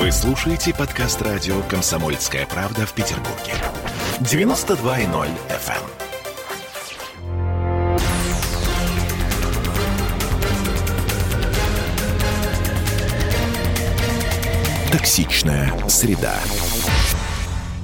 Вы 0.00 0.10
слушаете 0.12 0.72
подкаст 0.72 1.20
радио 1.20 1.60
«Комсомольская 1.64 2.46
правда» 2.46 2.86
в 2.86 2.94
Петербурге. 2.94 3.52
92.0 4.20 5.28
FM. 5.50 5.84
Токсичная 14.90 15.86
среда. 15.86 16.40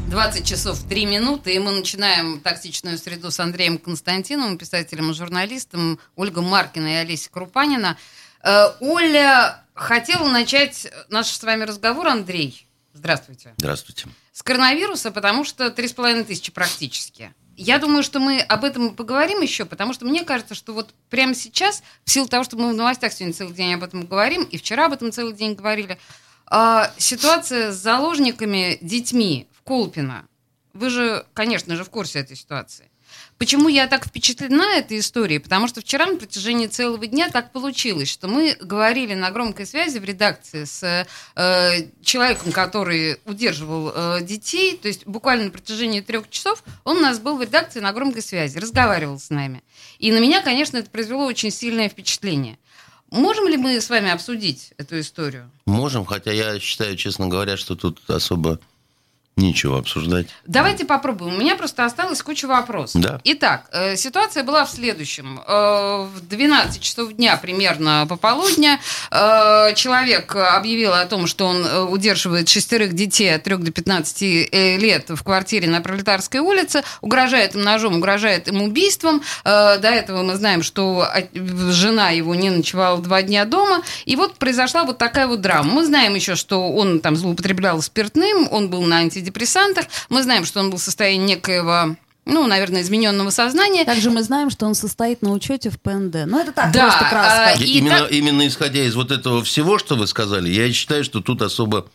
20 0.08 0.46
часов 0.46 0.78
3 0.88 1.04
минуты, 1.04 1.54
и 1.54 1.58
мы 1.58 1.72
начинаем 1.72 2.40
«Токсичную 2.40 2.96
среду» 2.96 3.30
с 3.30 3.38
Андреем 3.40 3.76
Константиновым, 3.76 4.56
писателем 4.56 5.10
и 5.10 5.14
журналистом, 5.14 5.98
Ольга 6.16 6.40
Маркина 6.40 6.86
и 6.86 6.94
Олеся 6.94 7.28
Крупанина. 7.30 7.98
Э, 8.46 8.74
Оля 8.78 9.64
хотела 9.74 10.28
начать 10.28 10.86
наш 11.08 11.26
с 11.26 11.42
вами 11.42 11.64
разговор, 11.64 12.06
Андрей. 12.06 12.68
Здравствуйте. 12.92 13.54
Здравствуйте. 13.56 14.08
С 14.32 14.42
коронавируса, 14.44 15.10
потому 15.10 15.44
что 15.44 15.66
3,5 15.66 16.24
тысячи 16.24 16.52
практически. 16.52 17.34
Я 17.56 17.78
думаю, 17.78 18.04
что 18.04 18.20
мы 18.20 18.40
об 18.40 18.62
этом 18.62 18.94
поговорим 18.94 19.40
еще, 19.40 19.64
потому 19.64 19.92
что 19.92 20.04
мне 20.04 20.22
кажется, 20.22 20.54
что 20.54 20.74
вот 20.74 20.94
прямо 21.10 21.34
сейчас, 21.34 21.82
в 22.04 22.10
силу 22.10 22.28
того, 22.28 22.44
что 22.44 22.56
мы 22.56 22.72
в 22.72 22.76
новостях 22.76 23.12
сегодня 23.12 23.34
целый 23.34 23.54
день 23.54 23.74
об 23.74 23.82
этом 23.82 24.06
говорим, 24.06 24.44
и 24.44 24.58
вчера 24.58 24.86
об 24.86 24.92
этом 24.92 25.10
целый 25.10 25.32
день 25.32 25.54
говорили, 25.54 25.98
а, 26.46 26.92
ситуация 26.98 27.72
с 27.72 27.76
заложниками, 27.76 28.78
детьми 28.80 29.48
в 29.58 29.62
Колпино. 29.62 30.28
Вы 30.72 30.90
же, 30.90 31.26
конечно 31.34 31.74
же, 31.74 31.82
в 31.82 31.90
курсе 31.90 32.20
этой 32.20 32.36
ситуации. 32.36 32.90
Почему 33.38 33.68
я 33.68 33.86
так 33.86 34.06
впечатлена 34.06 34.76
этой 34.76 34.98
историей? 34.98 35.40
Потому 35.40 35.68
что 35.68 35.82
вчера 35.82 36.06
на 36.06 36.16
протяжении 36.16 36.68
целого 36.68 37.06
дня 37.06 37.28
так 37.28 37.52
получилось, 37.52 38.10
что 38.10 38.28
мы 38.28 38.56
говорили 38.60 39.12
на 39.12 39.30
громкой 39.30 39.66
связи 39.66 39.98
в 39.98 40.04
редакции 40.04 40.64
с 40.64 41.06
э, 41.34 41.86
человеком, 42.02 42.52
который 42.52 43.18
удерживал 43.26 43.92
э, 43.94 44.22
детей, 44.22 44.78
то 44.78 44.88
есть 44.88 45.06
буквально 45.06 45.46
на 45.46 45.50
протяжении 45.50 46.00
трех 46.00 46.30
часов 46.30 46.64
он 46.84 46.96
у 46.96 47.00
нас 47.00 47.18
был 47.18 47.36
в 47.36 47.42
редакции 47.42 47.80
на 47.80 47.92
громкой 47.92 48.22
связи, 48.22 48.56
разговаривал 48.56 49.18
с 49.18 49.28
нами. 49.28 49.62
И 49.98 50.10
на 50.12 50.18
меня, 50.18 50.40
конечно, 50.40 50.78
это 50.78 50.88
произвело 50.88 51.26
очень 51.26 51.50
сильное 51.50 51.90
впечатление. 51.90 52.58
Можем 53.10 53.48
ли 53.48 53.58
мы 53.58 53.80
с 53.80 53.90
вами 53.90 54.10
обсудить 54.10 54.72
эту 54.78 54.98
историю? 54.98 55.50
Можем, 55.66 56.06
хотя 56.06 56.32
я 56.32 56.58
считаю, 56.58 56.96
честно 56.96 57.28
говоря, 57.28 57.56
что 57.56 57.76
тут 57.76 58.00
особо 58.08 58.58
Нечего 59.36 59.78
обсуждать. 59.78 60.28
Давайте 60.46 60.86
попробуем. 60.86 61.34
У 61.34 61.40
меня 61.40 61.56
просто 61.56 61.84
осталась 61.84 62.22
куча 62.22 62.46
вопросов. 62.46 63.02
Да. 63.02 63.20
Итак, 63.22 63.66
э, 63.70 63.94
ситуация 63.96 64.44
была 64.44 64.64
в 64.64 64.70
следующем. 64.70 65.40
Э, 65.46 66.06
в 66.06 66.26
12 66.26 66.80
часов 66.80 67.12
дня, 67.12 67.36
примерно 67.36 68.06
пополудня, 68.08 68.80
э, 69.10 69.74
человек 69.74 70.34
объявил 70.34 70.94
о 70.94 71.04
том, 71.04 71.26
что 71.26 71.48
он 71.48 71.66
э, 71.66 71.82
удерживает 71.82 72.48
шестерых 72.48 72.94
детей 72.94 73.34
от 73.34 73.42
3 73.42 73.56
до 73.56 73.72
15 73.72 74.22
э, 74.22 74.78
лет 74.78 75.10
в 75.10 75.22
квартире 75.22 75.68
на 75.68 75.82
Пролетарской 75.82 76.40
улице, 76.40 76.82
угрожает 77.02 77.54
им 77.54 77.60
ножом, 77.60 77.96
угрожает 77.96 78.48
им 78.48 78.62
убийством. 78.62 79.20
Э, 79.44 79.76
до 79.76 79.88
этого 79.88 80.22
мы 80.22 80.36
знаем, 80.36 80.62
что 80.62 81.06
жена 81.34 82.08
его 82.08 82.34
не 82.34 82.48
ночевала 82.48 83.02
два 83.02 83.20
дня 83.20 83.44
дома. 83.44 83.82
И 84.06 84.16
вот 84.16 84.36
произошла 84.36 84.84
вот 84.84 84.96
такая 84.96 85.26
вот 85.26 85.42
драма. 85.42 85.70
Мы 85.70 85.84
знаем 85.84 86.14
еще, 86.14 86.36
что 86.36 86.72
он 86.72 87.00
там 87.00 87.16
злоупотреблял 87.16 87.82
спиртным, 87.82 88.48
он 88.50 88.70
был 88.70 88.80
на 88.80 88.96
антидепрессантах, 89.00 89.25
антидепрессантах. 89.26 89.86
Мы 90.08 90.22
знаем, 90.22 90.44
что 90.44 90.60
он 90.60 90.70
был 90.70 90.78
в 90.78 90.82
состоянии 90.82 91.26
некоего 91.26 91.96
ну, 92.28 92.44
наверное, 92.48 92.82
измененного 92.82 93.30
сознания. 93.30 93.84
Также 93.84 94.10
мы 94.10 94.20
знаем, 94.20 94.50
что 94.50 94.66
он 94.66 94.74
состоит 94.74 95.22
на 95.22 95.30
учете 95.30 95.70
в 95.70 95.78
ПНД. 95.78 96.26
Ну, 96.26 96.40
это 96.40 96.50
так, 96.50 96.72
да, 96.72 96.88
просто 96.88 97.08
краска. 97.08 97.50
А, 97.50 97.62
именно, 97.62 98.00
так... 98.00 98.10
именно 98.10 98.48
исходя 98.48 98.82
из 98.82 98.96
вот 98.96 99.12
этого 99.12 99.44
всего, 99.44 99.78
что 99.78 99.94
вы 99.94 100.08
сказали, 100.08 100.50
я 100.50 100.72
считаю, 100.72 101.04
что 101.04 101.20
тут 101.20 101.40
особо 101.40 101.86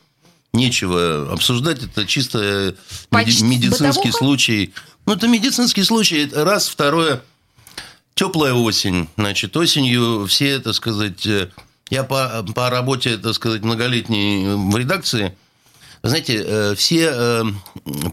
нечего 0.54 1.34
обсуждать. 1.34 1.84
Это 1.84 2.06
чисто 2.06 2.76
Почти 3.10 3.44
медицинский 3.44 4.08
бытовуха? 4.08 4.18
случай. 4.18 4.74
Ну, 5.06 5.16
это 5.16 5.28
медицинский 5.28 5.84
случай. 5.84 6.32
Раз, 6.34 6.70
второе. 6.70 7.22
Теплая 8.14 8.54
осень. 8.54 9.10
Значит, 9.18 9.58
осенью 9.58 10.28
все, 10.28 10.60
так 10.60 10.76
сказать... 10.76 11.26
Э, 11.26 11.50
я 11.90 12.06
по, 12.06 12.46
по 12.56 12.70
работе, 12.70 13.18
так 13.18 13.34
сказать, 13.34 13.64
многолетней 13.64 14.46
в 14.56 14.78
редакции– 14.78 15.36
знаете, 16.10 16.44
э, 16.46 16.76
все 16.76 17.12
э, 17.14 17.44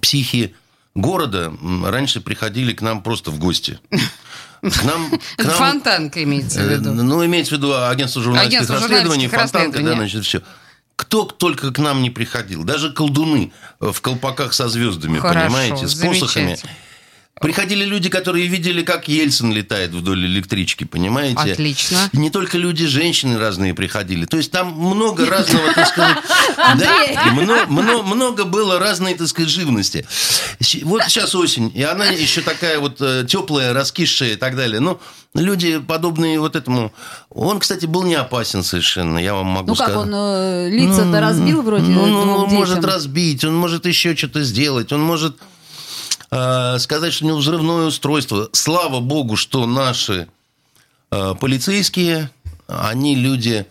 психи 0.01 0.55
города 0.95 1.53
раньше 1.85 2.21
приходили 2.21 2.73
к 2.73 2.83
нам 2.83 3.03
просто 3.03 3.31
в 3.31 3.39
гости. 3.39 3.79
К 4.61 4.83
нам, 4.83 5.11
к 5.37 5.45
нам, 5.45 5.55
Фонтанка 5.55 6.23
имеется 6.25 6.59
в 6.59 6.67
э, 6.67 6.75
виду. 6.75 6.93
Ну, 6.93 7.25
имеется 7.25 7.55
в 7.55 7.59
виду 7.59 7.75
агентство 7.75 8.21
журналистских 8.21 8.59
агентство 8.59 8.81
расследований, 8.81 9.29
Фонтанка, 9.29 9.83
да, 9.83 9.95
значит, 9.95 10.25
все. 10.25 10.43
Кто 10.97 11.25
только 11.25 11.71
к 11.71 11.79
нам 11.79 12.03
не 12.03 12.11
приходил, 12.11 12.65
даже 12.65 12.93
колдуны 12.93 13.53
в 13.79 14.01
колпаках 14.01 14.53
со 14.53 14.69
звездами, 14.69 15.21
Хорошо, 15.21 15.47
понимаете, 15.47 15.87
с 15.87 15.95
посохами. 15.95 16.59
Приходили 17.41 17.85
люди, 17.85 18.09
которые 18.09 18.47
видели, 18.47 18.83
как 18.83 19.09
Ельцин 19.09 19.53
летает 19.53 19.91
вдоль 19.91 20.27
электрички, 20.27 20.85
понимаете? 20.85 21.53
Отлично. 21.53 22.11
Не 22.13 22.31
только 22.31 22.59
люди, 22.59 22.87
женщины 22.87 23.39
разные 23.39 23.75
приходили. 23.75 24.25
То 24.25 24.37
есть 24.37 24.51
там 24.51 24.73
много 24.73 25.27
разного, 25.27 25.73
так 25.73 25.89
сказать... 25.89 26.17
много, 27.69 28.45
было 28.45 28.79
разной, 28.79 29.15
так 29.15 29.29
сказать, 29.29 29.51
живности. 29.51 30.07
Вот 30.83 31.03
сейчас 31.05 31.35
осень, 31.35 31.71
и 31.75 31.83
она 31.83 32.07
еще 32.07 32.41
такая 32.41 32.79
вот 32.79 33.01
э, 33.01 33.25
теплая, 33.29 33.73
раскисшая 33.73 34.33
и 34.33 34.37
так 34.37 34.57
далее. 34.57 34.81
Ну, 34.81 35.01
люди, 35.35 35.79
подобные 35.79 36.41
вот 36.41 36.57
этому... 36.57 36.93
Он, 37.31 37.61
кстати, 37.61 37.87
был 37.87 38.03
не 38.03 38.15
опасен 38.15 38.63
совершенно, 38.63 39.19
я 39.19 39.35
вам 39.35 39.47
могу 39.47 39.75
сказать. 39.75 39.95
Ну, 39.95 40.01
как 40.03 40.09
он 40.09 40.15
э, 40.15 40.71
лица-то 40.71 41.05
ну, 41.05 41.21
разбил 41.21 41.63
вроде 41.63 41.85
Ну, 41.85 42.03
он 42.03 42.51
может 42.51 42.85
разбить, 42.85 43.45
он 43.45 43.55
может 43.55 43.87
еще 43.87 44.17
что-то 44.17 44.43
сделать, 44.43 44.93
он 44.93 45.03
может 45.03 45.37
сказать, 46.31 47.13
что 47.13 47.25
у 47.25 47.29
него 47.29 47.39
взрывное 47.39 47.87
устройство. 47.87 48.49
Слава 48.53 49.01
богу, 49.01 49.37
что 49.37 49.67
наши 49.67 50.29
э, 51.11 51.35
полицейские, 51.41 52.31
они 52.67 53.15
люди, 53.15 53.67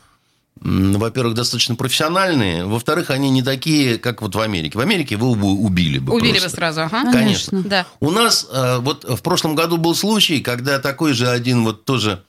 во-первых, 0.59 1.35
достаточно 1.35 1.75
профессиональные, 1.75 2.65
во-вторых, 2.65 3.11
они 3.11 3.29
не 3.29 3.43
такие, 3.43 3.99
как 3.99 4.23
вот 4.23 4.33
в 4.33 4.39
Америке. 4.39 4.77
В 4.77 4.81
Америке 4.81 5.17
вы 5.17 5.29
убили 5.29 5.99
бы 5.99 6.13
Убили 6.13 6.31
просто. 6.31 6.49
бы 6.49 6.55
сразу, 6.55 6.81
ага. 6.81 7.11
Конечно. 7.11 7.61
Да. 7.61 7.85
У 7.99 8.09
нас 8.09 8.47
э, 8.51 8.77
вот 8.79 9.03
в 9.03 9.21
прошлом 9.21 9.53
году 9.53 9.77
был 9.77 9.93
случай, 9.93 10.39
когда 10.39 10.79
такой 10.79 11.13
же 11.13 11.29
один 11.29 11.63
вот 11.63 11.85
тоже 11.85 12.23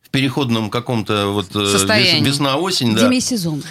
в 0.00 0.10
переходном 0.10 0.70
каком-то 0.70 1.26
вот 1.28 1.54
весна-осень. 1.54 2.94
Да, 2.94 3.20
сезон. 3.20 3.64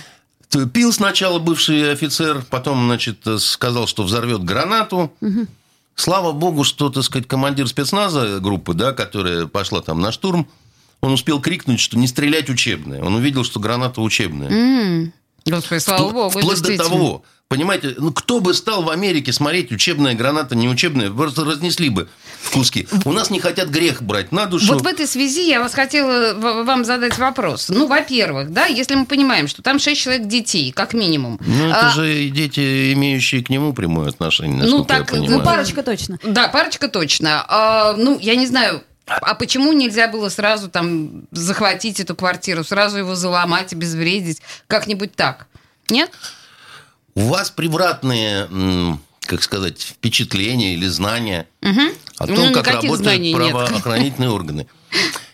Пил 0.73 0.91
сначала 0.91 1.39
бывший 1.39 1.93
офицер, 1.93 2.43
потом, 2.49 2.85
значит, 2.88 3.25
сказал, 3.39 3.88
что 3.88 4.03
взорвет 4.03 4.43
гранату. 4.43 5.13
Угу. 5.22 5.47
Слава 5.96 6.31
богу, 6.31 6.63
что, 6.63 6.90
так 6.90 7.03
сказать, 7.03 7.28
командир 7.28 7.68
спецназа 7.68 8.40
группы, 8.40 8.74
да, 8.74 8.94
которая 8.94 9.47
пошла 9.47 9.81
там 9.81 10.02
на 10.02 10.12
штурм, 10.12 10.47
он 11.02 11.13
успел 11.13 11.40
крикнуть, 11.41 11.79
что 11.79 11.97
не 11.97 12.07
стрелять 12.07 12.50
учебное. 12.50 13.03
Он 13.03 13.16
увидел, 13.16 13.44
что 13.44 13.59
граната 13.59 14.02
учебная. 14.02 14.50
Mm. 14.50 15.12
Господи, 15.46 15.79
слава 15.79 16.09
Впло- 16.09 16.13
богу, 16.13 16.29
Вплоть 16.40 16.62
до 16.62 16.78
того, 16.78 17.24
Понимаете, 17.51 17.95
ну 17.97 18.13
кто 18.13 18.39
бы 18.39 18.53
стал 18.53 18.81
в 18.81 18.89
Америке 18.89 19.34
смотреть 19.34 19.73
учебная 19.73 20.13
граната, 20.13 20.56
не 20.56 20.69
учебная, 20.69 21.12
просто 21.12 21.44
разнесли 21.44 21.89
бы 21.89 22.07
в 22.41 22.51
куски. 22.51 22.88
У 23.03 23.12
нас 23.12 23.29
не 23.29 23.41
хотят 23.41 23.67
грех 23.67 24.01
брать 24.01 24.31
на 24.31 24.45
душу. 24.45 24.72
Вот 24.72 24.84
в 24.84 24.88
этой 24.88 25.06
связи 25.06 25.50
я 25.50 25.59
вас 25.59 25.73
хотела 25.73 26.34
вам 26.34 26.85
задать 26.85 27.17
вопрос. 27.17 27.67
Ну, 27.67 27.88
во-первых, 27.88 28.53
да, 28.53 28.67
если 28.67 28.95
мы 28.95 29.06
понимаем, 29.06 29.50
что 29.50 29.61
там 29.61 29.79
шесть 29.79 30.00
человек 30.00 30.28
детей, 30.28 30.72
как 30.72 30.94
минимум. 30.94 31.41
Ну, 31.45 31.67
это 31.67 31.88
а... 31.88 31.90
же 31.90 32.29
дети, 32.29 32.94
имеющие 32.94 33.44
к 33.44 33.50
нему 33.50 33.73
прямое 33.73 34.07
отношение, 34.07 34.63
ну, 34.63 34.85
так. 34.85 35.11
Ну, 35.11 35.44
парочка 35.44 35.84
точно. 35.84 36.19
Да, 36.23 36.47
парочка 36.47 36.88
точно. 36.88 37.44
А, 37.50 37.95
ну, 37.97 38.17
я 38.17 38.38
не 38.38 38.47
знаю, 38.47 38.81
а 39.07 39.35
почему 39.35 39.73
нельзя 39.73 40.07
было 40.07 40.29
сразу 40.29 40.69
там 40.69 41.25
захватить 41.31 42.00
эту 42.00 42.16
квартиру, 42.16 42.63
сразу 42.63 43.00
его 43.00 43.16
заломать, 43.16 43.73
обезвредить, 43.73 44.41
как-нибудь 44.67 45.13
так? 45.17 45.47
Нет? 45.90 46.11
У 47.16 47.22
вас 47.22 47.52
превратные, 47.52 48.97
как 49.22 49.43
сказать, 49.43 49.81
впечатления 49.81 50.73
или 50.73 50.87
знания 50.87 51.47
угу. 51.61 51.81
о 52.17 52.28
том, 52.28 52.47
ну, 52.47 52.53
как 52.53 52.67
работают 52.67 53.34
правоохранительные 53.34 54.29
нет. 54.29 54.35
органы. 54.35 54.67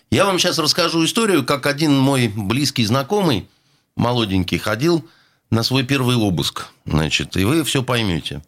Я 0.10 0.26
вам 0.26 0.40
сейчас 0.40 0.58
расскажу 0.58 1.04
историю, 1.04 1.44
как 1.44 1.66
один 1.66 1.98
мой 1.98 2.28
близкий 2.28 2.86
знакомый, 2.86 3.48
молоденький, 3.96 4.58
ходил 4.58 5.08
на 5.50 5.64
свой 5.64 5.84
первый 5.84 6.16
обыск. 6.16 6.68
Значит, 6.86 7.36
и 7.38 7.44
вы 7.44 7.64
все 7.64 7.84
поймете. 7.84 8.42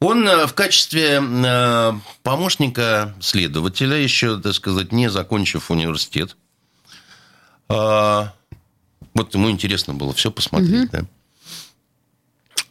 Он 0.00 0.26
э, 0.26 0.46
в 0.46 0.54
качестве 0.54 1.20
э, 1.22 1.92
помощника 2.22 3.14
следователя, 3.20 3.96
еще, 3.96 4.40
так 4.40 4.54
сказать, 4.54 4.92
не 4.92 5.10
закончив 5.10 5.70
университет, 5.70 6.36
а, 7.68 8.32
вот 9.14 9.32
ему 9.34 9.48
интересно 9.48 9.94
было 9.94 10.12
все 10.12 10.30
посмотреть, 10.30 10.86
угу. 10.86 10.92
да. 10.92 11.04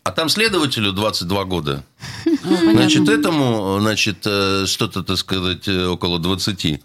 А 0.10 0.12
там 0.12 0.28
следователю 0.28 0.92
22 0.92 1.44
года. 1.44 1.84
Ну, 2.26 2.72
значит, 2.72 3.08
этому, 3.08 3.78
значит, 3.80 4.26
э, 4.26 4.66
что-то, 4.66 5.04
так 5.04 5.18
сказать, 5.20 5.68
э, 5.68 5.86
около 5.86 6.18
20. 6.18 6.66
И 6.66 6.80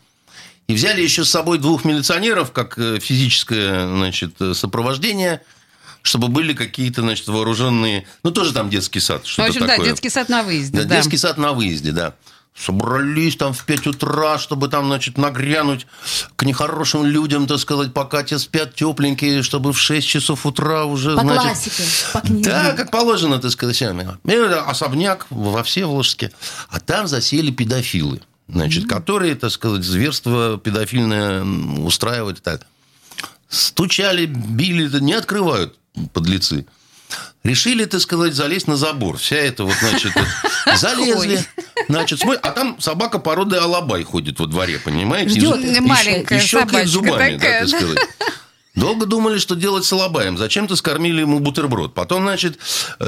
взяли 0.69 1.01
еще 1.01 1.25
с 1.25 1.31
собой 1.31 1.57
двух 1.57 1.87
милиционеров, 1.87 2.53
как 2.53 2.79
э, 2.79 2.99
физическое, 3.01 3.87
значит, 3.89 4.37
сопровождение. 4.53 5.41
чтобы 6.03 6.29
были 6.29 6.53
какие-то, 6.53 7.01
значит, 7.01 7.27
вооруженные... 7.29 8.07
Ну, 8.25 8.31
тоже 8.31 8.53
там 8.53 8.69
детский 8.69 9.01
сад. 9.01 9.25
Что-то 9.25 9.47
в 9.47 9.49
общем, 9.49 9.61
такое. 9.63 9.79
да, 9.79 9.85
детский 9.85 10.11
сад 10.11 10.29
на 10.29 10.43
выезде. 10.43 10.77
Да, 10.77 10.85
да, 10.85 10.97
детский 10.97 11.17
сад 11.17 11.39
на 11.39 11.55
выезде, 11.55 11.93
да. 11.93 12.15
Собрались 12.57 13.37
там 13.37 13.53
в 13.53 13.65
5 13.65 13.89
утра, 13.89 14.39
чтобы 14.39 14.69
там, 14.69 14.87
значит, 14.87 15.19
нагрянуть 15.19 15.89
к 16.37 16.45
нехорошим 16.45 17.05
людям, 17.05 17.49
так 17.49 17.59
сказать, 17.59 17.93
пока 17.93 18.23
те 18.23 18.39
спят 18.39 18.77
тепленькие, 18.77 19.43
чтобы 19.43 19.73
в 19.73 19.79
6 19.79 20.07
часов 20.07 20.47
утра 20.47 20.85
уже, 20.85 21.17
по 21.17 21.23
значит... 21.23 21.43
классике, 21.43 21.83
по 22.13 22.21
книге. 22.21 22.45
Да, 22.45 22.73
как 22.73 22.93
положено, 22.93 23.41
так 23.41 23.51
сказать. 23.51 23.83
Особняк 23.83 25.27
во 25.31 25.65
Всеволожске. 25.65 26.31
А 26.69 26.79
там 26.79 27.09
засели 27.09 27.51
педофилы, 27.51 28.21
значит, 28.47 28.85
mm-hmm. 28.85 28.89
которые, 28.89 29.35
так 29.35 29.51
сказать, 29.51 29.83
зверство 29.83 30.57
педофильное 30.57 31.45
устраивают 31.45 32.39
и 32.39 32.43
так. 32.43 32.67
Стучали, 33.49 34.27
били, 34.27 34.89
не 35.01 35.15
открывают 35.15 35.77
подлецы. 36.13 36.67
Решили, 37.43 37.85
так 37.85 38.01
сказать, 38.01 38.35
залезть 38.35 38.69
на 38.69 38.77
забор. 38.77 39.19
Вся 39.19 39.37
эта 39.37 39.65
вот, 39.65 39.75
значит, 39.79 40.13
залезли. 40.77 41.45
Значит, 41.89 42.21
смотри, 42.21 42.41
а 42.43 42.51
там 42.53 42.81
собака 42.81 43.19
породы 43.19 43.57
алабай 43.57 44.03
ходит 44.05 44.41
во 44.41 44.47
дворе, 44.47 44.79
понимаете? 44.79 45.31
Ждет 45.31 45.81
маленькая 45.81 46.39
и 46.39 46.43
щелкает 46.43 46.89
зубами, 46.89 47.37
такая, 47.37 47.39
да, 47.39 47.59
так 47.61 47.69
сказать. 47.69 47.99
Долго 48.75 49.07
думали, 49.07 49.39
что 49.39 49.55
делать 49.55 49.85
с 49.85 49.93
Алабаем. 49.93 50.37
Зачем-то 50.37 50.75
скормили 50.75 51.21
ему 51.21 51.39
бутерброд. 51.39 51.95
Потом, 51.95 52.23
значит, 52.23 52.59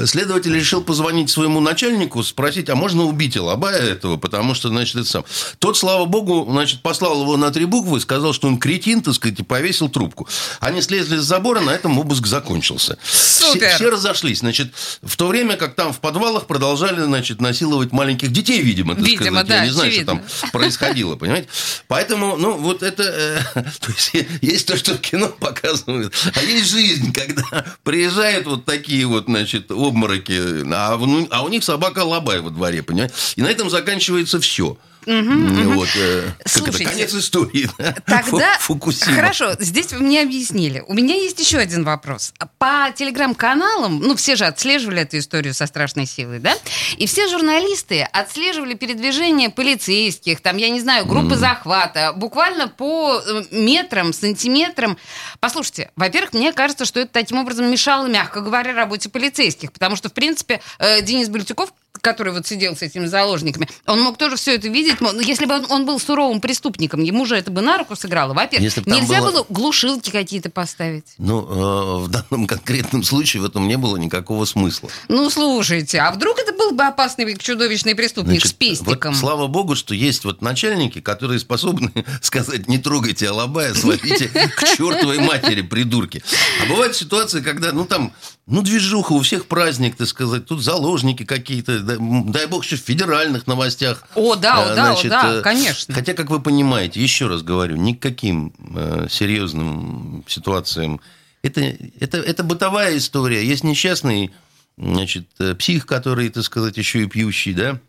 следователь 0.05 0.55
решил 0.55 0.81
позвонить 0.81 1.29
своему 1.29 1.59
начальнику, 1.59 2.23
спросить, 2.23 2.69
а 2.69 2.75
можно 2.75 3.03
убить 3.03 3.35
Алабая 3.35 3.81
этого? 3.81 4.15
Потому 4.15 4.53
что, 4.53 4.69
значит, 4.69 4.95
это 4.95 5.05
сам. 5.05 5.25
Тот, 5.59 5.77
слава 5.77 6.05
богу, 6.05 6.47
значит, 6.49 6.81
послал 6.81 7.21
его 7.21 7.35
на 7.35 7.51
три 7.51 7.65
буквы, 7.65 7.99
сказал, 7.99 8.31
что 8.31 8.47
он 8.47 8.59
кретин, 8.59 9.01
так 9.01 9.13
сказать, 9.15 9.39
и 9.41 9.43
повесил 9.43 9.89
трубку. 9.89 10.27
Они 10.61 10.81
слезли 10.81 11.17
с 11.17 11.23
забора, 11.23 11.59
на 11.59 11.71
этом 11.71 11.99
обыск 11.99 12.27
закончился. 12.27 12.97
Супер. 13.03 13.67
Все, 13.67 13.75
все 13.75 13.89
разошлись. 13.89 14.39
Значит, 14.39 14.73
в 15.01 15.17
то 15.17 15.27
время, 15.27 15.57
как 15.57 15.75
там 15.75 15.91
в 15.91 15.99
подвалах 15.99 16.47
продолжали, 16.47 17.01
значит, 17.01 17.41
насиловать 17.41 17.91
маленьких 17.91 18.31
детей, 18.31 18.61
видимо, 18.61 18.95
так 18.95 19.03
видимо, 19.03 19.41
сказать. 19.41 19.47
Да, 19.47 19.55
Я 19.55 19.65
не 19.65 19.71
знаю, 19.71 19.89
очевидно. 19.89 20.23
что 20.27 20.41
там 20.41 20.51
происходило, 20.51 21.15
понимаете? 21.17 21.49
Поэтому, 21.89 22.37
ну, 22.37 22.53
вот 22.57 22.83
это... 22.83 23.03
Э, 23.03 23.41
то 23.81 23.91
есть, 23.91 24.13
есть 24.41 24.67
то, 24.67 24.77
что 24.77 24.97
кино 24.97 25.27
показывают, 25.61 26.13
А 26.33 26.41
есть 26.41 26.69
жизнь, 26.69 27.13
когда 27.13 27.65
приезжают 27.83 28.45
вот 28.45 28.65
такие 28.65 29.05
вот, 29.05 29.25
значит, 29.25 29.71
обмороки, 29.71 30.63
а, 30.73 30.97
ну, 30.97 31.27
а 31.31 31.43
у 31.43 31.49
них 31.49 31.63
собака 31.63 31.99
лабай 32.03 32.39
во 32.39 32.49
дворе, 32.49 32.83
понимаете? 32.83 33.13
И 33.35 33.41
на 33.41 33.47
этом 33.47 33.69
заканчивается 33.69 34.39
все. 34.39 34.77
Угу, 35.07 35.73
вот, 35.73 35.87
э, 35.95 36.31
Слушайте, 36.45 36.83
это, 36.83 36.91
конец 36.91 37.13
истории. 37.13 37.69
Тогда, 38.05 38.57
Фукусима. 38.59 39.15
хорошо, 39.15 39.55
здесь 39.57 39.93
вы 39.93 39.99
мне 39.99 40.21
объяснили. 40.21 40.83
У 40.85 40.93
меня 40.93 41.15
есть 41.15 41.39
еще 41.39 41.59
один 41.59 41.85
вопрос. 41.85 42.33
По 42.57 42.91
телеграм-каналам, 42.93 44.01
ну, 44.01 44.17
все 44.17 44.35
же 44.35 44.43
отслеживали 44.43 45.03
эту 45.03 45.19
историю 45.19 45.53
со 45.53 45.65
страшной 45.65 46.07
силой, 46.07 46.39
да? 46.39 46.53
И 46.97 47.07
все 47.07 47.29
журналисты 47.29 48.01
отслеживали 48.01 48.73
передвижение 48.73 49.49
полицейских, 49.49 50.41
там, 50.41 50.57
я 50.57 50.69
не 50.69 50.81
знаю, 50.81 51.05
группы 51.05 51.35
mm. 51.35 51.37
захвата, 51.37 52.11
буквально 52.11 52.67
по 52.67 53.21
э, 53.25 53.43
метрам, 53.51 54.11
сантиметрам. 54.11 54.97
Послушайте, 55.39 55.89
во-первых, 55.95 56.33
мне 56.33 56.51
кажется, 56.51 56.83
что 56.83 56.99
это 56.99 57.13
таким 57.13 57.37
образом 57.37 57.71
мешало, 57.71 58.07
мягко 58.07 58.41
говоря, 58.41 58.73
работе 58.73 59.07
полицейских, 59.07 59.71
потому 59.71 59.95
что, 59.95 60.09
в 60.09 60.13
принципе, 60.13 60.59
э, 60.79 61.01
Денис 61.01 61.29
Бельтюков 61.29 61.71
который 62.01 62.33
вот 62.33 62.47
сидел 62.47 62.75
с 62.75 62.81
этими 62.81 63.05
заложниками, 63.05 63.67
он 63.85 64.01
мог 64.01 64.17
тоже 64.17 64.35
все 64.35 64.55
это 64.55 64.67
видеть. 64.67 64.97
Если 65.21 65.45
бы 65.45 65.55
он, 65.55 65.65
он 65.69 65.85
был 65.85 65.99
суровым 65.99 66.41
преступником, 66.41 67.01
ему 67.03 67.25
же 67.25 67.35
это 67.35 67.51
бы 67.51 67.61
на 67.61 67.77
руку 67.77 67.95
сыграло. 67.95 68.33
Во-первых, 68.33 68.85
нельзя 68.85 69.21
было... 69.21 69.31
было 69.31 69.45
глушилки 69.49 70.09
какие-то 70.09 70.49
поставить. 70.49 71.05
Ну, 71.17 71.41
э, 71.41 72.05
в 72.05 72.07
данном 72.09 72.47
конкретном 72.47 73.03
случае 73.03 73.41
в 73.41 73.45
этом 73.45 73.67
не 73.67 73.77
было 73.77 73.97
никакого 73.97 74.45
смысла. 74.45 74.89
Ну, 75.07 75.29
слушайте, 75.29 75.99
а 75.99 76.11
вдруг 76.11 76.39
это 76.39 76.53
был 76.67 76.75
бы 76.75 76.83
опасный 76.83 77.37
чудовищный 77.37 77.95
преступник 77.95 78.41
Значит, 78.41 78.49
с 78.49 78.53
пестиком? 78.53 79.11
Вот, 79.11 79.19
слава 79.19 79.47
богу, 79.47 79.75
что 79.75 79.93
есть 79.93 80.25
вот 80.25 80.41
начальники, 80.41 80.99
которые 80.99 81.39
способны 81.39 81.91
сказать, 82.21 82.67
не 82.67 82.77
трогайте 82.77 83.29
Алабая, 83.29 83.73
свалите 83.73 84.27
к 84.27 84.63
чертовой 84.75 85.19
матери, 85.19 85.61
придурки. 85.61 86.23
А 86.61 86.69
бывают 86.69 86.95
ситуации, 86.95 87.41
когда, 87.41 87.71
ну, 87.71 87.85
там, 87.85 88.13
ну, 88.45 88.61
движуха, 88.61 89.13
у 89.13 89.21
всех 89.21 89.47
праздник, 89.47 89.95
так 89.95 90.07
сказать, 90.07 90.45
тут 90.45 90.61
заложники 90.61 91.23
какие-то, 91.23 91.79
дай 91.79 92.47
бог, 92.47 92.63
еще 92.65 92.75
в 92.75 92.81
федеральных 92.81 93.47
новостях. 93.47 94.03
О, 94.15 94.35
да, 94.35 94.63
о, 94.63 94.75
да, 94.75 94.93
Значит, 94.93 95.11
о, 95.11 95.21
да, 95.21 95.41
конечно. 95.41 95.93
Хотя, 95.93 96.13
как 96.13 96.29
вы 96.29 96.41
понимаете, 96.41 97.01
еще 97.01 97.27
раз 97.27 97.43
говорю, 97.43 97.77
никаким 97.77 98.53
э, 98.75 99.07
серьезным 99.09 100.23
ситуациям. 100.27 100.99
Это, 101.43 101.61
это, 101.99 102.17
это 102.17 102.43
бытовая 102.43 102.97
история. 102.97 103.45
Есть 103.45 103.63
несчастный 103.63 104.31
значит, 104.77 105.27
э, 105.39 105.55
псих, 105.55 105.85
который, 105.85 106.29
так 106.29 106.43
сказать, 106.43 106.77
еще 106.77 107.03
и 107.03 107.07
пьющий, 107.07 107.53
да. 107.53 107.79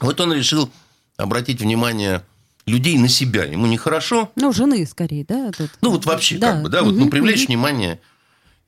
Вот 0.00 0.20
он 0.20 0.32
решил 0.32 0.70
обратить 1.16 1.60
внимание 1.60 2.24
людей 2.66 2.98
на 2.98 3.08
себя. 3.08 3.44
Ему 3.44 3.66
нехорошо. 3.66 4.30
Ну, 4.36 4.52
жены 4.52 4.84
скорее, 4.86 5.24
да? 5.24 5.50
Тут. 5.52 5.70
Ну, 5.80 5.90
вот 5.90 6.04
вообще, 6.06 6.38
да. 6.38 6.52
как 6.52 6.62
бы, 6.62 6.68
да, 6.68 6.82
вот, 6.82 6.94
ну, 6.94 7.08
привлечь 7.08 7.46
внимание. 7.46 8.00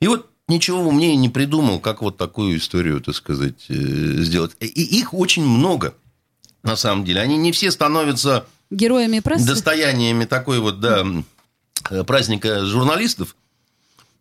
И 0.00 0.08
вот 0.08 0.30
ничего 0.48 0.80
умнее 0.80 1.16
не 1.16 1.28
придумал, 1.28 1.80
как 1.80 2.02
вот 2.02 2.16
такую 2.16 2.58
историю, 2.58 3.00
так 3.00 3.14
сказать, 3.14 3.66
э, 3.68 3.74
сделать. 3.74 4.52
И 4.60 4.66
их 4.66 5.14
очень 5.14 5.44
много, 5.44 5.94
на 6.62 6.76
самом 6.76 7.04
деле. 7.04 7.20
Они 7.20 7.36
не 7.36 7.52
все 7.52 7.70
становятся... 7.70 8.46
Героями 8.70 9.20
прессы? 9.20 9.46
Достояниями 9.46 10.24
такой 10.24 10.58
вот, 10.58 10.80
да, 10.80 11.06
праздника 12.06 12.64
журналистов. 12.64 13.36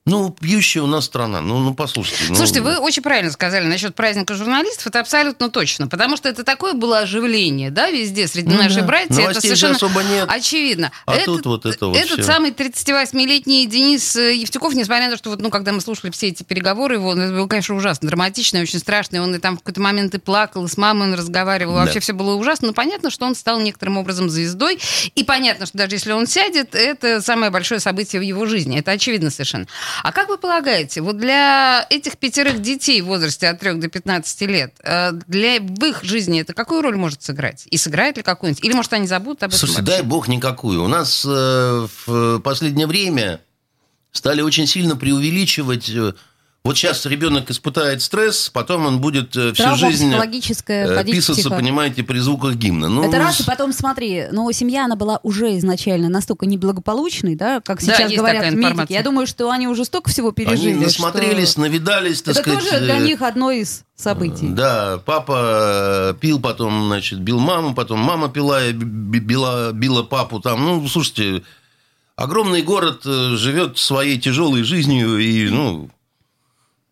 Ну, 0.06 0.32
пьющая 0.32 0.82
у 0.82 0.88
нас 0.88 1.06
страна. 1.06 1.40
Ну, 1.40 1.60
ну 1.60 1.74
послушайте. 1.74 2.26
Ну... 2.28 2.36
Слушайте, 2.36 2.60
вы 2.60 2.78
очень 2.78 3.02
правильно 3.02 3.32
сказали 3.32 3.66
насчет 3.66 3.96
праздника 3.96 4.34
журналистов. 4.36 4.88
Это 4.88 5.00
абсолютно 5.00 5.50
точно. 5.50 5.88
Потому 5.88 6.18
что 6.18 6.28
это 6.28 6.44
такое 6.44 6.74
было 6.74 7.00
оживление, 7.00 7.72
да, 7.72 7.90
везде, 7.90 8.28
среди 8.28 8.50
ну, 8.50 8.58
нашей 8.58 8.82
да. 8.82 8.88
братья. 8.88 9.14
Новостей 9.14 9.32
это 9.32 9.42
совершенно 9.42 9.76
особо 9.78 10.04
нет. 10.04 10.28
очевидно. 10.30 10.92
А 11.06 11.16
этот, 11.16 11.26
тут 11.26 11.46
вот 11.46 11.66
это 11.66 11.88
вот 11.88 11.96
Этот 11.96 12.20
все. 12.20 12.24
самый 12.24 12.52
38-летний 12.52 13.66
Денис 13.66 14.18
э, 14.18 14.36
Евтюков, 14.36 14.74
несмотря 14.74 15.06
на 15.06 15.12
то, 15.12 15.18
что 15.18 15.30
вот, 15.30 15.40
ну, 15.40 15.50
когда 15.50 15.72
мы 15.72 15.80
слушали 15.80 16.12
все 16.12 16.28
эти 16.28 16.44
переговоры 16.44 16.96
его, 16.96 17.14
это 17.14 17.32
было, 17.32 17.48
конечно, 17.48 17.74
ужасно 17.74 18.10
драматично, 18.10 18.60
очень 18.60 18.80
страшно. 18.80 19.16
И 19.16 19.20
он 19.20 19.34
и 19.34 19.40
там 19.40 19.56
в 19.56 19.60
какой-то 19.60 19.80
момент 19.80 20.14
и 20.16 20.20
плакал, 20.20 20.66
и 20.66 20.68
с 20.68 20.76
мамой 20.76 21.08
он 21.08 21.14
разговаривал. 21.14 21.76
Да. 21.76 21.86
Вообще 21.86 22.02
все 22.02 22.12
было 22.12 22.36
ужасно. 22.36 22.68
Но 22.68 22.74
понятно, 22.74 23.10
что 23.10 23.26
он 23.26 23.36
стал 23.36 23.62
некоторым 23.62 23.98
образом 23.98 24.30
звездой. 24.30 24.80
И 25.16 25.24
понятно, 25.24 25.66
что 25.66 25.78
даже 25.78 25.96
если 25.96 26.12
он 26.12 26.28
сядет, 26.28 26.76
это 26.76 27.22
самое 27.22 27.52
большое 27.52 27.80
событие 27.80 28.20
в 28.20 28.24
его 28.24 28.46
жизни. 28.48 28.80
Это 28.80 28.92
очевидно 28.92 29.30
совершенно. 29.30 29.66
А 30.02 30.12
как 30.12 30.30
вы 30.30 30.38
полагаете, 30.38 31.02
вот 31.02 31.18
для 31.18 31.86
этих 31.90 32.18
пятерых 32.18 32.62
детей 32.62 33.02
в 33.02 33.06
возрасте 33.06 33.48
от 33.48 33.60
3 33.60 33.74
до 33.74 33.88
15 33.88 34.42
лет, 34.44 34.74
э, 34.84 35.12
для 35.28 35.60
в 35.60 35.84
их 35.86 36.04
жизни 36.04 36.42
это 36.42 36.54
какую 36.54 36.82
роль 36.82 36.98
может 36.98 37.22
сыграть? 37.22 37.68
И 37.70 37.78
сыграет 37.78 38.18
ли 38.18 38.24
какую-нибудь? 38.24 38.64
Или, 38.64 38.74
может, 38.74 38.94
они 38.94 39.08
забудут 39.08 39.44
об 39.44 39.50
этом 39.50 39.60
Слушайте, 39.60 39.82
вообще? 39.82 39.98
дай 39.98 40.04
бог 40.04 40.28
никакую. 40.28 40.84
У 40.84 40.88
нас 40.88 41.26
э, 41.26 41.88
в 42.06 42.40
последнее 42.40 42.88
время 42.88 43.42
стали 44.12 44.42
очень 44.42 44.68
сильно 44.68 44.96
преувеличивать 44.96 45.90
э, 45.90 46.14
вот 46.66 46.78
сейчас 46.78 47.06
ребенок 47.06 47.52
испытает 47.52 48.02
стресс, 48.02 48.50
потом 48.50 48.86
он 48.86 49.02
будет 49.02 49.36
э, 49.36 49.52
всю 49.52 49.64
Травма 49.64 49.78
жизнь 49.78 50.08
психологическая, 50.08 51.04
писаться, 51.04 51.44
тихо. 51.44 51.56
понимаете, 51.56 52.04
при 52.04 52.20
звуках 52.20 52.56
гимна. 52.56 52.88
Ну, 52.88 53.04
Это 53.04 53.18
раз, 53.20 53.42
и 53.42 53.44
потом 53.44 53.74
смотри, 53.74 54.28
ну, 54.32 54.50
семья, 54.54 54.86
она 54.86 54.96
была 54.96 55.20
уже 55.24 55.58
изначально 55.58 56.08
настолько 56.08 56.46
неблагополучной, 56.46 57.36
да, 57.36 57.60
как 57.60 57.84
Да, 57.84 57.98
сейчас 57.98 58.14
говорят 58.14 58.54
медики. 58.54 58.94
Я 58.94 59.04
думаю, 59.04 59.28
что 59.28 59.52
они 59.52 59.68
уже 59.68 59.84
столько 59.84 60.10
всего 60.10 60.32
пережили. 60.32 60.72
они 60.72 60.86
насмотрелись, 60.86 61.52
что... 61.52 61.62
навидались, 61.62 62.22
так 62.22 62.38
Это 62.38 62.44
сказать. 62.44 62.70
тоже 62.72 62.80
для 62.86 62.98
э, 62.98 63.04
них 63.04 63.22
одно 63.22 63.52
из 63.52 63.84
событий. 63.98 64.48
Да, 64.48 65.02
папа 65.06 66.16
пил, 66.22 66.40
потом, 66.40 66.88
значит, 66.88 67.20
бил 67.20 67.40
маму, 67.40 67.76
потом 67.76 68.00
мама 68.00 68.30
пила, 68.30 68.64
и 68.66 68.72
би- 68.72 69.20
била, 69.20 69.74
била 69.74 70.04
папу 70.04 70.40
там. 70.40 70.64
Ну, 70.64 70.88
слушайте, 70.88 71.44
огромный 72.16 72.62
город 72.62 73.02
э, 73.06 73.36
живет 73.36 73.78
своей 73.78 74.18
тяжелой 74.18 74.64
жизнью, 74.64 75.18
и, 75.18 75.50
ну, 75.50 75.90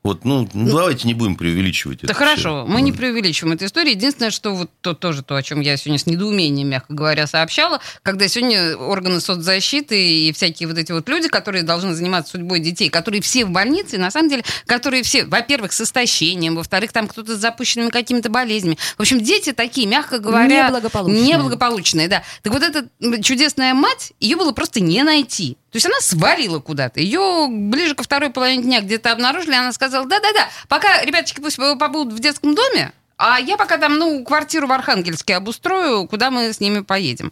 вот, 0.03 0.25
ну, 0.25 0.49
ну, 0.53 0.77
давайте 0.77 1.07
не 1.07 1.13
будем 1.13 1.35
преувеличивать 1.35 1.99
Да 2.01 2.05
это 2.05 2.13
хорошо, 2.15 2.63
всё. 2.63 2.65
мы 2.65 2.81
не 2.81 2.91
преувеличиваем 2.91 3.55
эту 3.55 3.65
историю. 3.65 3.93
Единственное, 3.93 4.31
что 4.31 4.55
вот 4.55 4.71
то, 4.81 4.95
тоже 4.95 5.21
то, 5.21 5.35
о 5.35 5.43
чем 5.43 5.59
я 5.59 5.77
сегодня 5.77 5.99
с 5.99 6.07
недоумением, 6.07 6.69
мягко 6.69 6.91
говоря, 6.91 7.27
сообщала, 7.27 7.79
когда 8.01 8.27
сегодня 8.27 8.75
органы 8.77 9.21
соцзащиты 9.21 10.27
и 10.27 10.31
всякие 10.33 10.67
вот 10.67 10.79
эти 10.79 10.91
вот 10.91 11.07
люди, 11.07 11.27
которые 11.27 11.63
должны 11.63 11.93
заниматься 11.93 12.31
судьбой 12.31 12.61
детей, 12.61 12.89
которые 12.89 13.21
все 13.21 13.45
в 13.45 13.51
больнице, 13.51 13.99
на 13.99 14.09
самом 14.09 14.29
деле, 14.29 14.43
которые 14.65 15.03
все, 15.03 15.23
во-первых, 15.25 15.71
с 15.71 15.81
истощением, 15.81 16.55
во-вторых, 16.55 16.91
там 16.91 17.07
кто-то 17.07 17.37
с 17.37 17.39
запущенными 17.39 17.89
какими-то 17.89 18.29
болезнями. 18.29 18.79
В 18.97 19.01
общем, 19.01 19.21
дети 19.21 19.51
такие, 19.51 19.85
мягко 19.85 20.17
говоря... 20.17 20.65
Неблагополучные. 20.67 21.23
Неблагополучные, 21.23 22.07
да. 22.07 22.23
Так 22.41 22.53
вот 22.53 22.63
эта 22.63 22.87
чудесная 23.21 23.75
мать, 23.75 24.13
ее 24.19 24.35
было 24.35 24.51
просто 24.51 24.79
не 24.79 25.03
найти. 25.03 25.57
То 25.71 25.77
есть 25.77 25.85
она 25.85 26.01
свалила 26.01 26.59
куда-то. 26.59 26.99
Ее 26.99 27.47
ближе 27.49 27.95
ко 27.95 28.03
второй 28.03 28.29
половине 28.29 28.63
дня 28.63 28.81
где-то 28.81 29.13
обнаружили, 29.13 29.53
она 29.53 29.71
сказала, 29.71 29.90
да-да-да, 29.91 30.49
пока 30.67 31.03
ребяточки 31.03 31.39
пусть 31.39 31.57
побудут 31.57 32.13
в 32.13 32.19
детском 32.19 32.55
доме, 32.55 32.93
а 33.17 33.39
я 33.39 33.55
пока 33.55 33.77
там, 33.77 33.99
ну, 33.99 34.23
квартиру 34.23 34.65
в 34.65 34.71
Архангельске 34.71 35.35
обустрою, 35.35 36.07
куда 36.07 36.31
мы 36.31 36.51
с 36.51 36.59
ними 36.59 36.79
поедем. 36.79 37.31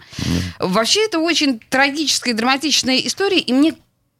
Вообще, 0.59 1.05
это 1.05 1.19
очень 1.19 1.59
трагическая 1.59 2.33
и 2.33 2.37
драматичная 2.37 2.97
история, 2.97 3.39
и 3.39 3.51
мне 3.51 3.73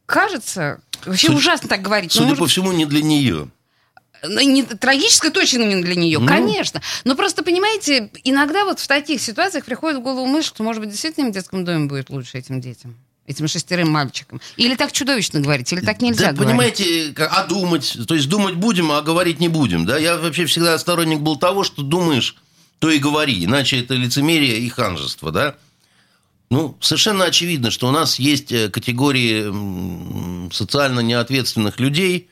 кажется, 0.06 0.80
вообще 1.04 1.28
Судя, 1.28 1.38
ужасно 1.38 1.68
так 1.68 1.82
говорить. 1.82 2.10
Судя 2.10 2.24
может... 2.24 2.40
по 2.40 2.46
всему, 2.46 2.72
не 2.72 2.86
для 2.86 3.02
нее. 3.02 3.48
Ну, 4.22 4.40
не, 4.40 4.64
трагическое 4.64 5.30
точно 5.30 5.62
не 5.62 5.80
для 5.80 5.94
нее, 5.94 6.18
ну. 6.18 6.26
конечно. 6.26 6.82
Но 7.04 7.14
просто, 7.14 7.44
понимаете, 7.44 8.10
иногда 8.24 8.64
вот 8.64 8.80
в 8.80 8.88
таких 8.88 9.20
ситуациях 9.20 9.64
приходит 9.64 10.00
в 10.00 10.02
голову 10.02 10.26
мысль, 10.26 10.48
что, 10.48 10.64
может 10.64 10.82
быть, 10.82 10.90
действительно 10.90 11.28
в 11.28 11.32
детском 11.32 11.64
доме 11.64 11.86
будет 11.86 12.10
лучше 12.10 12.36
этим 12.36 12.60
детям 12.60 12.96
этим 13.26 13.48
шестерым 13.48 13.90
мальчикам? 13.90 14.40
Или 14.56 14.74
так 14.74 14.92
чудовищно 14.92 15.40
говорить, 15.40 15.72
или 15.72 15.80
так 15.80 16.00
нельзя 16.00 16.26
да, 16.26 16.32
говорить? 16.32 16.50
понимаете, 16.50 17.14
а 17.16 17.46
думать, 17.46 17.96
то 18.08 18.14
есть 18.14 18.28
думать 18.28 18.54
будем, 18.54 18.90
а 18.90 19.02
говорить 19.02 19.40
не 19.40 19.48
будем, 19.48 19.86
да? 19.86 19.98
Я 19.98 20.16
вообще 20.16 20.46
всегда 20.46 20.78
сторонник 20.78 21.20
был 21.20 21.36
того, 21.36 21.64
что 21.64 21.82
думаешь, 21.82 22.36
то 22.78 22.90
и 22.90 22.98
говори, 22.98 23.44
иначе 23.44 23.80
это 23.80 23.94
лицемерие 23.94 24.58
и 24.58 24.68
ханжество, 24.68 25.30
да? 25.30 25.56
Ну, 26.50 26.76
совершенно 26.80 27.26
очевидно, 27.26 27.70
что 27.70 27.86
у 27.88 27.92
нас 27.92 28.18
есть 28.18 28.50
э, 28.50 28.70
категории 28.70 30.50
социально 30.52 30.98
неответственных 30.98 31.78
людей, 31.78 32.29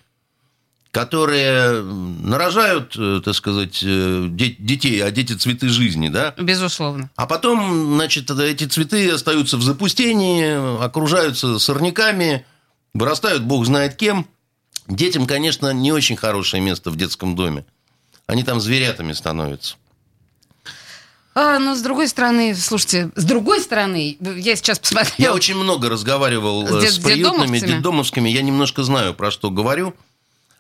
которые 0.91 1.83
нарожают, 1.83 2.97
э, 2.97 3.21
так 3.25 3.35
сказать, 3.35 3.81
э, 3.83 4.27
детей, 4.29 5.03
а 5.03 5.11
дети 5.11 5.35
цветы 5.35 5.69
жизни, 5.69 6.09
да? 6.09 6.35
Безусловно. 6.39 7.11
А 7.17 7.27
потом, 7.27 7.95
значит, 7.95 8.31
эти 8.31 8.65
цветы 8.65 9.11
остаются 9.11 9.59
в 9.59 9.63
запустении, 9.63 10.83
окружаются 10.83 11.59
сорняками, 11.59 12.47
вырастают 12.95 13.43
бог 13.43 13.67
знает 13.67 13.97
кем. 13.97 14.27
Детям, 14.87 15.27
конечно, 15.27 15.73
не 15.73 15.93
очень 15.93 16.17
хорошее 16.17 16.63
место 16.63 16.91
в 16.91 16.97
детском 16.97 17.37
доме. 17.37 17.67
Они 18.27 18.43
там 18.43 18.61
зверятами 18.61 19.13
становятся. 19.13 19.77
А, 21.35 21.59
но 21.61 21.77
с 21.77 21.83
другой 21.83 22.09
стороны, 22.09 22.55
слушайте, 22.57 23.11
с 23.15 23.25
другой 23.25 23.61
стороны, 23.61 24.17
я 24.21 24.57
сейчас 24.57 24.79
посмотрел... 24.81 25.15
Я 25.19 25.35
очень 25.35 25.55
много 25.55 25.89
разговаривал 25.89 26.67
с, 26.67 26.85
э, 26.85 26.91
с 26.91 26.99
приютными, 26.99 27.61
детдомовскими. 27.61 28.29
Я 28.29 28.43
немножко 28.43 28.83
знаю, 28.83 29.15
про 29.15 29.31
что 29.31 29.51
говорю. 29.51 29.95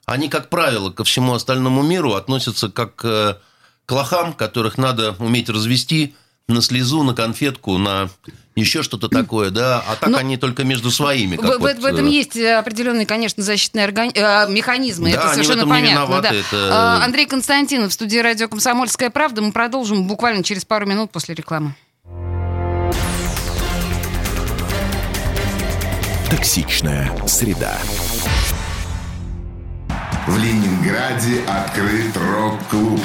Они, 0.08 0.30
как 0.30 0.48
правило, 0.48 0.90
ко 0.90 1.04
всему 1.04 1.34
остальному 1.34 1.82
миру 1.82 2.14
относятся 2.14 2.70
как 2.70 2.96
к 2.96 3.92
лохам, 3.92 4.32
которых 4.32 4.78
надо 4.78 5.14
уметь 5.18 5.48
развести 5.50 6.14
на 6.48 6.62
слезу, 6.62 7.02
на 7.02 7.14
конфетку, 7.14 7.76
на 7.76 8.08
еще 8.54 8.82
что-то 8.82 9.08
такое, 9.10 9.50
да, 9.50 9.84
а 9.86 9.96
так 9.96 10.08
Но 10.08 10.18
они 10.18 10.36
только 10.36 10.64
между 10.64 10.90
своими. 10.90 11.36
В, 11.36 11.40
в, 11.40 11.58
вот, 11.58 11.78
в 11.78 11.84
этом 11.84 12.06
э, 12.06 12.10
есть 12.10 12.36
определенные, 12.36 13.06
конечно, 13.06 13.42
защитные 13.42 13.86
органи... 13.86 14.12
Э, 14.14 14.50
механизмы, 14.50 15.12
да, 15.12 15.24
это 15.24 15.32
совершенно 15.34 15.66
понятно. 15.66 16.04
Виноваты, 16.04 16.28
да. 16.30 16.34
это... 16.34 16.68
А, 16.72 17.04
Андрей 17.04 17.26
Константинов 17.26 17.90
в 17.90 17.92
студии 17.92 18.18
радио 18.18 18.48
«Комсомольская 18.48 19.10
правда». 19.10 19.42
Мы 19.42 19.52
продолжим 19.52 20.06
буквально 20.06 20.42
через 20.42 20.64
пару 20.64 20.86
минут 20.86 21.10
после 21.10 21.34
рекламы. 21.34 21.74
Токсичная 26.30 27.10
среда. 27.26 27.78
В 30.26 30.36
Ленинграде 30.36 31.42
открыт 31.46 32.16
рок-клуб. 32.16 33.00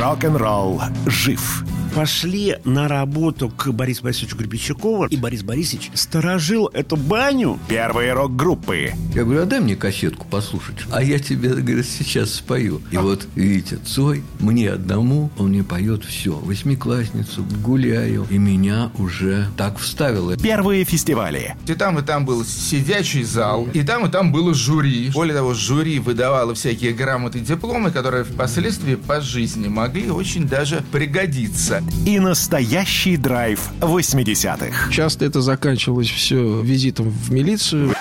Рок-н-ролл 0.00 0.82
жив 1.06 1.64
пошли 1.94 2.56
на 2.64 2.88
работу 2.88 3.48
к 3.48 3.70
Борису 3.70 4.02
Борисовичу 4.02 4.36
Гребенщикову, 4.36 5.06
и 5.06 5.16
Борис 5.16 5.42
Борисович 5.42 5.90
сторожил 5.94 6.66
эту 6.66 6.96
баню. 6.96 7.58
Первые 7.68 8.12
рок-группы. 8.14 8.92
Я 9.14 9.22
говорю, 9.22 9.42
а 9.42 9.46
дай 9.46 9.60
мне 9.60 9.76
кассетку 9.76 10.26
послушать. 10.26 10.78
А 10.90 11.02
я 11.02 11.20
тебе, 11.20 11.50
говорит, 11.50 11.86
сейчас 11.86 12.34
спою. 12.34 12.82
И 12.90 12.96
вот, 12.96 13.28
видите, 13.36 13.76
Цой 13.76 14.24
мне 14.40 14.70
одному, 14.70 15.30
он 15.38 15.50
мне 15.50 15.62
поет 15.62 16.04
все. 16.04 16.32
Восьмиклассницу, 16.32 17.44
гуляю. 17.62 18.26
И 18.28 18.38
меня 18.38 18.90
уже 18.98 19.46
так 19.56 19.78
вставило. 19.78 20.36
Первые 20.36 20.84
фестивали. 20.84 21.54
И 21.68 21.74
там, 21.74 21.98
и 22.00 22.02
там 22.02 22.26
был 22.26 22.44
сидячий 22.44 23.22
зал, 23.22 23.68
и 23.72 23.82
там, 23.82 24.06
и 24.06 24.10
там 24.10 24.32
было 24.32 24.52
жюри. 24.52 25.10
Более 25.10 25.36
того, 25.36 25.54
жюри 25.54 26.00
выдавало 26.00 26.53
всякие 26.54 26.92
грамоты 26.92 27.38
и 27.38 27.42
дипломы, 27.42 27.90
которые 27.90 28.24
впоследствии 28.24 28.94
по 28.94 29.20
жизни 29.20 29.68
могли 29.68 30.10
очень 30.10 30.46
даже 30.46 30.82
пригодиться 30.92 31.82
и 32.06 32.18
настоящий 32.20 33.16
драйв 33.16 33.60
80-х. 33.80 34.90
Часто 34.90 35.24
это 35.24 35.40
заканчивалось 35.40 36.08
все 36.08 36.60
визитом 36.62 37.10
в 37.10 37.32
милицию. 37.32 37.94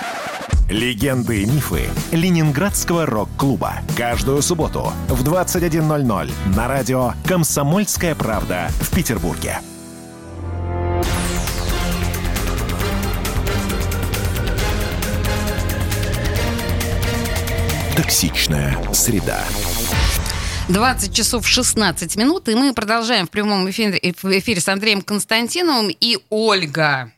Легенды 0.69 1.43
и 1.43 1.45
мифы 1.45 1.83
Ленинградского 2.11 3.05
рок-клуба. 3.05 3.73
Каждую 3.97 4.41
субботу 4.41 4.93
в 5.09 5.23
21.00 5.23 6.31
на 6.55 6.67
радио 6.67 7.13
«Комсомольская 7.27 8.15
правда» 8.15 8.69
в 8.79 8.95
Петербурге. 8.95 9.59
Токсичная 17.95 18.75
среда. 18.91 19.43
20 20.67 21.15
часов 21.15 21.47
16 21.47 22.15
минут, 22.15 22.49
и 22.49 22.55
мы 22.55 22.73
продолжаем 22.73 23.27
в 23.27 23.29
прямом 23.29 23.69
эфире, 23.69 23.99
эфире 23.99 24.59
с 24.59 24.67
Андреем 24.67 25.03
Константиновым 25.03 25.95
и 25.99 26.17
Ольга. 26.31 27.11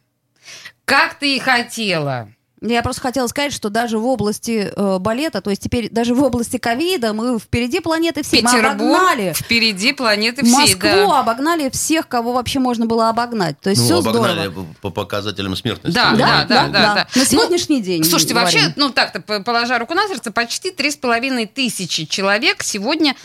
Как 0.84 1.18
ты 1.18 1.38
и 1.38 1.40
хотела. 1.40 2.30
Я 2.68 2.82
просто 2.82 3.02
хотела 3.02 3.28
сказать, 3.28 3.54
что 3.54 3.70
даже 3.70 3.98
в 3.98 4.06
области 4.06 4.72
э, 4.76 4.98
балета, 5.00 5.42
то 5.42 5.50
есть 5.50 5.62
теперь 5.62 5.90
даже 5.90 6.16
в 6.16 6.24
области 6.24 6.58
ковида 6.58 7.14
мы 7.14 7.40
впереди 7.40 7.80
планеты 7.80 8.24
всей. 8.24 8.42
Петербург 8.42 8.76
мы 8.80 8.96
обогнали. 8.96 9.34
впереди 9.34 9.94
планеты 9.94 10.44
всей, 10.44 10.54
Москву 10.54 10.80
да. 10.82 11.20
обогнали 11.20 11.70
всех, 11.70 12.08
кого 12.08 12.34
вообще 12.34 12.60
можно 12.60 12.86
было 12.86 13.10
обогнать. 13.10 13.60
То 13.60 13.70
есть 13.70 13.82
ну, 13.84 14.02
все 14.02 14.10
обогнали 14.10 14.48
здорово. 14.48 14.68
по 14.82 14.90
показателям 14.90 15.56
смертности. 15.56 15.96
Да, 15.96 16.12
да, 16.12 16.18
да, 16.18 16.46
да. 16.46 16.46
да, 16.46 16.68
да, 16.68 16.96
да. 16.96 17.08
На 17.20 17.26
сегодняшний 17.26 17.80
ну, 17.80 17.84
день. 17.84 18.04
Слушайте, 18.04 18.34
говорим. 18.34 18.60
вообще, 18.60 18.74
ну 18.76 18.90
так-то, 18.90 19.22
положа 19.42 19.78
руку 19.80 19.94
на 19.94 20.08
сердце, 20.08 20.32
почти 20.32 20.72
три 20.72 20.92
с 20.92 20.96
половиной 20.96 21.46
тысячи 21.46 22.06
человек 22.06 22.64
сегодня 22.64 23.16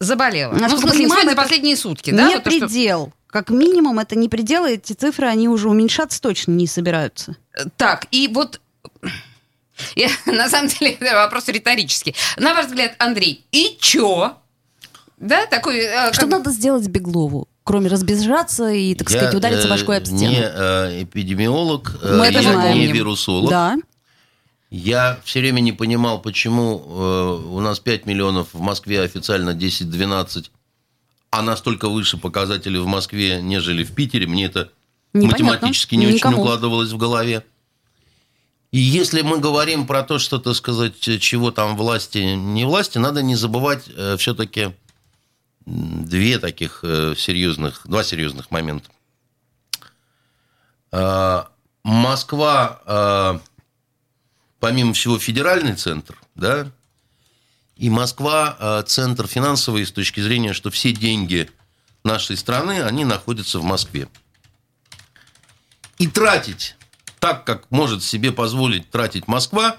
заболела. 0.00 0.52
Насколько 0.52 0.72
ну, 0.72 0.76
в 0.76 0.80
смысле, 0.80 1.04
понимаем, 1.04 1.30
за 1.30 1.36
последние 1.36 1.76
сутки, 1.76 2.10
да? 2.10 2.28
Не 2.28 2.34
вот 2.34 2.44
предел. 2.44 3.06
То, 3.06 3.10
что... 3.10 3.18
Как 3.28 3.50
минимум, 3.50 3.98
это 3.98 4.16
не 4.16 4.28
предел, 4.28 4.64
эти 4.64 4.94
цифры, 4.94 5.26
они 5.26 5.48
уже 5.48 5.68
уменьшаться 5.68 6.20
точно 6.20 6.52
не 6.52 6.66
собираются. 6.66 7.36
Так, 7.76 8.06
и 8.10 8.28
вот... 8.28 8.60
Я, 9.96 10.08
на 10.26 10.48
самом 10.48 10.68
деле, 10.68 10.92
это 10.92 11.14
вопрос 11.14 11.48
риторический. 11.48 12.14
На 12.36 12.54
ваш 12.54 12.66
взгляд, 12.66 12.94
Андрей, 12.98 13.44
и 13.52 13.76
чё? 13.80 14.36
Да, 15.18 15.46
такой... 15.46 15.78
Э, 15.78 16.12
что 16.12 16.22
как... 16.22 16.30
надо 16.30 16.50
сделать 16.50 16.86
Беглову? 16.88 17.48
кроме 17.68 17.90
разбежаться 17.90 18.70
и, 18.70 18.94
так 18.94 19.10
я, 19.10 19.18
сказать, 19.18 19.34
удариться 19.34 19.68
башкой 19.68 19.98
об 19.98 20.06
стену. 20.06 20.20
не 20.20 20.40
э, 20.40 21.02
эпидемиолог, 21.02 21.98
Мы 22.02 22.24
э, 22.24 22.30
это 22.30 22.40
я 22.40 22.52
знаем. 22.54 22.78
не 22.78 22.86
вирусолог. 22.86 23.50
Да. 23.50 23.76
Я 24.70 25.20
все 25.22 25.40
время 25.40 25.60
не 25.60 25.72
понимал, 25.72 26.22
почему 26.22 26.82
э, 26.82 27.48
у 27.50 27.60
нас 27.60 27.78
5 27.78 28.06
миллионов, 28.06 28.54
в 28.54 28.60
Москве 28.60 29.02
официально 29.02 29.50
10-12, 29.50 30.46
а 31.30 31.42
настолько 31.42 31.90
выше 31.90 32.16
показатели 32.16 32.78
в 32.78 32.86
Москве, 32.86 33.42
нежели 33.42 33.84
в 33.84 33.94
Питере. 33.94 34.26
Мне 34.26 34.46
это 34.46 34.70
Непонятно. 35.12 35.44
математически 35.44 35.94
не 35.94 36.06
Никому. 36.06 36.36
очень 36.36 36.42
укладывалось 36.42 36.92
в 36.92 36.96
голове. 36.96 37.44
И 38.70 38.78
если 38.78 39.22
мы 39.22 39.38
говорим 39.38 39.86
про 39.86 40.02
то, 40.02 40.18
что, 40.18 40.38
так 40.38 40.54
сказать, 40.54 41.00
чего 41.00 41.50
там 41.50 41.76
власти, 41.76 42.18
не 42.18 42.64
власти, 42.64 42.98
надо 42.98 43.22
не 43.22 43.34
забывать 43.34 43.84
э, 43.88 44.16
все-таки 44.18 44.74
две 45.64 46.38
таких 46.38 46.80
э, 46.82 47.14
серьезных, 47.16 47.82
два 47.84 48.04
серьезных 48.04 48.50
момента. 48.50 48.90
Э, 50.92 51.44
Москва 51.82 52.82
э, 52.84 53.38
помимо 54.60 54.92
всего, 54.92 55.18
федеральный 55.18 55.74
центр, 55.74 56.20
да, 56.34 56.70
и 57.76 57.90
Москва 57.90 58.56
э, 58.58 58.82
центр 58.86 59.26
финансовый 59.26 59.86
с 59.86 59.92
точки 59.92 60.20
зрения, 60.20 60.52
что 60.52 60.70
все 60.70 60.92
деньги 60.92 61.50
нашей 62.02 62.36
страны, 62.36 62.82
они 62.82 63.04
находятся 63.04 63.60
в 63.60 63.64
Москве. 63.64 64.08
И 65.98 66.06
тратить 66.06 66.76
так, 67.18 67.44
как 67.44 67.70
может 67.70 68.02
себе 68.02 68.32
позволить 68.32 68.90
тратить 68.90 69.28
Москва, 69.28 69.76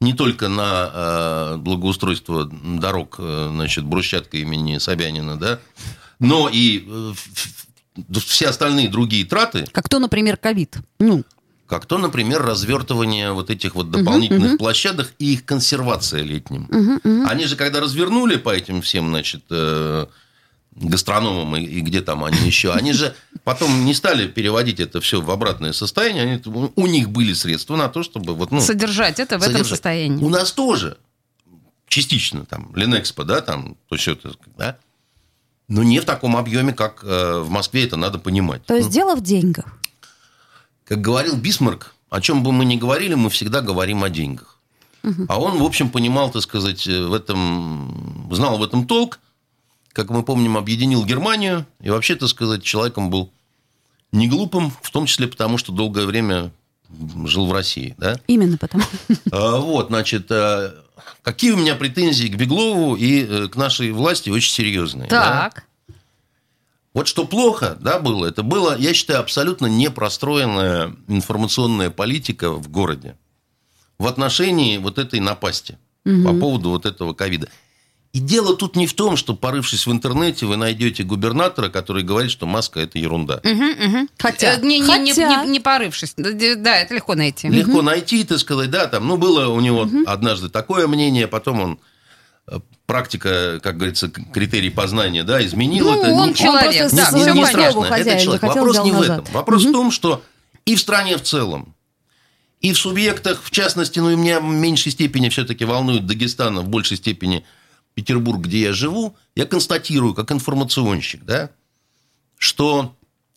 не 0.00 0.14
только 0.14 0.48
на 0.48 0.90
э, 0.92 1.56
благоустройство 1.58 2.50
дорог, 2.50 3.16
э, 3.18 3.48
значит, 3.52 3.84
брусчатка 3.84 4.38
имени 4.38 4.78
Собянина, 4.78 5.36
да, 5.36 5.60
но 6.18 6.48
и 6.50 6.84
э, 6.86 7.12
все 8.26 8.48
остальные 8.48 8.88
другие 8.88 9.26
траты. 9.26 9.66
Как 9.72 9.88
то, 9.88 9.98
например, 9.98 10.36
ковид. 10.36 10.78
Ну, 10.98 11.24
как 11.66 11.86
то, 11.86 11.98
например, 11.98 12.42
развертывание 12.42 13.32
вот 13.32 13.50
этих 13.50 13.76
вот 13.76 13.92
дополнительных 13.92 14.54
uh-huh, 14.54 14.58
площадок 14.58 15.14
и 15.20 15.34
их 15.34 15.44
консервация 15.44 16.22
летним. 16.22 16.64
Uh-huh, 16.64 17.26
Они 17.28 17.44
же, 17.44 17.54
когда 17.54 17.78
развернули 17.78 18.36
по 18.38 18.50
этим 18.50 18.82
всем, 18.82 19.08
значит, 19.08 19.44
гастрономам 20.72 21.56
и, 21.56 21.62
и 21.62 21.80
где 21.80 22.00
там 22.00 22.24
они 22.24 22.38
еще, 22.38 22.72
они 22.72 22.92
же 22.92 23.14
потом 23.44 23.84
не 23.84 23.94
стали 23.94 24.28
переводить 24.28 24.80
это 24.80 25.00
все 25.00 25.20
в 25.20 25.30
обратное 25.30 25.72
состояние, 25.72 26.22
они, 26.24 26.42
у 26.76 26.86
них 26.86 27.10
были 27.10 27.32
средства 27.32 27.76
на 27.76 27.88
то, 27.88 28.02
чтобы 28.02 28.34
вот, 28.34 28.50
ну, 28.50 28.60
содержать 28.60 29.18
это 29.18 29.38
в 29.38 29.42
содержать. 29.42 29.60
этом 29.62 29.68
состоянии. 29.68 30.24
У 30.24 30.28
нас 30.28 30.52
тоже 30.52 30.96
частично 31.88 32.46
там 32.46 32.70
Ленэкспо, 32.74 33.24
да, 33.24 33.40
там 33.40 33.76
то 33.88 33.96
все 33.96 34.12
это, 34.12 34.32
да, 34.56 34.78
но 35.70 35.84
не 35.84 36.00
в 36.00 36.04
таком 36.04 36.36
объеме, 36.36 36.72
как 36.72 37.04
э, 37.04 37.40
в 37.40 37.50
Москве, 37.50 37.84
это 37.84 37.96
надо 37.96 38.18
понимать. 38.18 38.64
То 38.66 38.74
есть 38.74 38.88
ну. 38.88 38.92
дело 38.92 39.14
в 39.14 39.20
деньгах. 39.20 39.66
Как 40.84 41.00
говорил 41.00 41.36
Бисмарк, 41.36 41.94
о 42.10 42.20
чем 42.20 42.42
бы 42.42 42.50
мы 42.50 42.64
ни 42.64 42.76
говорили, 42.76 43.14
мы 43.14 43.30
всегда 43.30 43.60
говорим 43.60 44.02
о 44.02 44.10
деньгах. 44.10 44.58
А 45.28 45.40
он, 45.40 45.58
в 45.58 45.62
общем, 45.62 45.88
понимал, 45.90 46.30
так 46.30 46.42
сказать, 46.42 46.86
в 46.86 47.14
этом, 47.14 48.28
знал 48.32 48.58
в 48.58 48.62
этом 48.62 48.86
толк, 48.86 49.20
как 49.92 50.10
мы 50.10 50.22
помним, 50.22 50.56
объединил 50.56 51.04
Германию, 51.04 51.66
и 51.80 51.90
вообще, 51.90 52.16
так 52.16 52.28
сказать, 52.28 52.62
человеком 52.62 53.10
был 53.10 53.32
не 54.12 54.28
глупым, 54.28 54.72
в 54.82 54.90
том 54.90 55.06
числе 55.06 55.28
потому, 55.28 55.58
что 55.58 55.72
долгое 55.72 56.06
время 56.06 56.52
жил 57.24 57.46
в 57.46 57.52
России, 57.52 57.94
да? 57.98 58.18
Именно 58.26 58.58
потому. 58.58 58.84
А, 59.30 59.58
вот, 59.58 59.88
значит, 59.88 60.30
а, 60.30 60.74
какие 61.22 61.52
у 61.52 61.56
меня 61.56 61.76
претензии 61.76 62.26
к 62.26 62.36
Беглову 62.36 62.96
и 62.96 63.24
э, 63.24 63.48
к 63.48 63.56
нашей 63.56 63.92
власти 63.92 64.30
очень 64.30 64.52
серьезные. 64.52 65.08
Так. 65.08 65.64
Да? 65.88 65.94
Вот 66.92 67.06
что 67.06 67.24
плохо, 67.24 67.78
да, 67.80 68.00
было, 68.00 68.26
это 68.26 68.42
было, 68.42 68.76
я 68.76 68.92
считаю, 68.94 69.20
абсолютно 69.20 69.66
непростроенная 69.66 70.96
информационная 71.06 71.90
политика 71.90 72.50
в 72.50 72.68
городе 72.68 73.16
в 73.98 74.06
отношении 74.08 74.78
вот 74.78 74.98
этой 74.98 75.20
напасти 75.20 75.78
угу. 76.04 76.24
по 76.24 76.32
поводу 76.32 76.70
вот 76.70 76.86
этого 76.86 77.14
ковида. 77.14 77.48
И 78.12 78.18
дело 78.18 78.56
тут 78.56 78.74
не 78.74 78.88
в 78.88 78.94
том, 78.94 79.16
что, 79.16 79.34
порывшись 79.34 79.86
в 79.86 79.92
интернете, 79.92 80.44
вы 80.44 80.56
найдете 80.56 81.04
губернатора, 81.04 81.68
который 81.68 82.02
говорит, 82.02 82.32
что 82.32 82.44
маска– 82.44 82.80
это 82.80 82.98
ерунда. 82.98 83.40
Угу, 83.44 83.50
угу. 83.52 84.08
Хотя, 84.18 84.54
э, 84.54 84.60
не, 84.62 84.80
не, 84.80 84.84
Хотя... 84.84 85.42
Не, 85.42 85.46
не, 85.46 85.52
не 85.52 85.60
порывшись. 85.60 86.14
Да, 86.16 86.76
это 86.76 86.92
легко 86.92 87.14
найти. 87.14 87.48
Легко 87.48 87.78
угу. 87.78 87.82
найти, 87.82 88.24
так 88.24 88.40
сказать, 88.40 88.68
да, 88.70 88.88
там, 88.88 89.06
ну, 89.06 89.16
было 89.16 89.48
у 89.48 89.60
него 89.60 89.82
угу. 89.82 90.02
однажды 90.06 90.48
такое 90.48 90.88
мнение, 90.88 91.28
потом 91.28 91.60
он 91.60 91.78
э, 92.48 92.58
практика, 92.86 93.60
как 93.62 93.76
говорится, 93.76 94.10
критерий 94.10 94.70
познания, 94.70 95.22
да, 95.22 95.44
изменил 95.46 95.92
ну, 95.92 96.02
это. 96.02 96.12
он 96.12 96.34
человек, 96.34 96.90
он 96.90 96.96
да, 96.96 97.10
не, 97.12 97.24
не, 97.24 97.32
не 97.32 97.46
страшно, 97.46 97.84
это 97.84 98.20
человек. 98.20 98.42
Вопрос 98.42 98.84
не 98.84 98.90
в 98.90 99.02
этом. 99.02 99.24
Вопрос 99.32 99.62
угу. 99.62 99.70
в 99.70 99.72
том, 99.72 99.90
что 99.92 100.24
и 100.64 100.74
в 100.74 100.80
стране 100.80 101.16
в 101.16 101.22
целом, 101.22 101.76
и 102.60 102.72
в 102.72 102.78
субъектах, 102.78 103.40
в 103.44 103.52
частности, 103.52 104.00
ну 104.00 104.10
и 104.10 104.16
меня 104.16 104.40
в 104.40 104.44
меньшей 104.44 104.90
степени 104.90 105.28
все-таки 105.28 105.64
волнует 105.64 106.06
Дагестан, 106.06 106.58
а 106.58 106.62
в 106.62 106.68
большей 106.68 106.96
степени 106.96 107.44
Петербург, 107.94 108.40
где 108.40 108.60
я 108.60 108.72
живу, 108.72 109.16
я 109.34 109.46
констатирую, 109.46 110.14
как 110.14 110.32
информационщик, 110.32 111.24
да, 111.24 111.50
что 112.38 112.94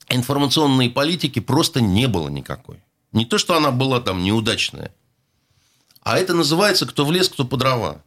информационной 0.10 0.89
политики 0.89 1.39
просто 1.39 1.81
не 1.81 2.07
было 2.07 2.29
никакой. 2.29 2.83
Не 3.12 3.25
то, 3.25 3.38
что 3.38 3.55
она 3.55 3.72
была 3.72 4.00
там 4.00 4.24
неудачная, 4.24 4.91
а 6.01 6.17
это 6.17 6.33
называется 6.33 6.86
«кто 6.86 7.05
в 7.05 7.12
лес, 7.12 7.29
кто 7.29 7.45
по 7.45 7.57
дрова». 7.57 8.01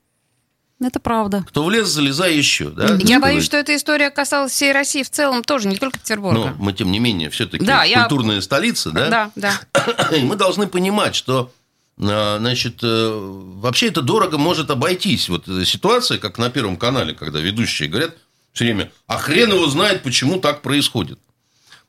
Это 0.78 1.00
правда. 1.00 1.42
Кто 1.48 1.64
в 1.64 1.70
лес, 1.70 1.88
залезай 1.88 2.36
еще. 2.36 2.68
Да, 2.68 2.98
я 3.00 3.18
боюсь, 3.18 3.44
что 3.44 3.56
эта 3.56 3.74
история 3.74 4.10
касалась 4.10 4.52
всей 4.52 4.72
России 4.72 5.02
в 5.02 5.08
целом 5.08 5.42
тоже, 5.42 5.68
не 5.68 5.76
только 5.76 5.98
Петербурга. 5.98 6.38
Но 6.38 6.54
мы, 6.58 6.74
тем 6.74 6.92
не 6.92 6.98
менее, 6.98 7.30
все-таки 7.30 7.64
да, 7.64 7.86
культурная 7.86 8.36
я... 8.36 8.42
столица, 8.42 8.90
да? 8.90 9.08
Да, 9.08 9.30
да. 9.72 10.10
И 10.16 10.22
мы 10.22 10.36
должны 10.36 10.66
понимать, 10.66 11.14
что 11.14 11.50
значит, 11.96 12.80
э, 12.82 13.10
вообще 13.58 13.88
это 13.88 14.02
дорого 14.02 14.38
может 14.38 14.70
обойтись. 14.70 15.28
Вот 15.28 15.46
ситуация, 15.64 16.18
как 16.18 16.38
на 16.38 16.50
Первом 16.50 16.76
канале, 16.76 17.14
когда 17.14 17.40
ведущие 17.40 17.88
говорят 17.88 18.16
все 18.52 18.64
время, 18.64 18.92
а 19.06 19.18
хрен 19.18 19.52
его 19.52 19.66
знает, 19.68 20.02
почему 20.02 20.38
так 20.40 20.62
происходит. 20.62 21.18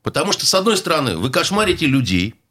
Потому 0.04 0.32
что, 0.32 0.46
с 0.46 0.54
одной 0.54 0.78
стороны, 0.78 1.18
вы 1.18 1.30
кошмарите 1.30 1.86
людей– 1.86 2.36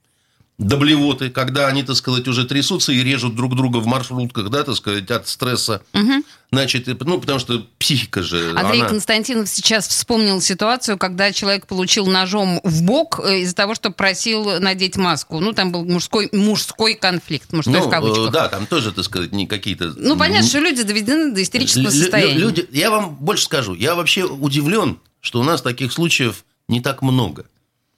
до 0.59 0.79
блевоты, 0.79 1.29
когда 1.29 1.67
они, 1.67 1.83
так 1.83 1.97
сказать, 1.97 2.27
уже 2.29 2.47
трясутся 2.47 2.93
и 2.93 3.03
режут 3.03 3.35
друг 3.35 3.55
друга 3.55 3.77
в 3.79 3.87
маршрутках, 3.87 4.49
да, 4.49 4.65
так 4.65 4.75
сказать, 4.75 5.11
от 5.11 5.29
стресса. 5.29 5.83
Угу. 5.93 6.25
Значит, 6.51 6.87
ну, 7.05 7.21
потому 7.21 7.39
что 7.39 7.67
психика 7.79 8.23
же... 8.23 8.55
Андрей 8.57 8.81
она... 8.81 8.89
Константинов 8.89 9.49
сейчас 9.49 9.87
вспомнил 9.87 10.41
ситуацию, 10.41 10.97
когда 10.97 11.33
человек 11.33 11.67
получил 11.67 12.07
ножом 12.07 12.61
в 12.65 12.83
бок 12.85 13.21
э, 13.23 13.41
из-за 13.41 13.55
того, 13.55 13.75
что 13.75 13.91
просил 13.91 14.59
надеть 14.61 14.97
маску. 14.97 15.41
Ну, 15.41 15.53
там 15.53 15.73
был 15.73 15.85
мужской, 15.85 16.31
мужской 16.33 16.95
конфликт, 16.95 17.53
мужской 17.53 17.81
ну, 17.81 17.87
в 17.87 17.91
кавычках. 17.91 18.31
Да, 18.31 18.49
там 18.49 18.67
тоже, 18.67 18.93
так 18.93 19.05
сказать, 19.05 19.33
не 19.33 19.47
какие-то... 19.47 19.93
Ну, 19.97 20.17
понятно, 20.17 20.49
что 20.49 20.61
люди 20.61 20.83
доведены 20.85 21.33
до 21.33 21.43
истерического 21.43 21.91
состояния. 21.91 22.39
Люди... 22.39 22.67
Я 22.73 22.91
вам 22.91 23.17
больше 23.17 23.45
скажу. 23.45 23.75
Я 23.75 23.95
вообще 23.95 24.25
удивлен, 24.25 25.01
что 25.21 25.41
у 25.41 25.45
нас 25.45 25.61
таких 25.61 25.93
случаев 25.93 26.45
не 26.69 26.81
так 26.81 27.03
много. 27.03 27.45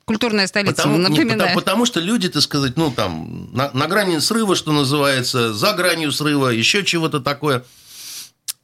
Культурная 0.09 0.47
столица, 0.47 0.75
потому, 0.75 0.99
напоминаю. 0.99 1.29
Не, 1.29 1.35
потому, 1.35 1.55
потому 1.55 1.87
что 1.87 2.01
люди, 2.01 2.29
так 2.29 2.42
сказать, 2.42 2.77
ну, 2.77 2.90
там, 2.90 3.51
на, 3.53 3.71
на 3.73 3.87
грани 3.87 4.18
срыва, 4.18 4.57
что 4.57 4.73
называется, 4.73 5.53
за 5.53 5.73
гранью 5.75 6.11
срыва, 6.12 6.49
еще 6.49 6.85
чего-то 6.85 7.21
такое. 7.21 7.64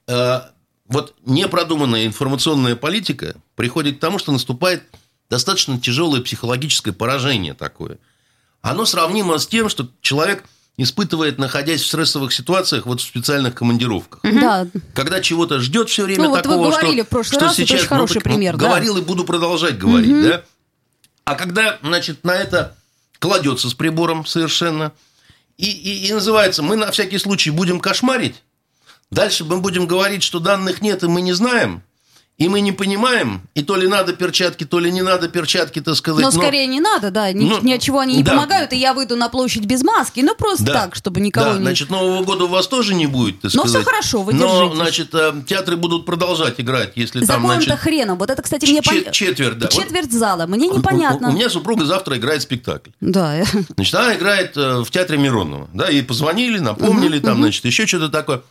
Э, 0.08 0.40
вот 0.88 1.14
непродуманная 1.24 2.06
информационная 2.06 2.76
политика 2.76 3.36
приходит 3.56 3.98
к 3.98 4.00
тому, 4.00 4.18
что 4.18 4.32
наступает 4.32 4.82
достаточно 5.30 5.80
тяжелое 5.80 6.20
психологическое 6.20 6.92
поражение 6.92 7.54
такое. 7.54 7.98
Оно 8.60 8.84
сравнимо 8.86 9.38
с 9.38 9.46
тем, 9.46 9.68
что 9.68 9.88
человек 10.00 10.44
испытывает, 10.76 11.38
находясь 11.38 11.82
в 11.82 11.86
стрессовых 11.86 12.32
ситуациях, 12.32 12.86
вот 12.86 13.00
в 13.00 13.04
специальных 13.04 13.54
командировках. 13.54 14.20
Да. 14.22 14.66
Когда 14.94 15.20
чего-то 15.20 15.60
ждет 15.60 15.88
все 15.88 16.04
время 16.04 16.24
ну, 16.24 16.34
такого, 16.34 16.56
вот 16.56 16.64
вы 16.64 16.70
говорили 16.70 17.00
что, 17.00 17.04
в 17.04 17.08
прошлый 17.08 17.38
что 17.38 17.46
раз, 17.46 17.56
сейчас, 17.56 17.70
это 17.70 17.78
очень 17.78 17.88
хороший 17.88 18.16
ну, 18.16 18.20
пример. 18.22 18.56
Да. 18.56 18.66
Говорил 18.66 18.96
и 18.96 19.02
буду 19.02 19.24
продолжать 19.24 19.78
говорить, 19.78 20.10
угу. 20.10 20.22
да? 20.22 20.44
А 21.24 21.34
когда, 21.34 21.78
значит, 21.82 22.24
на 22.24 22.34
это 22.34 22.76
кладется 23.18 23.68
с 23.68 23.74
прибором 23.74 24.26
совершенно, 24.26 24.92
и, 25.56 25.70
и, 25.70 26.08
и 26.08 26.12
называется, 26.12 26.62
мы 26.62 26.76
на 26.76 26.90
всякий 26.90 27.18
случай 27.18 27.50
будем 27.50 27.80
кошмарить, 27.80 28.42
дальше 29.10 29.44
мы 29.44 29.60
будем 29.60 29.86
говорить, 29.86 30.22
что 30.22 30.40
данных 30.40 30.82
нет, 30.82 31.02
и 31.02 31.08
мы 31.08 31.20
не 31.20 31.32
знаем– 31.32 31.82
и 32.36 32.48
мы 32.48 32.62
не 32.62 32.72
понимаем, 32.72 33.42
и 33.54 33.62
то 33.62 33.76
ли 33.76 33.86
надо 33.86 34.12
перчатки, 34.12 34.64
то 34.64 34.80
ли 34.80 34.90
не 34.90 35.02
надо 35.02 35.28
перчатки, 35.28 35.80
так 35.80 35.94
сказать. 35.94 36.20
Но, 36.20 36.32
но... 36.32 36.42
скорее 36.42 36.66
не 36.66 36.80
надо, 36.80 37.12
да. 37.12 37.30
Ни, 37.30 37.44
ну, 37.44 37.62
ни 37.62 37.72
от 37.72 37.80
чего 37.80 38.00
они 38.00 38.16
не 38.16 38.24
да. 38.24 38.32
помогают, 38.32 38.72
и 38.72 38.76
я 38.76 38.92
выйду 38.92 39.14
на 39.14 39.28
площадь 39.28 39.66
без 39.66 39.84
маски. 39.84 40.18
Ну, 40.20 40.34
просто 40.34 40.64
да. 40.64 40.72
так, 40.72 40.96
чтобы 40.96 41.20
никого 41.20 41.52
да. 41.52 41.58
не... 41.58 41.62
значит, 41.62 41.90
Нового 41.90 42.24
года 42.24 42.44
у 42.44 42.48
вас 42.48 42.66
тоже 42.66 42.94
не 42.94 43.06
будет, 43.06 43.40
так 43.40 43.54
Но 43.54 43.62
сказать. 43.62 43.82
все 43.82 43.90
хорошо, 43.90 44.22
вы 44.22 44.32
Но, 44.32 44.74
значит, 44.74 45.14
э, 45.14 45.32
театры 45.46 45.76
будут 45.76 46.06
продолжать 46.06 46.60
играть, 46.60 46.92
если 46.96 47.20
За 47.20 47.34
там, 47.34 47.42
значит... 47.42 47.78
хреном. 47.78 48.18
Вот 48.18 48.30
это, 48.30 48.42
кстати, 48.42 48.66
мне 48.66 48.82
понятно. 48.82 49.12
Четверть, 49.12 49.58
да. 49.58 49.68
Четверть 49.68 50.12
зала. 50.12 50.46
Мне 50.46 50.66
непонятно. 50.66 51.28
У, 51.28 51.30
у, 51.30 51.34
у 51.34 51.36
меня 51.36 51.48
супруга 51.48 51.84
завтра 51.84 52.18
играет 52.18 52.42
спектакль. 52.42 52.90
Да. 53.00 53.44
Значит, 53.76 53.94
она 53.94 54.16
играет 54.16 54.56
э, 54.56 54.82
в 54.82 54.90
театре 54.90 55.18
Миронова. 55.18 55.68
Да, 55.72 55.88
ей 55.88 56.02
позвонили, 56.02 56.58
напомнили, 56.58 57.20
там, 57.20 57.36
значит, 57.38 57.64
еще 57.64 57.86
что-то 57.86 58.08
такое. 58.08 58.42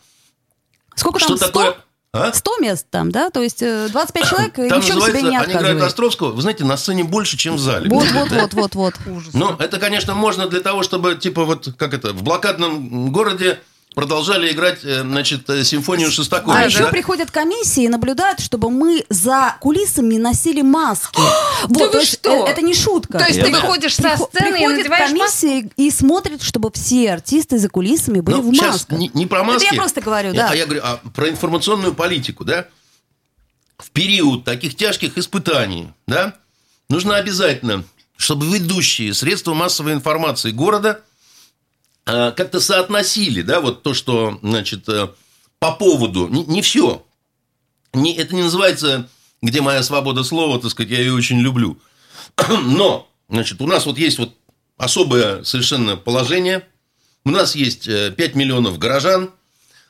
Сколько 0.94 1.18
там, 1.18 1.28
Что 1.28 1.36
100? 1.36 1.46
такое? 1.46 1.76
А? 2.14 2.32
100 2.32 2.58
мест 2.60 2.86
там, 2.90 3.10
да? 3.10 3.28
То 3.30 3.42
есть 3.42 3.58
25 3.58 4.24
э, 4.24 4.28
человек 4.28 4.54
там 4.54 4.66
ни 4.66 4.80
в 4.80 4.86
чем 4.86 5.00
себе 5.00 5.22
не 5.22 5.36
отказывает. 5.36 5.48
Они 5.48 5.54
играют 5.54 5.82
Островского, 5.82 6.30
вы 6.30 6.42
знаете, 6.42 6.64
на 6.64 6.76
сцене 6.76 7.02
больше, 7.02 7.36
чем 7.36 7.56
в 7.56 7.58
зале. 7.58 7.90
Вот, 7.90 8.06
вот, 8.12 8.30
вот, 8.30 8.54
вот, 8.54 8.74
вот. 8.74 8.94
Ну, 9.32 9.56
это, 9.58 9.80
конечно, 9.80 10.14
можно 10.14 10.46
для 10.46 10.60
того, 10.60 10.84
чтобы, 10.84 11.16
типа, 11.16 11.44
вот, 11.44 11.74
как 11.76 11.92
это, 11.92 12.12
в 12.12 12.22
блокадном 12.22 13.10
городе 13.10 13.58
продолжали 13.94 14.52
играть, 14.52 14.80
э, 14.84 15.02
значит, 15.02 15.48
э, 15.48 15.64
симфонию 15.64 16.10
Шостаковича. 16.10 16.58
А 16.58 16.60
да? 16.60 16.66
еще 16.66 16.86
приходят 16.88 17.30
комиссии 17.30 17.84
и 17.84 17.88
наблюдают, 17.88 18.40
чтобы 18.40 18.70
мы 18.70 19.04
за 19.08 19.56
кулисами 19.60 20.16
носили 20.16 20.62
маски. 20.62 21.18
вот, 21.68 21.94
есть 21.94 22.14
что? 22.14 22.46
Это 22.46 22.60
не 22.60 22.74
шутка. 22.74 23.18
То 23.18 23.26
есть 23.26 23.40
ты 23.40 23.50
выходишь 23.50 23.94
со 23.94 24.16
сцены 24.16 24.62
и 24.62 24.66
надеваешь 24.66 25.10
комиссии 25.10 25.70
и 25.76 25.90
смотрят, 25.90 26.42
чтобы 26.42 26.70
все 26.72 27.12
артисты 27.12 27.58
за 27.58 27.68
кулисами 27.68 28.20
были 28.20 28.36
ну, 28.36 28.42
в 28.42 28.52
масках. 28.52 28.98
Не, 28.98 29.10
не 29.14 29.26
про 29.26 29.44
маски. 29.44 29.64
Это 29.64 29.74
я 29.74 29.80
просто 29.80 30.00
говорю, 30.00 30.34
да. 30.34 30.50
А 30.50 30.54
я 30.54 30.64
говорю 30.64 30.82
а 30.84 31.00
про 31.14 31.30
информационную 31.30 31.94
политику, 31.94 32.44
да? 32.44 32.66
В 33.78 33.90
период 33.90 34.44
таких 34.44 34.76
тяжких 34.76 35.18
испытаний, 35.18 35.88
да, 36.06 36.34
нужно 36.88 37.16
обязательно, 37.16 37.84
чтобы 38.16 38.46
ведущие 38.46 39.12
средства 39.14 39.54
массовой 39.54 39.92
информации 39.92 40.50
города– 40.50 41.00
Э, 41.13 41.13
как-то 42.04 42.60
соотносили, 42.60 43.42
да, 43.42 43.60
вот 43.60 43.82
то, 43.82 43.94
что, 43.94 44.38
значит, 44.42 44.88
э, 44.88 45.08
по 45.58 45.72
поводу, 45.72 46.28
не, 46.28 46.44
не 46.44 46.60
все, 46.60 47.04
не, 47.94 48.14
это 48.14 48.34
не 48.34 48.42
называется, 48.42 49.08
где 49.40 49.62
моя 49.62 49.82
свобода 49.82 50.22
слова, 50.22 50.60
так 50.60 50.70
сказать, 50.70 50.92
я 50.92 50.98
ее 50.98 51.14
очень 51.14 51.40
люблю, 51.40 51.78
но, 52.48 53.08
значит, 53.28 53.60
у 53.62 53.66
нас 53.66 53.86
вот 53.86 53.98
есть 53.98 54.18
вот 54.18 54.34
особое 54.76 55.44
совершенно 55.44 55.96
положение, 55.96 56.66
у 57.24 57.30
нас 57.30 57.54
есть 57.54 57.86
5 57.86 58.18
э, 58.18 58.30
миллионов 58.34 58.78
горожан, 58.78 59.30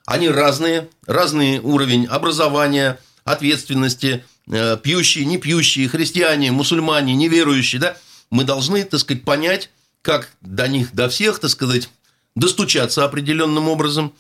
они 0.07 0.29
разные, 0.29 0.89
разный 1.07 1.59
уровень 1.59 2.07
образования, 2.07 3.01
ответственности, 3.25 4.23
пьющие, 4.47 5.25
не 5.25 5.39
пьющие, 5.39 5.89
христиане, 5.89 6.53
мусульмане, 6.53 7.15
неверующие, 7.15 7.81
да, 7.81 7.97
мы 8.31 8.45
должны, 8.45 8.85
так 8.85 9.01
сказать, 9.01 9.25
понять, 9.25 9.71
как 10.03 10.29
до 10.43 10.69
них, 10.69 10.95
до 10.95 11.09
всех, 11.09 11.39
так 11.39 11.51
сказать, 11.51 11.89
достучаться 12.35 13.05
определенным 13.05 13.69
образом, 13.69 14.13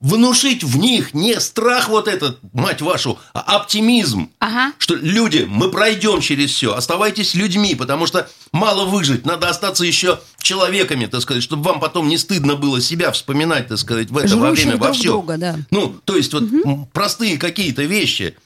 внушить 0.00 0.62
в 0.62 0.76
них 0.76 1.14
не 1.14 1.40
страх 1.40 1.88
вот 1.88 2.06
этот, 2.06 2.38
мать 2.52 2.82
вашу, 2.82 3.18
а 3.32 3.40
оптимизм. 3.56 4.30
Ага. 4.40 4.74
Что 4.78 4.94
люди, 4.94 5.46
мы 5.48 5.70
пройдем 5.70 6.20
через 6.20 6.50
все, 6.50 6.74
оставайтесь 6.74 7.34
людьми, 7.34 7.74
потому 7.74 8.06
что 8.06 8.28
мало 8.52 8.84
выжить, 8.84 9.24
надо 9.24 9.48
остаться 9.48 9.84
еще 9.84 10.20
человеками, 10.40 11.06
так 11.06 11.22
сказать, 11.22 11.42
чтобы 11.42 11.62
вам 11.62 11.80
потом 11.80 12.08
не 12.08 12.18
стыдно 12.18 12.56
было 12.56 12.80
себя 12.80 13.10
вспоминать, 13.10 13.68
так 13.68 13.78
сказать, 13.78 14.10
в 14.10 14.18
это 14.18 14.28
Жрущих 14.28 14.42
во 14.42 14.50
время, 14.52 14.76
во 14.76 14.92
все. 14.92 15.08
Друга, 15.08 15.38
да. 15.38 15.58
Ну, 15.70 15.98
то 16.04 16.16
есть, 16.16 16.32
вот 16.34 16.42
угу. 16.42 16.88
простые 16.92 17.38
какие-то 17.38 17.82
вещи. 17.84 18.36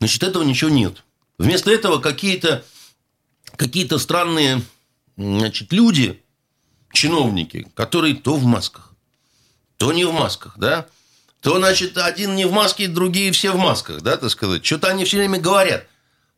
Значит, 0.00 0.22
этого 0.22 0.42
ничего 0.42 0.70
нет. 0.70 1.04
Вместо 1.38 1.70
этого 1.70 1.98
какие-то 1.98 2.64
какие 3.56 3.86
странные 3.98 4.62
значит, 5.16 5.72
люди, 5.72 6.21
чиновники, 6.92 7.66
которые 7.74 8.14
то 8.14 8.36
в 8.36 8.44
масках, 8.44 8.90
то 9.76 9.92
не 9.92 10.04
в 10.04 10.12
масках, 10.12 10.54
да, 10.56 10.86
то, 11.40 11.58
значит, 11.58 11.98
один 11.98 12.36
не 12.36 12.44
в 12.44 12.52
маске, 12.52 12.86
другие 12.86 13.32
все 13.32 13.50
в 13.50 13.56
масках, 13.56 14.00
да, 14.00 14.16
так 14.16 14.30
сказать. 14.30 14.64
Что-то 14.64 14.88
они 14.88 15.04
все 15.04 15.16
время 15.16 15.40
говорят. 15.40 15.86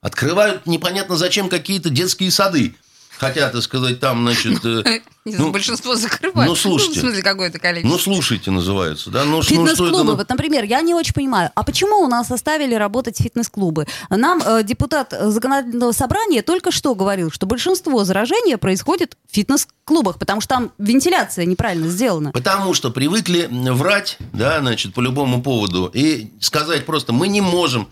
Открывают 0.00 0.66
непонятно 0.66 1.16
зачем 1.16 1.50
какие-то 1.50 1.90
детские 1.90 2.30
сады. 2.30 2.74
Хотя, 3.18 3.48
так 3.48 3.62
сказать, 3.62 4.00
там, 4.00 4.22
значит... 4.24 4.64
Э, 4.64 5.00
ну, 5.24 5.52
большинство 5.52 5.94
закрывают. 5.94 6.48
Ну, 6.48 6.56
слушайте. 6.56 7.00
Ну, 7.00 7.00
в 7.00 7.10
смысле, 7.10 7.22
какое-то 7.22 7.58
количество. 7.58 7.88
Ну, 7.88 7.98
слушайте, 7.98 8.50
называется. 8.50 9.10
Да? 9.10 9.24
Ну, 9.24 9.42
фитнес-клубы, 9.42 9.90
ну, 9.92 10.04
это... 10.04 10.16
вот, 10.16 10.28
например, 10.28 10.64
я 10.64 10.80
не 10.80 10.94
очень 10.94 11.14
понимаю, 11.14 11.50
а 11.54 11.62
почему 11.62 12.00
у 12.00 12.08
нас 12.08 12.30
оставили 12.30 12.74
работать 12.74 13.16
фитнес-клубы? 13.18 13.86
Нам 14.10 14.42
э, 14.44 14.62
депутат 14.64 15.14
законодательного 15.18 15.92
собрания 15.92 16.42
только 16.42 16.70
что 16.70 16.94
говорил, 16.94 17.30
что 17.30 17.46
большинство 17.46 18.04
заражения 18.04 18.58
происходит 18.58 19.16
в 19.30 19.34
фитнес-клубах, 19.34 20.18
потому 20.18 20.40
что 20.40 20.48
там 20.48 20.72
вентиляция 20.78 21.44
неправильно 21.44 21.88
сделана. 21.88 22.32
Потому 22.32 22.74
что 22.74 22.90
привыкли 22.90 23.48
врать, 23.50 24.18
да, 24.32 24.60
значит, 24.60 24.94
по 24.94 25.00
любому 25.00 25.42
поводу, 25.42 25.90
и 25.92 26.30
сказать 26.40 26.84
просто, 26.84 27.12
мы 27.12 27.28
не 27.28 27.40
можем 27.40 27.88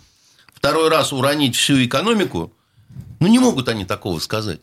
второй 0.52 0.88
раз 0.88 1.12
уронить 1.12 1.56
всю 1.56 1.84
экономику, 1.84 2.52
ну, 3.20 3.28
не 3.28 3.38
могут 3.38 3.68
они 3.68 3.84
такого 3.84 4.18
сказать. 4.18 4.60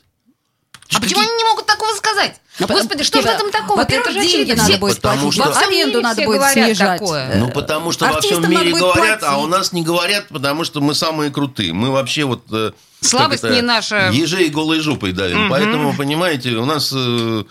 А 0.94 1.00
почему 1.00 1.22
они 1.22 1.32
не 1.34 1.44
могут 1.44 1.66
такого 1.66 1.94
сказать? 1.96 2.42
Ну, 2.60 2.68
Господи, 2.68 3.04
что 3.04 3.22
же 3.22 3.28
в 3.28 3.32
этом 3.32 3.52
такого? 3.52 3.78
Во-первых, 3.78 4.14
деньги 4.14 4.52
надо 4.54 4.78
будет 4.78 5.00
платить, 5.00 5.34
что... 5.34 5.60
аренду 5.60 6.02
надо 6.02 6.24
будет 6.24 6.44
снижать. 6.52 7.00
Такое. 7.00 7.36
Ну, 7.38 7.52
потому 7.52 7.92
что 7.92 8.08
Артистам 8.08 8.42
во 8.42 8.50
всем 8.50 8.66
мире 8.66 8.78
говорят, 8.78 9.20
платить. 9.20 9.24
а 9.24 9.38
у 9.38 9.48
нас 9.48 9.72
не 9.72 9.84
говорят, 9.84 10.28
потому 10.30 10.64
что 10.64 10.82
мы 10.82 10.96
самые 10.96 11.32
крутые. 11.32 11.74
Мы 11.74 11.92
вообще 11.92 12.26
вот... 12.26 12.44
Э, 12.52 12.72
Слабость 13.02 13.44
не 13.44 13.62
наша. 13.62 14.10
Ежей 14.12 14.50
голой 14.50 14.80
жопой 14.80 15.14
давим. 15.14 15.44
Угу. 15.44 15.50
Поэтому, 15.52 15.96
понимаете, 15.96 16.52
у 16.52 16.66
нас... 16.66 16.92
Э, 16.94 17.44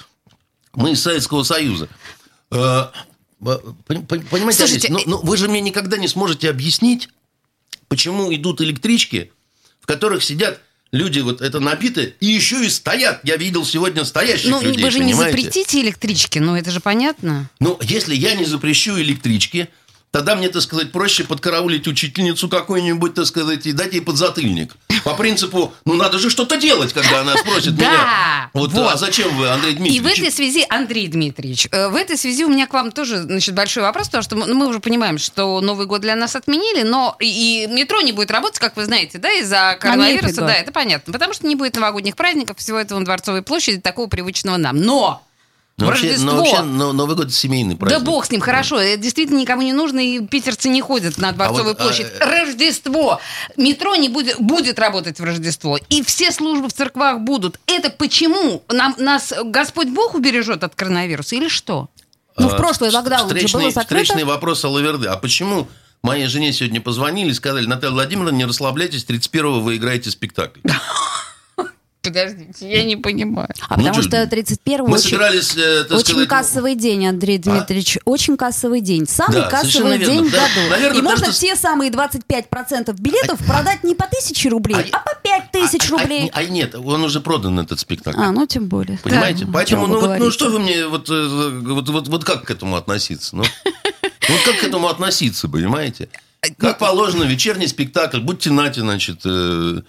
мы 0.75 0.93
из 0.93 1.03
Советского 1.03 1.45
Союза. 1.45 1.89
Э, 2.51 2.87
понимаете, 3.41 4.59
Слушайте, 4.59 4.89
Алис, 4.89 5.07
ну, 5.07 5.19
ну, 5.19 5.19
вы 5.23 5.37
же 5.37 5.49
мне 5.49 5.61
никогда 5.61 5.97
не 5.97 6.09
сможете 6.09 6.51
объяснить, 6.51 7.09
почему 7.89 8.35
идут 8.35 8.61
электрички, 8.61 9.33
в 9.81 9.87
которых 9.87 10.23
сидят 10.23 10.61
люди 10.93 11.21
вот 11.21 11.41
это 11.41 11.61
набиты, 11.61 12.15
и 12.21 12.27
еще 12.27 12.65
и 12.65 12.69
стоят. 12.69 13.21
Я 13.25 13.37
видел 13.37 13.65
сегодня 13.65 14.05
стоящих 14.05 14.51
ну, 14.51 14.63
людей, 14.63 14.83
вы 14.83 14.91
же 14.91 14.99
понимаете? 14.99 15.37
не 15.37 15.45
запретите 15.45 15.81
электрички, 15.81 16.39
ну 16.39 16.57
это 16.57 16.71
же 16.71 16.81
понятно. 16.81 17.51
Ну, 17.61 17.79
если 17.83 18.15
я 18.15 18.35
не 18.35 18.45
запрещу 18.45 18.99
электрички, 18.99 19.69
Тогда 20.11 20.37
мне, 20.37 20.49
так 20.49 20.63
сказать, 20.63 20.91
проще 20.91 21.25
подкараулить 21.25 21.87
учительницу 21.87 22.49
какую-нибудь, 22.49 23.15
так 23.15 23.27
сказать, 23.27 23.67
и 23.67 23.73
дать 23.73 23.93
ей 23.93 24.01
подзатыльник. 24.01 24.75
По 25.05 25.15
принципу, 25.15 25.73
ну 25.85 25.95
надо 25.95 26.19
же 26.19 26.31
что-то 26.31 26.57
делать, 26.57 26.93
когда 26.93 27.21
она 27.21 27.37
спросит 27.37 27.75
меня. 27.75 28.51
Вот, 28.55 28.75
а 28.75 28.97
зачем 28.97 29.37
вы, 29.37 29.49
Андрей 29.49 29.75
Дмитриевич? 29.75 30.01
И 30.01 30.03
в 30.03 30.07
этой 30.07 30.33
связи, 30.33 30.67
Андрей 30.69 31.09
Дмитриевич, 31.09 31.69
э, 31.71 31.89
в 31.89 31.95
этой 31.95 32.17
связи 32.17 32.45
у 32.45 32.49
меня 32.49 32.67
к 32.67 32.73
вам 32.73 32.91
тоже, 32.91 33.23
значит, 33.23 33.55
большой 33.55 33.83
вопрос, 33.83 34.07
потому 34.07 34.23
что 34.23 34.37
мы 34.37 34.67
уже 34.67 34.81
понимаем, 34.81 35.19
что 35.19 35.61
Новый 35.61 35.87
год 35.87 36.01
для 36.01 36.17
нас 36.17 36.35
отменили, 36.35 36.83
но 36.83 37.17
и 37.21 37.67
метро 37.71 38.01
не 38.01 38.13
будет 38.13 38.31
работать, 38.31 38.59
как 38.59 38.77
вы 38.77 38.85
знаете, 38.85 39.19
да, 39.19 39.31
из-за 39.35 39.77
коронавируса, 39.79 40.41
да, 40.41 40.55
это 40.55 40.73
понятно, 40.73 41.13
потому 41.13 41.35
что 41.35 41.47
не 41.47 41.55
будет 41.55 41.75
новогодних 41.77 42.17
праздников, 42.17 42.59
всего 42.59 42.79
этого 42.79 42.99
на 42.99 43.05
Дворцовой 43.05 43.43
площади, 43.43 43.81
такого 43.81 44.09
привычного 44.09 44.57
нам. 44.57 44.77
Но 44.79 45.23
но 45.79 45.85
ну, 45.85 45.91
вообще, 45.91 46.19
но 46.19 46.33
ну, 46.33 46.39
вообще 46.39 46.63
но 46.63 46.93
Новый 46.93 47.15
год 47.15 47.33
семейный 47.33 47.77
праздник. 47.77 48.01
Да 48.01 48.05
бог 48.05 48.27
с 48.27 48.31
ним, 48.33 48.41
хорошо. 48.41 48.81
Это 48.81 49.01
действительно 49.01 49.39
никому 49.39 49.63
не 49.63 49.73
нужно, 49.73 50.01
и 50.01 50.19
питерцы 50.27 50.69
не 50.69 50.81
ходят 50.81 51.19
на 51.19 51.31
Дворцовую 51.31 51.63
а 51.63 51.69
вот, 51.69 51.79
площадь. 51.79 52.09
А... 52.19 52.27
Рождество. 52.27 53.21
Метро 53.57 53.95
не 53.95 54.09
будет, 54.09 54.41
будет 54.41 54.81
работать 54.81 55.21
в 55.21 55.25
Рождество. 55.25 55.79
И 55.89 56.03
все 56.03 56.33
службы 56.33 56.69
в 56.69 56.73
церквах 56.73 57.21
будут. 57.21 57.61
Это 57.67 57.91
почему? 57.91 58.65
Нам, 58.69 58.97
нас 58.99 59.33
Господь 59.45 59.87
Бог 59.87 60.17
убережет 60.17 60.65
от 60.65 60.75
коронавируса 60.75 61.37
или 61.37 61.47
что? 61.47 61.89
Ну, 62.37 62.49
в 62.49 62.57
прошлый 62.57 62.91
локдаун 62.91 63.29
встречный, 63.29 63.61
было 63.61 63.71
закрыто. 63.71 64.05
Встречный 64.05 64.25
вопрос 64.25 64.65
о 64.65 64.71
Лаверды. 64.71 65.07
А 65.07 65.17
почему 65.17 65.69
моей 66.03 66.27
жене 66.27 66.53
сегодня 66.53 66.81
позвонили 66.81 67.31
и 67.31 67.35
сказали, 67.35 67.67
Наталья 67.67 67.93
Владимировна, 67.93 68.37
не 68.37 68.47
расслабляйтесь, 68.47 69.05
31-го 69.09 69.61
вы 69.61 69.77
играете 69.77 70.11
спектакль. 70.11 70.61
Подождите, 72.01 72.71
я 72.71 72.85
не 72.85 72.97
понимаю. 72.97 73.49
А 73.69 73.77
ну, 73.77 73.85
потому 73.85 74.03
что 74.03 74.25
31 74.25 74.85
мы 74.85 74.95
очень, 74.95 75.11
собирались, 75.11 75.57
э, 75.57 75.85
очень 75.91 76.05
сказать... 76.05 76.29
кассовый 76.29 76.77
день, 76.77 77.07
Андрей 77.07 77.39
а? 77.39 77.41
Дмитриевич. 77.41 77.97
А? 77.97 78.01
Очень 78.05 78.37
кассовый 78.37 78.81
день. 78.81 79.07
Самый 79.07 79.41
да, 79.41 79.49
кассовый 79.49 79.99
день 79.99 80.31
да. 80.31 80.39
в 80.39 80.55
году. 80.55 80.71
Наверное, 80.71 80.99
И 80.99 81.03
можно 81.03 81.33
что... 81.33 81.41
те 81.41 81.57
самые 81.57 81.91
25% 81.91 82.95
билетов 83.01 83.41
а... 83.41 83.53
продать 83.53 83.83
не 83.83 83.97
по 83.97 84.05
1000 84.05 84.49
рублей, 84.49 84.91
а, 84.93 84.97
а 84.97 85.01
по 85.01 85.21
5000 85.23 85.81
а, 85.91 85.95
а, 85.95 85.99
рублей. 85.99 86.31
А, 86.33 86.39
а, 86.39 86.41
а 86.41 86.45
нет, 86.45 86.75
он 86.77 87.03
уже 87.03 87.21
продан, 87.21 87.59
этот 87.59 87.81
спектакль. 87.81 88.21
А, 88.21 88.31
ну 88.31 88.47
тем 88.47 88.69
более. 88.69 88.99
Понимаете? 88.99 89.45
Да. 89.45 89.53
Поэтому, 89.53 89.89
ну, 89.89 90.01
вот, 90.01 90.19
ну 90.19 90.31
что 90.31 90.51
вы 90.51 90.61
мне, 90.61 90.87
вот, 90.87 91.11
э, 91.11 91.61
вот, 91.65 91.89
вот, 91.89 92.09
вот 92.09 92.25
как 92.25 92.45
к 92.45 92.51
этому 92.51 92.77
относиться? 92.77 93.35
Ну, 93.35 93.43
вот 93.65 94.41
как 94.45 94.61
к 94.61 94.65
этому 94.65 94.89
относиться, 94.89 95.49
понимаете? 95.49 96.09
Как 96.59 96.79
положено, 96.79 97.25
вечерний 97.25 97.67
спектакль, 97.67 98.21
будьте 98.21 98.51
нати, 98.51 98.79
значит, 98.81 99.23
э, 99.25 99.83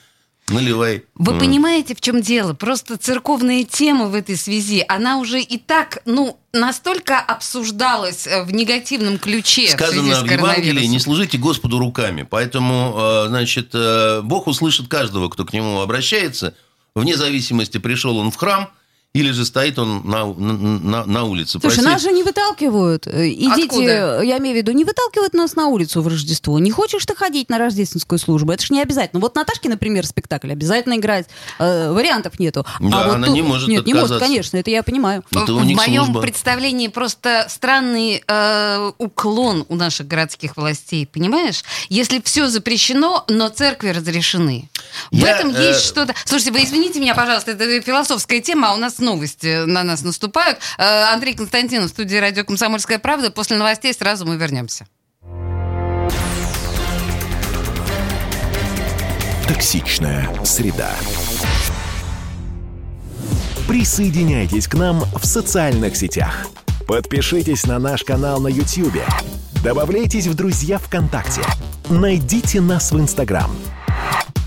Наливай. 0.50 1.04
Вы 1.16 1.34
mm. 1.34 1.40
понимаете, 1.40 1.96
в 1.96 2.02
чем 2.02 2.22
дело? 2.22 2.54
Просто 2.54 2.98
церковная 2.98 3.64
тема 3.64 4.08
в 4.08 4.16
этой 4.16 4.36
связи, 4.36 4.84
она 4.88 5.18
уже 5.18 5.42
и 5.42 5.58
так, 5.58 6.02
ну, 6.06 6.40
настолько 6.54 7.20
обсуждалась 7.20 8.28
э, 8.28 8.44
в 8.44 8.54
негативном 8.54 9.20
ключе. 9.20 9.68
Сказано 9.68 10.22
в, 10.22 10.24
в 10.24 10.32
Евангелии, 10.32 10.86
не 10.86 11.00
служите 11.00 11.38
Господу 11.38 11.80
руками. 11.80 12.26
Поэтому, 12.30 12.96
э, 12.98 13.26
значит, 13.28 13.70
э, 13.74 14.22
Бог 14.24 14.48
услышит 14.48 14.88
каждого, 14.88 15.30
кто 15.30 15.46
к 15.46 15.54
нему 15.54 15.82
обращается, 15.82 16.56
вне 16.96 17.16
зависимости, 17.16 17.78
пришел 17.78 18.18
он 18.18 18.32
в 18.32 18.36
храм– 18.36 18.70
или 19.12 19.32
же 19.32 19.44
стоит 19.44 19.80
он 19.80 20.04
на, 20.06 20.26
на, 20.26 21.04
на 21.04 21.24
улице. 21.24 21.60
Слушай, 21.60 21.78
Прости. 21.78 21.82
нас 21.82 22.02
же 22.04 22.12
не 22.12 22.22
выталкивают. 22.22 23.08
Э, 23.08 23.28
идите, 23.28 23.64
Откуда? 23.64 24.22
я 24.22 24.38
имею 24.38 24.54
в 24.54 24.58
виду, 24.58 24.72
не 24.72 24.86
выталкивают 24.86 25.34
нас 25.34 25.56
на 25.56 25.66
улицу 25.66 26.04
в 26.04 26.08
Рождество. 26.08 26.60
Не 26.60 26.70
хочешь 26.70 27.04
ты 27.08 27.16
ходить 27.16 27.50
на 27.50 27.58
рождественскую 27.58 28.20
службу? 28.20 28.52
Это 28.52 28.64
же 28.64 28.72
не 28.72 28.82
обязательно. 28.84 29.20
Вот 29.20 29.34
Наташке, 29.34 29.68
например, 29.68 30.06
спектакль 30.06 30.52
обязательно 30.52 30.96
играть. 30.98 31.26
Э, 31.58 31.92
вариантов 31.92 32.38
нету. 32.38 32.68
Да, 32.80 33.02
а 33.02 33.08
вот 33.08 33.16
она 33.16 33.28
тут... 33.28 33.36
не 33.36 33.42
может 33.42 33.68
Нет, 33.68 33.80
отказаться. 33.80 33.96
не 33.96 34.14
может, 34.14 34.28
конечно, 34.28 34.58
это 34.58 34.70
я 34.70 34.84
понимаю. 34.84 35.24
Это 35.32 35.54
в 35.54 35.66
моем 35.66 36.04
служба. 36.06 36.22
представлении 36.22 36.88
просто 36.88 37.48
странный 37.50 38.24
э, 38.28 38.92
уклон 39.00 39.66
у 39.70 39.76
наших 39.76 40.08
городских 40.08 40.56
властей, 40.56 41.08
понимаешь? 41.08 41.64
Если 41.90 42.22
все 42.24 42.48
запрещено, 42.48 43.26
но 43.28 43.50
церкви 43.50 43.90
разрешены. 43.90 44.70
Я, 45.10 45.22
в 45.22 45.24
этом 45.24 45.56
э... 45.56 45.70
есть 45.70 45.82
что-то... 45.84 46.14
Слушайте, 46.26 46.52
вы 46.52 46.64
извините 46.64 47.00
меня, 47.00 47.16
пожалуйста, 47.16 47.52
это 47.52 47.82
философская 47.82 48.40
тема, 48.40 48.70
а 48.70 48.74
у 48.76 48.78
нас 48.78 48.99
новости 49.00 49.66
на 49.66 49.84
нас 49.84 50.04
наступают. 50.04 50.60
Э, 50.78 51.14
Андрей 51.14 51.34
Константинов 51.34 51.88
в 51.88 51.90
студии 51.90 52.18
радио 52.18 52.44
«Комсомольская 52.44 53.00
правда». 53.00 53.32
После 53.32 53.58
новостей 53.58 53.94
сразу 53.94 54.26
мы 54.26 54.38
вернемся. 54.38 54.88
Токсичная 59.48 60.30
среда. 60.46 60.92
Присоединяйтесь 63.68 64.68
к 64.68 64.76
нам 64.76 65.04
в 65.16 65.26
социальных 65.26 65.96
сетях. 65.96 66.48
Подпишитесь 66.88 67.66
на 67.66 67.78
наш 67.80 68.04
канал 68.04 68.40
на 68.40 68.48
YouTube. 68.48 69.02
Добавляйтесь 69.64 70.28
в 70.28 70.34
друзья 70.34 70.78
ВКонтакте. 70.78 71.42
Найдите 71.90 72.62
нас 72.62 72.92
в 72.92 73.00
Инстаграм– 73.00 73.52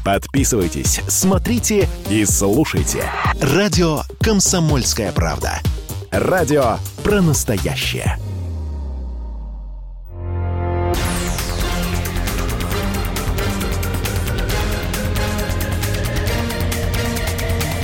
Подписывайтесь, 0.05 1.01
смотрите 1.07 1.89
и 2.11 2.25
слушайте. 2.25 3.05
Радио 3.41 4.01
«Комсомольская 4.21 5.13
правда». 5.13 5.61
Радио 6.11 6.79
про 7.05 7.23
настоящее. 7.23 8.19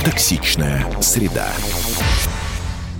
Токсичная 0.03 0.85
среда. 1.01 1.47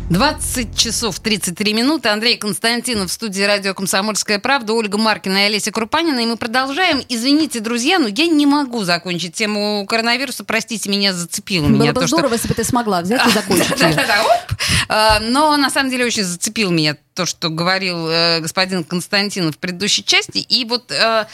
20 0.10 0.76
часов 0.76 1.20
33 1.20 1.74
минуты. 1.74 2.10
Андрей 2.10 2.36
Константинов 2.38 3.12
в 3.12 3.14
студии 3.14 3.44
радио 3.44 3.76
«Комсомольская 3.76 4.40
правда», 4.40 4.74
Ольга 4.74 4.98
Маркина 4.98 5.38
и 5.38 5.42
Олеся 5.46 5.72
Крупанина. 5.72 6.20
И 6.20 6.26
мы 6.26 6.36
продолжаем. 6.36 7.04
Извините, 7.10 7.60
друзья, 7.60 8.00
но 8.00 8.08
я 8.08 8.26
не 8.26 8.48
могу 8.48 8.84
закончить 8.84 9.36
тему 9.36 9.86
коронавируса. 9.88 10.44
Простите, 10.44 10.90
меня 10.90 11.14
зацепило. 11.14 11.68
Было 11.68 11.82
меня 11.82 11.94
бы 11.94 12.02
то, 12.02 12.08
здорово, 12.08 12.30
что... 12.30 12.36
если 12.38 12.48
бы 12.48 12.54
ты 12.56 12.64
смогла 12.64 13.02
взять 13.02 13.24
и 13.28 13.30
закончить 13.30 13.72
а, 14.90 15.20
Но 15.20 15.56
на 15.58 15.70
самом 15.70 15.92
деле 15.92 16.06
очень 16.06 16.24
зацепил 16.24 16.72
меня 16.72 16.98
то, 17.14 17.28
что 17.28 17.50
говорил 17.50 18.08
э, 18.10 18.40
господин 18.40 18.84
Константинов 18.84 19.58
в 19.58 19.60
предыдущей 19.60 20.04
части. 20.04 20.40
И 20.40 20.66
вот 20.66 20.92
э, 20.92 21.28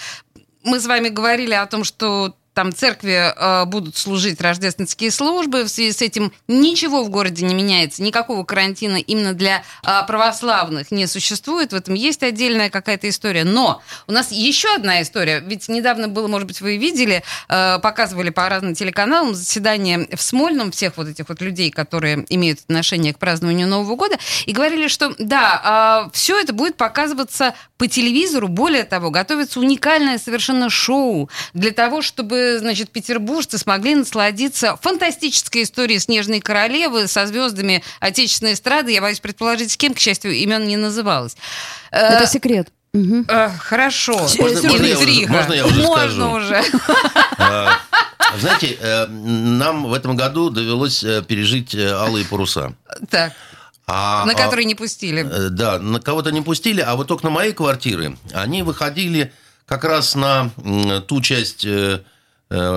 мы 0.63 0.81
с 0.81 0.85
вами 0.85 1.07
говорили 1.07 1.53
о 1.53 1.65
том, 1.65 1.85
что 1.85 2.35
там 2.55 2.73
церкви 2.73 3.33
э, 3.35 3.65
будут 3.65 3.97
служить 3.97 4.39
рождественские 4.39 5.11
службы. 5.11 5.65
В 5.65 5.69
связи 5.69 5.91
с 5.91 6.01
этим 6.01 6.31
ничего 6.47 7.03
в 7.03 7.09
городе 7.09 7.45
не 7.45 7.53
меняется, 7.53 8.01
никакого 8.01 8.45
карантина 8.45 8.95
именно 8.95 9.33
для 9.33 9.63
э, 9.83 10.01
православных 10.07 10.89
не 10.89 11.05
существует. 11.05 11.73
В 11.73 11.75
этом 11.75 11.93
есть 11.93 12.23
отдельная 12.23 12.69
какая-то 12.69 13.09
история. 13.09 13.43
Но 13.43 13.81
у 14.07 14.13
нас 14.13 14.31
еще 14.31 14.73
одна 14.73 15.01
история. 15.01 15.41
Ведь 15.45 15.67
недавно 15.67 16.07
было, 16.07 16.27
может 16.27 16.47
быть, 16.47 16.61
вы 16.61 16.77
видели, 16.77 17.23
э, 17.49 17.79
показывали 17.79 18.29
по 18.29 18.47
разным 18.47 18.73
телеканалам 18.73 19.35
заседание 19.35 20.07
в 20.15 20.21
Смольном 20.21 20.71
всех 20.71 20.95
вот 20.95 21.09
этих 21.09 21.27
вот 21.27 21.41
людей, 21.41 21.71
которые 21.71 22.25
имеют 22.29 22.61
отношение 22.61 23.13
к 23.13 23.19
празднованию 23.19 23.67
Нового 23.67 23.97
года, 23.97 24.15
и 24.45 24.53
говорили, 24.53 24.87
что 24.87 25.13
да, 25.19 26.05
э, 26.07 26.09
все 26.13 26.39
это 26.39 26.53
будет 26.53 26.77
показываться 26.77 27.53
по 27.77 27.87
телевизору. 27.87 28.47
Более 28.47 28.85
того, 28.85 29.09
готовится 29.09 29.59
уникальное 29.59 30.17
совершенно 30.17 30.69
шоу 30.69 31.29
для 31.53 31.71
того, 31.71 32.01
чтобы, 32.01 32.44
значит, 32.59 32.89
петербуржцы 32.89 33.57
смогли 33.57 33.95
насладиться 33.95 34.77
фантастической 34.81 35.63
историей 35.63 35.99
Снежной 35.99 36.39
королевы 36.39 37.07
со 37.07 37.25
звездами 37.27 37.83
отечественной 37.99 38.53
эстрады. 38.53 38.91
Я 38.91 39.01
боюсь 39.01 39.19
предположить, 39.19 39.71
с 39.71 39.77
кем, 39.77 39.93
к 39.93 39.99
счастью, 39.99 40.31
имен 40.33 40.67
не 40.67 40.77
называлось. 40.77 41.35
Это 41.91 42.23
э, 42.23 42.27
секрет. 42.27 42.69
Угу. 42.93 43.25
Хорошо. 43.59 44.13
Можно, 44.39 44.69
можно, 44.69 44.85
я 44.85 44.97
уже, 44.97 45.27
можно 45.27 45.53
я 45.53 45.65
уже 45.65 45.81
можно 45.81 46.09
скажу? 46.09 46.31
уже. 46.31 46.63
А, 47.37 48.39
знаете, 48.39 48.77
э, 48.79 49.05
нам 49.07 49.85
в 49.85 49.93
этом 49.93 50.15
году 50.15 50.49
довелось 50.49 51.03
э, 51.03 51.21
пережить 51.21 51.75
алые 51.75 52.25
паруса. 52.25 52.73
Так. 53.09 53.33
А, 53.87 54.25
на 54.25 54.31
а, 54.31 54.35
которые 54.35 54.65
не 54.65 54.73
пустили. 54.73 55.23
Да, 55.49 55.79
на 55.79 55.99
кого-то 55.99 56.31
не 56.31 56.41
пустили, 56.41 56.81
а 56.81 56.95
вот 56.95 57.07
только 57.07 57.25
на 57.25 57.29
моей 57.29 57.53
квартиры 57.53 58.17
они 58.33 58.63
выходили 58.63 59.31
как 59.67 59.83
раз 59.83 60.15
на 60.15 60.49
ту 61.07 61.21
часть 61.21 61.67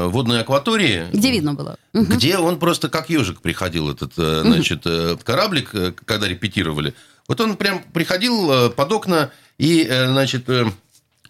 водной 0.09 0.41
акватории. 0.41 1.07
Где 1.12 1.31
видно 1.31 1.55
было. 1.55 1.77
Где 1.93 2.38
он 2.38 2.59
просто 2.59 2.88
как 2.88 3.11
ежик 3.11 3.41
приходил, 3.41 3.91
этот, 3.91 4.14
значит, 4.14 4.85
кораблик, 5.25 5.73
когда 6.05 6.29
репетировали. 6.29 6.95
Вот 7.27 7.41
он 7.41 7.57
прям 7.57 7.83
приходил 7.93 8.71
под 8.71 8.93
окна 8.93 9.31
и, 9.59 9.85
э, 9.85 10.07
значит, 10.07 10.49
э, 10.49 10.64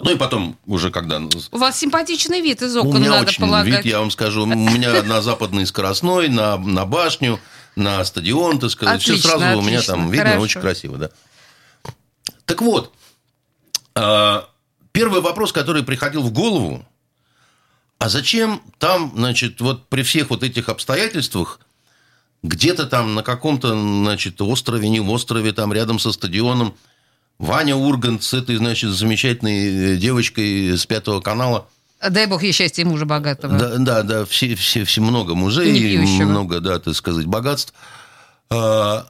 ну 0.00 0.10
и 0.12 0.16
потом 0.16 0.56
уже 0.66 0.90
когда... 0.90 1.20
У 1.50 1.58
вас 1.58 1.78
симпатичный 1.78 2.40
вид 2.40 2.62
из 2.62 2.76
окон, 2.76 2.96
У 2.96 2.98
меня 2.98 3.10
надо 3.10 3.28
очень 3.28 3.40
полагать. 3.40 3.84
вид, 3.84 3.86
я 3.86 3.98
вам 3.98 4.10
скажу. 4.10 4.42
У 4.42 4.46
меня 4.46 5.02
на 5.02 5.20
западный 5.22 5.66
скоростной, 5.66 6.28
на, 6.28 6.56
на 6.56 6.84
башню, 6.84 7.40
на 7.74 8.04
стадион, 8.04 8.60
так 8.60 8.70
сказать. 8.70 9.00
Отлично, 9.02 9.14
Все 9.16 9.28
сразу 9.28 9.44
отлично, 9.44 9.58
у 9.58 9.62
меня 9.68 9.82
там 9.82 10.10
видно, 10.10 10.26
хорошо. 10.26 10.42
очень 10.42 10.60
красиво, 10.60 10.98
да. 10.98 11.10
Так 12.44 12.62
вот, 12.62 12.92
а, 13.94 14.48
первый 14.92 15.20
вопрос, 15.20 15.52
который 15.52 15.82
приходил 15.82 16.22
в 16.22 16.32
голову, 16.32 16.86
а 17.98 18.08
зачем 18.08 18.62
там, 18.78 19.12
значит, 19.14 19.60
вот 19.60 19.88
при 19.88 20.02
всех 20.02 20.30
вот 20.30 20.42
этих 20.42 20.68
обстоятельствах 20.68 21.60
где-то 22.42 22.86
там 22.86 23.14
на 23.14 23.22
каком-то, 23.22 23.70
значит, 23.70 24.40
острове, 24.40 24.88
не 24.88 25.00
в 25.00 25.10
острове, 25.10 25.52
там 25.52 25.72
рядом 25.72 25.98
со 25.98 26.12
стадионом, 26.12 26.74
Ваня 27.38 27.76
Ургант 27.76 28.22
с 28.22 28.34
этой, 28.34 28.56
значит, 28.56 28.90
замечательной 28.90 29.94
э, 29.94 29.96
девочкой 29.96 30.76
с 30.76 30.86
Пятого 30.86 31.20
канала. 31.20 31.68
Дай 32.08 32.26
бог 32.26 32.42
ей 32.42 32.52
счастья 32.52 32.84
мужа 32.84 33.06
богатого. 33.06 33.58
Да, 33.58 33.76
да, 33.78 34.02
да 34.02 34.24
все, 34.24 34.54
все, 34.54 34.84
все 34.84 35.00
много 35.00 35.34
мужей, 35.34 35.98
много, 36.24 36.60
да, 36.60 36.78
так 36.78 36.94
сказать, 36.94 37.26
богатств. 37.26 37.74
А, 38.50 39.06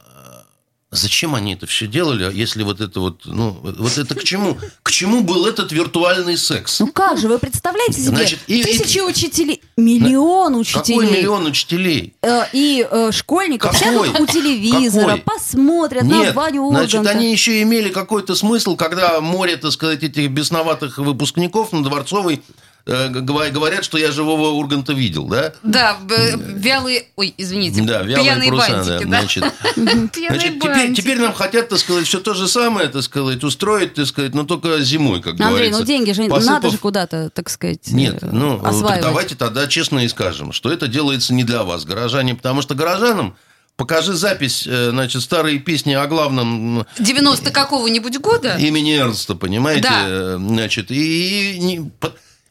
Зачем 0.91 1.35
они 1.35 1.53
это 1.53 1.67
все 1.67 1.85
делали, 1.85 2.27
если 2.33 2.63
вот 2.63 2.81
это 2.81 2.99
вот, 2.99 3.21
ну, 3.25 3.51
вот 3.61 3.97
это 3.99 4.15
к 4.15 4.23
чему? 4.23 4.57
К 4.81 4.89
чему 4.89 5.21
был 5.21 5.45
этот 5.45 5.71
виртуальный 5.71 6.35
секс? 6.35 6.79
Ну 6.79 6.87
как 6.87 7.19
же, 7.19 7.27
вы 7.27 7.37
представляете 7.37 8.01
себе? 8.01 8.15
Значит, 8.15 8.39
и, 8.47 8.63
Тысячи 8.63 8.97
и, 8.97 9.01
учителей, 9.01 9.61
миллион 9.77 10.55
учителей. 10.55 10.97
Какой 10.99 11.11
миллион 11.11 11.45
учителей? 11.45 12.15
Э, 12.23 12.45
и 12.53 12.87
э, 12.89 13.11
школьников 13.11 13.71
Какой? 13.79 14.07
сядут 14.07 14.19
у 14.19 14.25
телевизора, 14.25 15.17
Какой? 15.17 15.21
посмотрят 15.21 16.03
Нет, 16.05 16.33
на 16.33 16.41
Ваню 16.41 16.63
Урганта. 16.63 16.89
значит, 16.89 17.15
они 17.15 17.31
еще 17.31 17.61
имели 17.61 17.89
какой-то 17.89 18.33
смысл, 18.33 18.75
когда 18.75 19.21
море, 19.21 19.57
так 19.57 19.71
сказать, 19.71 20.01
этих 20.03 20.31
бесноватых 20.31 20.97
выпускников 20.97 21.71
на 21.71 21.83
Дворцовой 21.83 22.41
говорят, 22.89 23.85
что 23.85 23.97
я 23.97 24.11
живого 24.11 24.49
Урганта 24.49 24.93
видел, 24.93 25.27
да? 25.27 25.53
Да, 25.63 25.97
вялые, 26.07 27.05
ой, 27.15 27.33
извините, 27.37 27.81
да, 27.81 28.01
вялые 28.01 28.23
пьяные 28.23 28.49
паруса, 28.51 28.71
бантики, 28.71 29.03
да. 29.03 29.09
да? 29.09 29.19
Значит, 29.19 29.43
значит 29.75 30.59
теперь, 30.61 30.93
теперь 30.93 31.19
нам 31.19 31.33
хотят, 31.33 31.69
так 31.69 31.79
сказать, 31.79 32.07
все 32.07 32.19
то 32.19 32.33
же 32.33 32.47
самое, 32.47 32.87
так 32.89 33.03
сказать, 33.03 33.43
устроить, 33.43 33.93
так 33.93 34.07
сказать, 34.07 34.33
но 34.33 34.43
только 34.43 34.79
зимой, 34.81 35.21
как 35.21 35.33
Андрей, 35.33 35.49
говорится. 35.49 35.79
ну 35.79 35.85
деньги 35.85 36.11
же 36.11 36.23
Посыпав... 36.23 36.45
надо 36.45 36.69
же 36.69 36.77
куда-то, 36.77 37.29
так 37.29 37.49
сказать, 37.49 37.87
Нет, 37.91 38.21
ну, 38.21 38.63
осваивать. 38.63 39.01
давайте 39.01 39.35
тогда 39.35 39.67
честно 39.67 39.99
и 39.99 40.07
скажем, 40.07 40.51
что 40.51 40.71
это 40.71 40.87
делается 40.87 41.33
не 41.33 41.43
для 41.43 41.63
вас, 41.63 41.85
горожане, 41.85 42.35
потому 42.35 42.61
что 42.61 42.75
горожанам 42.75 43.35
Покажи 43.79 44.13
запись, 44.13 44.67
э, 44.67 44.89
значит, 44.89 45.21
старые 45.21 45.57
песни 45.57 45.93
о 45.93 46.05
главном... 46.05 46.85
90 46.99 47.49
какого-нибудь 47.49 48.19
года? 48.19 48.57
Имени 48.57 48.97
Эрнста, 48.97 49.35
понимаете? 49.35 49.83
Да. 49.83 50.03
Э, 50.05 50.37
значит, 50.37 50.91
и... 50.91 51.81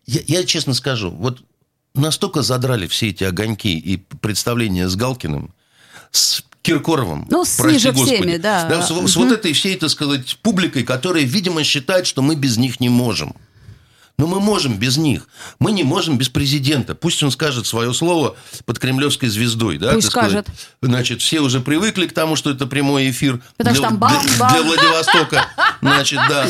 я, 0.09 0.23
я 0.27 0.45
честно 0.45 0.75
скажу, 0.75 1.11
вот 1.11 1.43
настолько 1.95 2.43
задрали 2.43 2.87
все 2.87 3.09
эти 3.09 3.25
огоньки 3.25 3.79
и 3.79 3.99
представления 3.99 4.89
с 4.89 4.97
Галкиным, 4.97 5.55
с 6.11 6.43
Киркоровым. 6.63 7.27
Ну, 7.31 7.45
с 7.45 7.63
ниже 7.63 7.93
всеми, 7.93 8.39
да. 8.39 8.67
да 8.69 8.83
с, 8.83 8.91
угу. 8.91 9.07
с 9.07 9.17
вот 9.17 9.33
этой 9.33 9.53
всей, 9.53 9.77
так 9.77 9.91
сказать, 9.91 10.39
публикой, 10.43 10.83
которая, 10.83 11.25
видимо, 11.25 11.63
считает, 11.63 12.07
что 12.07 12.23
мы 12.23 12.35
без 12.35 12.57
них 12.57 12.81
не 12.81 12.89
можем. 12.89 13.35
Но 14.19 14.27
мы 14.27 14.41
можем 14.41 14.77
без 14.79 14.97
них. 14.97 15.29
Мы 15.61 15.71
не 15.71 15.85
можем 15.85 16.19
без 16.19 16.29
президента. 16.29 16.97
Пусть 16.97 17.23
он 17.23 17.31
скажет 17.31 17.67
свое 17.67 17.95
слово 17.95 18.35
под 18.67 18.81
кремлевской 18.81 19.29
звездой. 19.29 19.79
Да, 19.79 19.93
Пусть 19.93 20.09
скажет. 20.09 20.49
Сказать. 20.49 20.69
Значит, 20.83 21.23
все 21.23 21.39
уже 21.39 21.61
привыкли 21.61 22.09
к 22.09 22.13
тому, 22.13 22.35
что 22.35 22.51
это 22.51 22.67
прямой 22.67 23.11
эфир 23.11 23.41
Потому 23.57 23.77
для, 23.77 23.81
что 23.81 23.89
там 23.91 23.99
бам, 23.99 24.27
для, 24.27 24.39
бам. 24.39 24.53
для 24.53 24.63
Владивостока. 24.63 25.47
Значит, 25.81 26.19
да. 26.29 26.49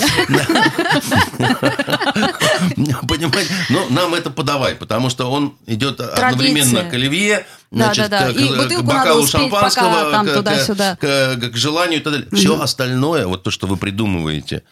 Понимаете? 3.07 3.53
Но 3.69 3.87
нам 3.91 4.15
это 4.15 4.31
подавай, 4.31 4.75
потому 4.75 5.11
что 5.11 5.31
он 5.31 5.55
идет 5.67 6.01
одновременно 6.01 6.85
к 6.85 6.95
Оливье, 6.95 7.47
значит, 7.71 8.09
да, 8.09 8.29
да. 8.29 8.33
К, 8.33 8.79
к 8.79 8.83
бокалу 8.83 9.27
шампанского, 9.27 10.25
к, 10.25 10.97
к, 10.97 11.51
к 11.51 11.57
желанию 11.57 12.01
и 12.01 12.03
так 12.03 12.13
далее. 12.15 12.29
Все 12.33 12.59
остальное, 12.59 13.27
вот 13.27 13.43
то, 13.43 13.51
что 13.51 13.67
вы 13.67 13.77
придумываете, 13.77 14.63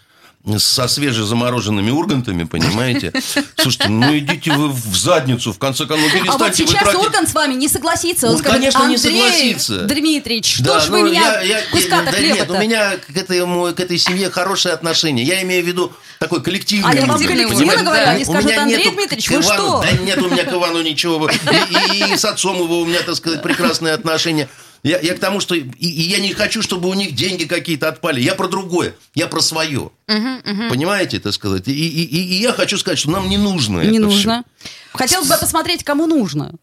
со 0.59 0.87
свежезамороженными 0.87 1.91
ургантами, 1.91 2.45
понимаете? 2.45 3.13
Слушайте, 3.57 3.89
ну 3.89 4.17
идите 4.17 4.53
вы 4.53 4.69
в 4.69 4.97
задницу, 4.97 5.53
в 5.53 5.59
конце 5.59 5.87
концов, 5.87 6.09
ну 6.15 6.33
А 6.33 6.39
вот 6.39 6.55
сейчас 6.55 6.83
тратить... 6.83 7.01
Ургант 7.01 7.29
с 7.29 7.35
вами 7.35 7.55
не 7.55 7.69
согласится. 7.69 8.29
Он 8.29 8.35
Ну, 8.35 8.39
скажет, 8.39 8.59
конечно, 8.59 8.79
не 8.87 8.95
Андрей 8.95 8.99
согласится. 9.21 9.81
Дмитриевич, 9.87 10.55
что 10.55 10.65
Да, 10.65 10.81
ж 10.81 10.89
ну, 10.89 11.01
вы 11.01 11.11
меня 11.11 11.41
я- 11.41 11.59
я- 11.59 11.63
куска-то 11.73 12.13
да 12.13 12.19
нет, 12.21 12.49
у 12.51 12.59
меня 12.59 12.97
к 12.97 13.17
этой, 13.17 13.45
мо- 13.45 13.73
к 13.73 13.81
этой 13.81 13.99
семье 13.99 14.31
хорошие 14.31 14.73
отношения. 14.73 15.25
Я 15.25 15.43
имею 15.43 15.65
в 15.65 15.67
виду 15.67 15.93
такой 16.21 16.41
коллективный 16.43 16.91
А 16.91 16.95
я 16.95 17.07
вам 17.07 17.19
коллективно 17.21 17.83
говорю, 17.83 18.07
они 18.07 18.25
скажут, 18.25 18.53
Андрей 18.57 18.79
нету 18.85 18.93
Дмитриевич, 18.93 19.29
вы 19.31 19.37
Ивану- 19.41 19.43
что? 19.43 19.81
Да 19.83 19.93
нет 20.05 20.19
у 20.23 20.29
меня 20.31 20.45
к 20.45 20.53
Ивану 20.53 20.81
ничего. 20.83 21.29
И, 21.29 21.97
и- 21.97 22.13
и 22.13 22.17
с 22.17 22.25
отцом 22.25 22.57
его 22.57 22.81
у 22.81 22.87
меня, 22.87 23.03
так 23.03 23.17
сказать, 23.17 23.43
прекрасные 23.43 23.95
отношения. 23.95 24.49
Я, 24.87 25.01
я 25.01 25.15
к 25.15 25.19
тому, 25.19 25.41
что 25.41 25.57
и, 25.57 25.63
и 25.63 26.03
я 26.03 26.21
не 26.21 26.33
хочу, 26.33 26.63
чтобы 26.63 26.89
у 26.89 26.95
них 26.95 27.13
деньги 27.13 27.45
какие-то 27.45 27.89
отпали. 27.89 28.21
Я 28.21 28.37
про 28.37 28.47
другое. 28.47 28.95
Я 29.17 29.27
про 29.27 29.41
свое. 29.41 29.91
Понимаете, 30.07 31.19
так 31.19 31.33
сказать? 31.33 31.67
И, 31.67 31.73
и, 31.73 32.05
и, 32.05 32.23
и 32.23 32.35
я 32.41 32.53
хочу 32.53 32.79
сказать, 32.79 32.97
что 32.97 33.11
нам 33.11 33.29
не 33.29 33.37
нужно 33.37 33.81
Не 33.81 33.99
это 33.99 34.07
нужно. 34.07 34.45
Хотелось 34.93 35.29
бы 35.29 35.37
посмотреть, 35.39 35.83
кому 35.83 36.07
нужно. 36.07 36.55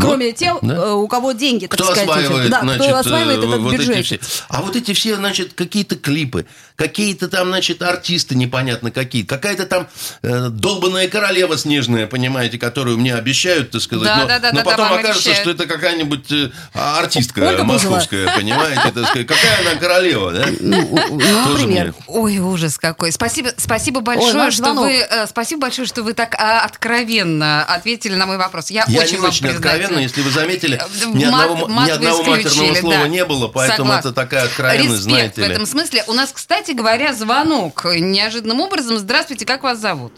Кроме 0.00 0.32
тех, 0.32 0.56
да. 0.62 0.74
э, 0.74 0.92
у 0.92 1.08
кого 1.08 1.32
деньги, 1.32 1.66
так 1.66 1.72
Кто 1.72 1.84
сказать, 1.84 2.04
осваивает, 2.08 2.42
эти- 2.44 2.50
да, 2.50 2.60
значит, 2.60 2.82
кто 2.86 2.96
осваивает 2.96 3.38
э, 3.38 3.46
этот 3.46 3.60
вот 3.60 3.72
эти 3.74 3.80
бюджет. 3.88 4.04
все. 4.06 4.20
А 4.48 4.62
вот 4.62 4.76
эти 4.76 4.92
все, 4.94 5.16
значит, 5.16 5.52
какие-то 5.54 5.96
клипы, 5.96 6.46
какие-то 6.76 7.28
там, 7.28 7.48
значит, 7.48 7.82
артисты 7.82 8.34
непонятно 8.34 8.90
какие, 8.90 9.22
какая-то 9.22 9.66
там 9.66 9.88
э, 10.22 10.48
долбанная 10.50 11.08
королева 11.08 11.56
снежная, 11.56 12.06
понимаете, 12.06 12.58
которую 12.58 12.98
мне 12.98 13.14
обещают, 13.14 13.70
так 13.70 13.80
сказать, 13.80 14.04
Да, 14.04 14.16
но, 14.18 14.26
да, 14.26 14.38
да, 14.38 14.50
но 14.52 14.58
да, 14.58 14.64
потом 14.64 14.88
вам 14.88 14.98
окажется, 14.98 15.30
обещают. 15.30 15.56
что 15.56 15.64
это 15.64 15.66
какая-нибудь 15.72 16.32
э, 16.32 16.50
артистка 16.74 17.40
Ольга 17.40 17.64
Бузова. 17.64 17.94
московская, 17.94 18.36
понимаете, 18.36 18.92
так 18.94 19.08
сказать, 19.08 19.26
какая 19.26 19.60
она 19.60 19.80
королева, 19.80 20.32
да? 20.32 20.46
Ну, 20.60 20.98
Тоже 21.46 21.66
например. 21.66 21.94
Ой, 22.06 22.38
ужас 22.38 22.78
какой. 22.78 23.12
Спасибо, 23.12 23.50
спасибо 23.56 24.00
большое, 24.00 24.50
что 24.50 24.74
вы, 24.74 24.92
э, 24.98 25.26
спасибо 25.26 25.62
большое, 25.62 25.86
что 25.88 26.02
вы 26.02 26.12
так 26.12 26.34
а, 26.38 26.64
откровенно 26.64 27.64
ответили 27.64 28.14
на 28.14 28.26
мой 28.26 28.36
вопрос. 28.36 28.70
Я, 28.70 28.84
очень 28.84 29.20
вам 29.20 29.30
признательна. 29.30 29.85
Откровенно, 29.86 30.02
если 30.02 30.20
вы 30.22 30.30
заметили, 30.30 30.76
Э, 30.76 31.06
ни 31.14 31.24
мат- 31.24 31.44
одного, 31.50 31.68
мат 31.68 31.86
ни 31.88 31.90
одного 31.92 32.22
матерного 32.24 32.74
слова 32.74 32.96
да. 33.02 33.08
не 33.08 33.24
было, 33.24 33.48
поэтому 33.48 33.88
Согласна. 33.88 34.08
это 34.08 34.12
такая 34.14 34.44
откровенность, 34.44 34.84
Респект 34.90 35.02
знаете 35.02 35.42
в 35.42 35.44
ли. 35.46 35.52
этом 35.52 35.66
смысле. 35.66 36.02
У 36.08 36.12
нас, 36.12 36.32
кстати 36.32 36.72
говоря, 36.72 37.12
звонок 37.12 37.84
неожиданным 37.84 38.60
образом. 38.60 38.96
Здравствуйте, 38.98 39.46
как 39.46 39.62
вас 39.62 39.78
зовут? 39.78 40.12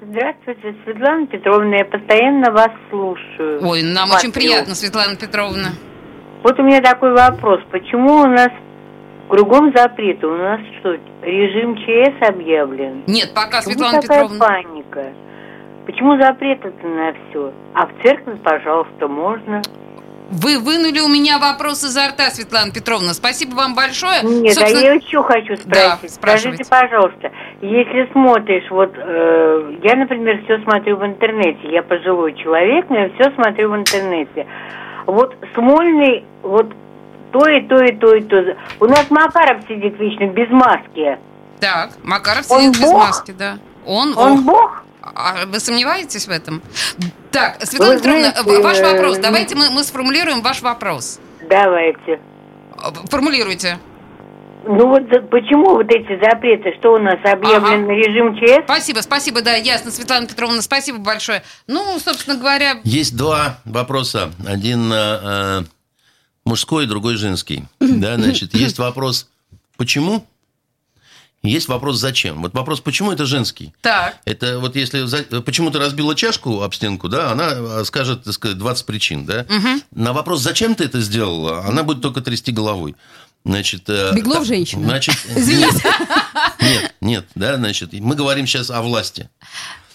Здравствуйте, 0.00 0.76
Светлана 0.84 1.26
Петровна, 1.26 1.76
я 1.78 1.84
постоянно 1.84 2.52
вас 2.52 2.70
слушаю. 2.90 3.66
Ой, 3.66 3.82
нам 3.82 4.08
Вас 4.08 4.20
очень 4.20 4.30
и- 4.30 4.32
приятно, 4.32 4.74
Светлана 4.74 5.16
Петровна. 5.16 5.70
Вот 6.44 6.58
у 6.58 6.62
меня 6.62 6.80
такой 6.80 7.12
вопрос. 7.12 7.60
Почему 7.72 8.20
у 8.22 8.26
нас 8.26 8.48
кругом 9.28 9.72
запреты? 9.74 10.24
У 10.26 10.36
нас 10.36 10.60
что, 10.78 10.92
режим 11.22 11.74
ЧС 11.76 12.28
объявлен? 12.28 13.02
Нет, 13.08 13.34
пока, 13.34 13.58
Почему 13.58 13.72
Светлана 13.74 14.00
такая 14.00 14.22
Петровна. 14.22 14.46
паника? 14.46 15.12
Почему 15.88 16.18
запрет 16.18 16.62
это 16.62 16.86
на 16.86 17.14
все? 17.14 17.50
А 17.72 17.86
в 17.86 18.02
церковь, 18.02 18.38
пожалуйста, 18.44 19.08
можно. 19.08 19.62
Вы 20.30 20.58
вынули 20.58 21.00
у 21.00 21.08
меня 21.08 21.38
вопрос 21.38 21.82
изо 21.82 22.08
рта, 22.08 22.28
Светлана 22.28 22.70
Петровна. 22.70 23.14
Спасибо 23.14 23.54
вам 23.54 23.74
большое. 23.74 24.20
Нет, 24.22 24.52
Собственно... 24.52 24.80
а 24.80 24.84
я 24.84 24.92
еще 24.92 25.22
хочу 25.22 25.56
спросить. 25.56 25.66
Да, 25.66 25.98
Скажите, 26.06 26.64
пожалуйста, 26.68 27.32
если 27.62 28.06
смотришь, 28.12 28.70
вот 28.70 28.92
э, 28.98 29.76
я, 29.82 29.96
например, 29.96 30.42
все 30.44 30.62
смотрю 30.62 30.98
в 30.98 31.06
интернете. 31.06 31.72
Я 31.72 31.82
пожилой 31.82 32.34
человек, 32.34 32.90
но 32.90 32.98
я 32.98 33.08
все 33.14 33.30
смотрю 33.34 33.70
в 33.70 33.76
интернете. 33.76 34.46
Вот 35.06 35.34
Смольный, 35.54 36.22
вот 36.42 36.70
то 37.32 37.48
и 37.48 37.62
то, 37.62 37.82
и 37.82 37.96
то, 37.96 38.14
и 38.14 38.20
то. 38.20 38.56
У 38.80 38.84
нас 38.84 39.06
Макаров 39.08 39.62
сидит 39.66 39.98
вечно 39.98 40.26
без 40.26 40.50
маски. 40.50 41.16
Так, 41.60 41.92
Макаров 42.04 42.44
сидит 42.44 42.58
Он 42.58 42.72
без 42.72 42.90
бог? 42.92 43.06
маски, 43.06 43.30
да. 43.30 43.56
Он, 43.86 44.12
Он 44.18 44.44
бог? 44.44 44.84
А 45.14 45.46
вы 45.46 45.60
сомневаетесь 45.60 46.26
в 46.26 46.30
этом? 46.30 46.62
Так, 47.30 47.64
Светлана 47.64 47.98
Петровна, 47.98 48.34
ваш 48.62 48.80
вопрос. 48.80 49.18
Давайте 49.18 49.54
мы, 49.54 49.70
мы 49.70 49.84
сформулируем 49.84 50.42
ваш 50.42 50.62
вопрос. 50.62 51.20
Давайте. 51.48 52.20
Формулируйте. 53.10 53.78
Ну 54.64 54.88
вот 54.88 55.08
почему 55.30 55.76
вот 55.76 55.86
эти 55.88 56.20
запреты, 56.22 56.74
что 56.78 56.94
у 56.94 56.98
нас 56.98 57.18
объявлен 57.24 57.84
ага. 57.84 57.92
режим 57.92 58.36
ЧС? 58.36 58.64
Спасибо, 58.64 59.00
спасибо, 59.00 59.40
да, 59.40 59.54
ясно, 59.54 59.90
Светлана 59.90 60.26
Петровна, 60.26 60.60
спасибо 60.60 60.98
большое. 60.98 61.42
Ну, 61.66 61.98
собственно 61.98 62.36
говоря... 62.36 62.78
Есть 62.84 63.16
два 63.16 63.60
вопроса. 63.64 64.30
Один 64.46 64.92
э, 64.92 65.62
мужской, 66.44 66.86
другой 66.86 67.16
женский. 67.16 67.64
Да, 67.80 68.16
значит, 68.16 68.52
есть 68.54 68.78
вопрос, 68.78 69.30
почему 69.76 70.26
есть 71.42 71.68
вопрос 71.68 71.98
«зачем?». 71.98 72.42
Вот 72.42 72.54
вопрос 72.54 72.80
«почему?»– 72.80 73.12
это 73.12 73.24
женский. 73.26 73.72
Так. 73.80 74.16
Это 74.24 74.58
вот 74.58 74.74
если 74.76 75.04
почему 75.40 75.70
ты 75.70 75.78
разбила 75.78 76.14
чашку 76.14 76.62
об 76.62 76.74
стенку, 76.74 77.08
да, 77.08 77.30
она 77.30 77.52
э, 77.52 77.84
скажет, 77.84 78.24
так 78.24 78.34
сказать, 78.34 78.58
20 78.58 78.86
причин, 78.86 79.24
да. 79.24 79.46
Угу. 79.48 79.82
На 79.92 80.12
вопрос 80.12 80.40
«зачем 80.40 80.74
ты 80.74 80.84
это 80.84 81.00
сделала?», 81.00 81.64
она 81.64 81.82
будет 81.84 82.02
только 82.02 82.20
трясти 82.20 82.50
головой. 82.50 82.96
Значит, 83.44 83.88
э, 83.88 84.12
Беглов 84.14 84.44
женщина. 84.44 84.84
Значит, 84.84 85.16
Извините. 85.36 85.82
Нет, 86.60 86.94
нет, 87.00 87.26
да, 87.34 87.56
значит, 87.56 87.92
мы 87.92 88.14
говорим 88.16 88.46
сейчас 88.46 88.70
о 88.70 88.82
власти. 88.82 89.30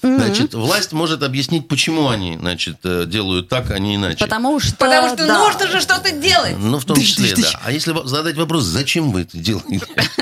Значит, 0.04 0.54
власть 0.54 0.92
может 0.92 1.24
объяснить, 1.24 1.70
почему 1.70 2.10
они, 2.10 2.38
значит, 2.38 2.78
э, 2.84 3.06
делают 3.08 3.48
так, 3.48 3.72
а 3.72 3.80
не 3.80 3.96
иначе. 3.96 4.18
Потому 4.20 4.60
что... 4.60 4.76
Потому 4.76 5.08
что 5.16 5.26
да. 5.26 5.40
нужно 5.40 5.68
же 5.68 5.80
что-то 5.80 6.12
делать. 6.12 6.58
Ну, 6.60 6.78
в 6.78 6.84
том 6.84 6.98
числе, 6.98 7.34
да. 7.36 7.60
А 7.64 7.72
если 7.72 7.96
задать 8.06 8.36
вопрос, 8.36 8.64
зачем 8.64 9.12
вы 9.12 9.22
это 9.22 9.38
делаете? 9.38 9.86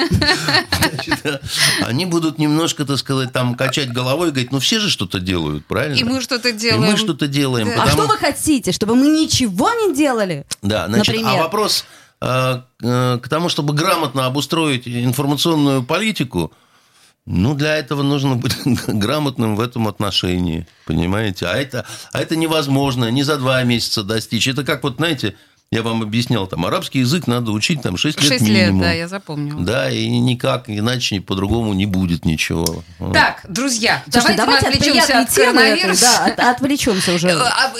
Значит, 0.91 1.41
они 1.81 2.05
будут 2.05 2.37
немножко, 2.37 2.85
так 2.85 2.99
сказать, 2.99 3.31
там 3.31 3.55
качать 3.55 3.91
головой 3.91 4.27
и 4.27 4.31
говорить, 4.31 4.51
ну, 4.51 4.59
все 4.59 4.79
же 4.79 4.89
что-то 4.89 5.19
делают, 5.19 5.65
правильно? 5.65 5.95
И 5.95 6.03
мы 6.03 6.21
что-то 6.21 6.51
делаем. 6.51 6.83
И 6.83 6.91
мы 6.91 6.97
что-то 6.97 7.25
делаем. 7.25 7.67
Да. 7.67 7.83
Потому... 7.83 7.89
А 7.89 7.91
что 7.91 8.07
вы 8.07 8.17
хотите? 8.17 8.71
Чтобы 8.71 8.93
мы 8.95 9.07
ничего 9.07 9.71
не 9.71 9.95
делали? 9.95 10.45
Да, 10.61 10.87
значит, 10.87 11.09
а 11.09 11.11
Например? 11.11 11.39
а 11.39 11.43
вопрос 11.43 11.85
э, 12.21 12.61
э, 12.83 13.19
к 13.21 13.29
тому, 13.29 13.49
чтобы 13.49 13.73
грамотно 13.73 14.27
обустроить 14.27 14.87
информационную 14.87 15.81
политику, 15.83 16.53
ну, 17.25 17.53
для 17.53 17.75
этого 17.75 18.01
нужно 18.01 18.35
быть 18.35 18.55
грамотным 18.87 19.55
в 19.55 19.61
этом 19.61 19.87
отношении, 19.87 20.67
понимаете? 20.85 21.45
А 21.45 21.55
это, 21.55 21.85
а 22.11 22.19
это 22.19 22.35
невозможно 22.35 23.09
не 23.11 23.23
за 23.23 23.37
два 23.37 23.63
месяца 23.63 24.03
достичь. 24.03 24.47
Это 24.47 24.63
как 24.63 24.83
вот, 24.83 24.95
знаете, 24.97 25.35
я 25.71 25.83
вам 25.83 26.01
объяснял, 26.01 26.47
там, 26.47 26.65
арабский 26.65 26.99
язык 26.99 27.27
надо 27.27 27.51
учить 27.51 27.81
там 27.81 27.95
6 27.95 28.21
лет 28.21 28.27
6 28.29 28.41
минимум. 28.43 28.81
лет, 28.81 28.81
да, 28.81 28.91
я 28.91 29.07
запомнил. 29.07 29.59
Да, 29.59 29.89
и 29.89 30.07
никак, 30.07 30.65
иначе 30.67 31.21
по-другому 31.21 31.73
не 31.73 31.85
будет 31.85 32.25
ничего. 32.25 32.83
Так, 33.13 33.45
друзья, 33.47 34.03
Слушайте, 34.09 34.35
давайте, 34.35 34.65
давайте 34.65 34.91
мы 34.91 34.99
отвлечемся 34.99 35.19
от 35.19 35.33
коронавируса. 35.33 36.05
Да, 36.05 36.25
от, 36.25 36.39
отвлечемся 36.57 37.13
уже. 37.13 37.31
А, 37.41 37.73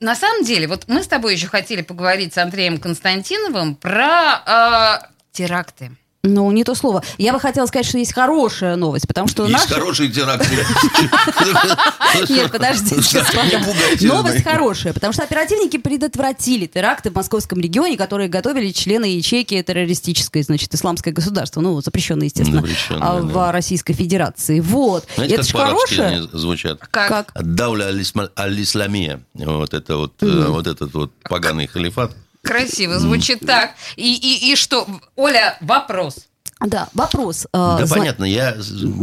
на 0.00 0.16
самом 0.16 0.44
деле, 0.44 0.66
вот 0.66 0.84
мы 0.88 1.02
с 1.02 1.06
тобой 1.06 1.34
еще 1.34 1.46
хотели 1.46 1.82
поговорить 1.82 2.32
с 2.32 2.38
Андреем 2.38 2.78
Константиновым 2.78 3.76
про 3.76 5.00
э, 5.02 5.06
теракты. 5.32 5.92
Ну, 6.22 6.52
не 6.52 6.64
то 6.64 6.74
слово. 6.74 7.02
Я 7.16 7.32
бы 7.32 7.40
хотела 7.40 7.64
сказать, 7.64 7.86
что 7.86 7.96
есть 7.96 8.12
хорошая 8.12 8.76
новость, 8.76 9.08
потому 9.08 9.26
что... 9.26 9.46
Есть 9.46 9.54
наши... 9.54 9.74
хорошие 9.74 10.10
теракты. 10.10 10.48
Нет, 12.28 12.52
подождите. 12.52 14.06
Новость 14.06 14.44
хорошая, 14.44 14.92
потому 14.92 15.14
что 15.14 15.22
оперативники 15.22 15.78
предотвратили 15.78 16.66
теракты 16.66 17.10
в 17.10 17.14
московском 17.14 17.58
регионе, 17.60 17.96
которые 17.96 18.28
готовили 18.28 18.70
члены 18.70 19.06
ячейки 19.06 19.62
террористической, 19.62 20.42
значит, 20.42 20.74
исламское 20.74 21.14
государство, 21.14 21.62
ну, 21.62 21.80
запрещенное, 21.80 22.26
естественно, 22.26 22.62
а, 22.90 23.20
в 23.20 23.50
Российской 23.50 23.94
Федерации. 23.94 24.60
Вот. 24.60 25.06
Знаете, 25.14 25.36
это 25.36 25.52
как 25.52 25.68
хорошее. 25.68 26.28
звучат? 26.32 26.80
Как? 26.90 27.32
Дауля 27.34 27.86
аль-Исламия. 27.86 29.22
Вот 29.32 29.72
это 29.72 29.96
вот, 29.96 30.22
э, 30.22 30.46
вот 30.48 30.66
этот 30.66 30.92
вот 30.92 31.12
поганый 31.22 31.66
халифат. 31.66 32.12
Красиво 32.42 32.98
звучит 32.98 33.40
так. 33.46 33.72
И, 33.96 34.14
и, 34.14 34.52
и 34.52 34.56
что? 34.56 34.86
Оля, 35.16 35.56
вопрос. 35.60 36.26
Да, 36.60 36.88
вопрос. 36.92 37.46
Э, 37.46 37.76
да, 37.78 37.86
Зна... 37.86 37.96
понятно, 37.96 38.24
я... 38.24 38.54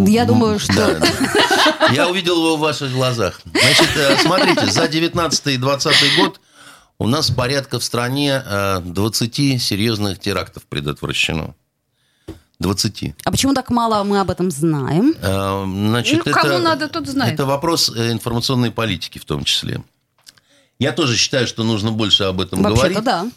Я 0.06 0.26
думаю, 0.26 0.60
что... 0.60 0.74
Да, 0.74 1.00
да. 1.00 1.88
Я 1.92 2.08
увидел 2.08 2.38
его 2.38 2.58
в 2.58 2.60
ваших 2.60 2.92
глазах. 2.92 3.42
Значит, 3.46 3.90
э, 3.98 4.18
смотрите, 4.22 4.68
за 4.68 4.88
19 4.88 5.48
и 5.48 5.58
20 5.58 6.18
год 6.18 6.40
у 7.00 7.08
нас 7.08 7.32
порядка 7.32 7.80
в 7.80 7.84
стране 7.84 8.44
20 8.84 9.40
э, 9.40 9.58
серьезных 9.58 10.20
терактов 10.20 10.64
предотвращено. 10.70 11.56
20. 12.60 13.16
А 13.24 13.32
почему 13.32 13.54
так 13.54 13.70
мало 13.70 14.04
мы 14.04 14.20
об 14.20 14.30
этом 14.32 14.50
знаем? 14.52 15.14
Значит, 15.22 16.26
ну, 16.26 16.32
кому 16.32 16.54
это, 16.54 16.60
надо, 16.60 16.88
тот 16.88 17.08
знает. 17.08 17.36
Это 17.36 17.46
вопрос 17.46 17.90
информационной 17.90 18.72
политики 18.72 19.20
в 19.20 19.26
том 19.26 19.44
числе. 19.44 19.84
Я 20.80 20.92
тоже 20.92 21.18
считаю, 21.18 21.48
что 21.48 21.64
нужно 21.64 21.92
больше 21.92 22.24
об 22.24 22.40
этом 22.40 22.62
Вообще-то 22.62 23.02
говорить. 23.02 23.04
да. 23.04 23.32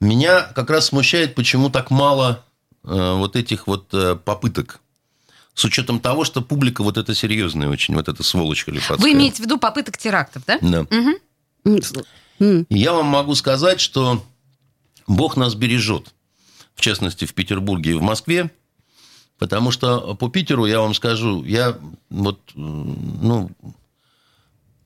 Меня 0.00 0.42
как 0.42 0.70
раз 0.70 0.86
смущает, 0.86 1.34
почему 1.34 1.70
так 1.70 1.90
мало 1.90 2.44
э, 2.84 3.14
вот 3.14 3.36
этих 3.36 3.66
вот 3.66 3.92
э, 3.92 4.16
попыток. 4.16 4.80
С 5.54 5.64
учетом 5.64 6.00
того, 6.00 6.24
что 6.24 6.42
публика 6.42 6.82
вот 6.82 6.98
это 6.98 7.14
серьезная 7.14 7.68
очень, 7.68 7.94
вот 7.94 8.08
эта 8.08 8.22
сволочь 8.22 8.64
халифатская. 8.64 8.98
Вы 8.98 9.12
имеете 9.12 9.36
в 9.36 9.46
виду 9.46 9.56
попыток 9.56 9.96
терактов, 9.96 10.42
да? 10.46 10.58
Да. 10.60 10.80
Угу. 10.80 12.66
Я 12.68 12.92
вам 12.92 13.06
могу 13.06 13.34
сказать, 13.34 13.80
что 13.80 14.24
Бог 15.06 15.36
нас 15.36 15.54
бережет. 15.54 16.12
В 16.74 16.80
частности, 16.80 17.24
в 17.24 17.34
Петербурге 17.34 17.92
и 17.92 17.94
в 17.94 18.02
Москве. 18.02 18.50
Потому 19.38 19.70
что 19.70 20.14
по 20.16 20.28
Питеру, 20.28 20.66
я 20.66 20.80
вам 20.80 20.94
скажу, 20.94 21.44
я 21.44 21.78
вот, 22.10 22.40
ну, 22.54 23.50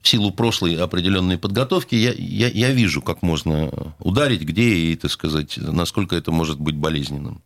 в 0.01 0.09
силу 0.09 0.31
прошлой 0.31 0.77
определенной 0.77 1.39
подготовки 1.39 1.95
я, 1.95 2.13
я, 2.13 2.49
я 2.49 2.71
вижу, 2.71 3.03
как 3.03 3.23
можно 3.23 3.95
ударить, 3.99 4.43
где 4.43 4.63
и, 4.63 4.97
так 4.97 5.11
сказать, 5.11 5.57
насколько 5.57 6.17
это 6.17 6.31
может 6.31 6.61
быть 6.61 6.77
болезненным. 6.77 7.43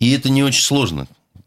И 0.00 0.12
это 0.12 0.28
не 0.28 0.42
очень 0.42 0.62
сложно. 0.62 1.06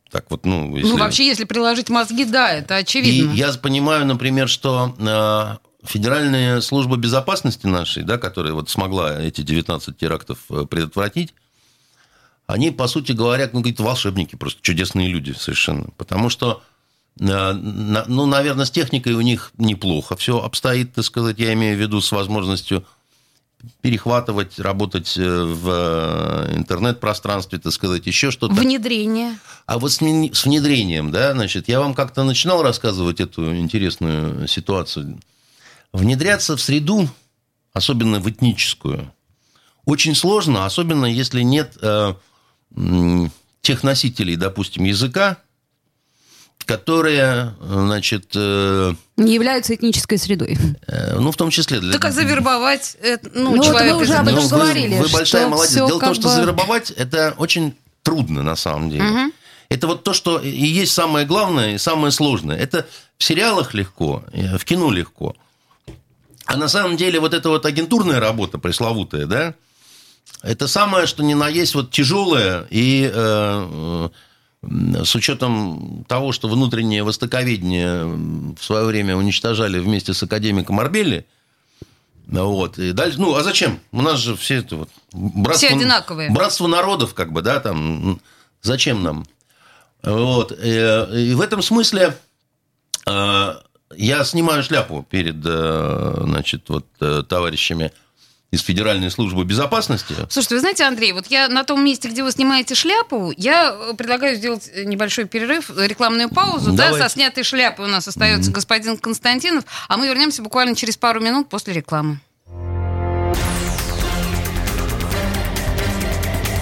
Так 0.10 0.26
вот, 0.30 0.46
ну, 0.46 0.76
если... 0.76 0.90
ну, 0.90 0.98
вообще, 0.98 1.28
если 1.28 1.44
приложить 1.44 1.90
мозги, 1.90 2.24
да, 2.24 2.52
это 2.52 2.78
очевидно. 2.78 3.34
И 3.34 3.38
я 3.38 3.52
понимаю, 3.54 4.06
например, 4.06 4.48
что 4.48 4.96
э, 4.98 5.86
Федеральная 5.86 6.62
служба 6.62 6.96
безопасности 6.96 7.68
нашей, 7.68 8.04
да, 8.04 8.18
которая 8.18 8.54
вот 8.54 8.70
смогла 8.70 9.20
эти 9.20 9.42
19 9.42 9.98
терактов 9.98 10.40
э, 10.50 10.66
предотвратить, 10.66 11.34
они, 12.46 12.72
по 12.72 12.88
сути 12.88 13.12
говоря, 13.12 13.50
ну, 13.52 13.60
говорит, 13.60 13.80
волшебники, 13.82 14.38
просто 14.38 14.62
чудесные 14.62 15.10
люди 15.10 15.34
совершенно. 15.34 15.90
Потому 15.98 16.30
что 16.30 16.64
ну, 17.20 18.26
наверное, 18.26 18.66
с 18.66 18.72
техникой 18.72 19.14
у 19.14 19.22
них 19.22 19.52
неплохо 19.58 20.16
все 20.16 20.40
обстоит, 20.40 20.94
так 20.94 21.06
сказать, 21.06 21.40
я 21.40 21.54
имею 21.54 21.78
в 21.78 21.80
виду 21.80 22.02
с 22.02 22.12
возможностью 22.12 22.86
перехватывать, 23.82 24.60
работать 24.60 25.18
э, 25.18 25.44
в 25.44 25.70
э, 25.70 26.56
интернет-пространстве, 26.56 27.60
так 27.60 27.74
сказать, 27.74 28.06
еще 28.06 28.30
что-то. 28.32 28.54
Внедрение. 28.54 29.40
А 29.66 29.80
вот 29.80 29.92
с 29.92 30.00
внедрением, 30.00 31.12
да, 31.12 31.34
значит, 31.34 31.68
я 31.68 31.80
вам 31.80 31.94
как-то 31.94 32.24
начинал 32.24 32.62
рассказывать 32.62 33.20
эту 33.20 33.56
интересную 33.56 34.48
ситуацию. 34.48 35.20
Внедряться 35.92 36.56
в 36.56 36.62
среду, 36.62 37.10
особенно 37.74 38.20
в 38.20 38.30
этническую, 38.30 39.12
очень 39.86 40.16
сложно, 40.16 40.66
особенно 40.66 41.06
если 41.06 41.42
нет 41.42 41.78
э, 41.82 42.14
тех 43.62 43.84
носителей, 43.84 44.36
допустим, 44.36 44.84
языка, 44.84 45.38
которые, 46.68 47.56
значит... 47.62 48.32
Э, 48.36 48.94
не 49.16 49.34
являются 49.34 49.74
этнической 49.74 50.18
средой. 50.18 50.58
Э, 50.88 51.18
ну, 51.18 51.32
в 51.32 51.38
том 51.38 51.50
числе. 51.50 51.80
Для... 51.80 51.94
Так 51.94 52.06
а 52.06 52.12
завербовать 52.12 52.98
ну, 53.34 53.56
ну 53.56 53.64
человека... 53.64 53.96
вы 53.96 54.02
уже 54.04 54.14
об 54.14 54.28
этом 54.28 54.44
ну, 54.44 54.50
говорили. 54.50 54.98
Вы, 54.98 55.06
вы 55.06 55.10
большая 55.10 55.48
молодец. 55.48 55.74
Дело 55.74 55.98
в 55.98 56.00
том, 56.00 56.10
бы... 56.10 56.16
что 56.16 56.30
завербовать 56.30 56.92
это 56.92 57.34
очень 57.38 57.74
трудно 58.04 58.44
на 58.44 58.56
самом 58.56 58.90
деле. 58.90 59.10
Угу. 59.10 59.32
Это 59.70 59.88
вот 59.88 60.04
то, 60.04 60.14
что 60.14 60.40
и 60.40 60.50
есть 60.50 60.94
самое 60.94 61.26
главное 61.26 61.76
и 61.76 61.78
самое 61.78 62.12
сложное. 62.12 62.58
Это 62.58 62.86
в 63.18 63.24
сериалах 63.24 63.74
легко, 63.74 64.24
в 64.34 64.64
кино 64.64 64.92
легко. 64.92 65.36
А 66.46 66.58
на 66.58 66.68
самом 66.68 66.98
деле 66.98 67.20
вот 67.20 67.34
эта 67.34 67.50
вот 67.50 67.66
агентурная 67.66 68.20
работа 68.20 68.58
пресловутая, 68.58 69.26
да, 69.26 69.54
это 70.44 70.68
самое, 70.68 71.08
что 71.08 71.24
ни 71.24 71.34
на 71.34 71.48
есть 71.50 71.76
вот 71.76 71.92
тяжелое 71.92 72.68
и 72.70 73.10
э, 73.14 74.10
с 74.68 75.16
учетом 75.16 76.06
того, 76.08 76.32
что 76.32 76.48
внутреннее 76.48 77.04
востоковедение 77.04 78.06
в 78.06 78.62
свое 78.62 78.86
время 78.86 79.16
уничтожали 79.16 79.80
вместе 79.80 80.14
с 80.14 80.22
академиком 80.24 80.80
Арбелли, 80.80 81.26
вот. 82.28 82.78
И 82.78 82.92
дальше, 82.92 83.20
ну, 83.20 83.36
а 83.36 83.44
зачем? 83.44 83.80
У 83.92 84.02
нас 84.02 84.20
же 84.20 84.36
все 84.36 84.56
это 84.56 84.76
вот... 84.76 84.90
Братство, 85.14 85.68
все 85.68 85.78
одинаковые. 85.78 86.30
Братство 86.30 86.68
народов, 86.68 87.14
как 87.14 87.32
бы, 87.32 87.42
да, 87.42 87.60
там... 87.60 88.20
Зачем 88.62 89.02
нам? 89.02 89.26
Вот. 90.04 90.52
И, 90.52 90.68
и 90.68 91.34
в 91.34 91.42
этом 91.42 91.62
смысле 91.62 92.18
э, 93.08 93.56
я 93.96 94.24
снимаю 94.26 94.64
шляпу 94.64 95.06
перед, 95.10 95.38
э, 95.46 96.22
значит, 96.24 96.68
вот 96.68 96.86
э, 97.00 97.24
товарищами 97.28 97.94
из 98.52 98.62
Федеральной 98.62 99.12
службы 99.12 99.44
безопасности. 99.44 100.16
Слушайте, 100.30 100.56
вы 100.56 100.62
знаете, 100.62 100.84
Андрей, 100.86 101.12
вот 101.12 101.28
я 101.28 101.50
на 101.50 101.64
том 101.64 101.84
месте, 101.84 102.08
где 102.08 102.24
вы 102.24 102.32
снимаете 102.32 102.76
шляпу, 102.76 103.34
я 103.36 103.76
предлагаю 103.98 104.38
сделать 104.38 104.70
небольшой 104.86 105.26
перерыв, 105.26 105.70
рекламную 105.76 106.30
паузу, 106.30 106.72
Давайте. 106.72 106.98
да, 106.98 107.10
со 107.10 107.14
снятой 107.14 107.44
шляпой 107.44 107.86
у 107.86 107.90
нас 107.90 108.08
остается 108.08 108.50
mm-hmm. 108.50 108.54
господин 108.54 108.98
Константинов, 108.98 109.66
а 109.90 109.98
мы 109.98 110.08
вернемся 110.08 110.42
буквально 110.42 110.76
через 110.76 110.96
пару 110.96 111.20
минут 111.20 111.50
после 111.50 111.74
рекламы. 111.74 112.20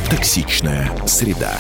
Токсичная 0.10 0.92
среда. 1.06 1.54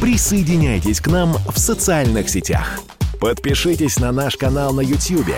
Присоединяйтесь 0.00 1.00
к 1.00 1.08
нам 1.08 1.34
в 1.34 1.58
социальных 1.58 2.28
сетях. 2.28 2.80
Подпишитесь 3.20 3.98
на 3.98 4.12
наш 4.12 4.36
канал 4.36 4.72
на 4.72 4.80
YouTube 4.80 5.34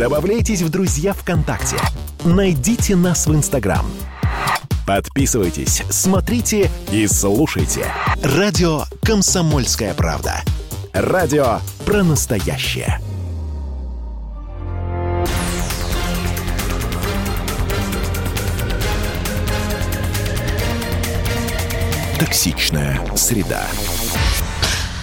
Добавляйтесь 0.00 0.62
в 0.62 0.70
друзья 0.70 1.12
ВКонтакте. 1.12 1.76
Найдите 2.24 2.96
нас 2.96 3.26
в 3.26 3.34
Инстаграм. 3.34 3.84
Подписывайтесь, 4.86 5.82
смотрите 5.90 6.70
и 6.90 7.06
слушайте. 7.06 7.84
Радио 8.22 8.84
«Комсомольская 9.02 9.92
правда». 9.92 10.36
Радио 10.94 11.58
про 11.84 12.02
настоящее. 12.02 12.98
Токсичная 22.18 22.98
среда. 23.16 23.66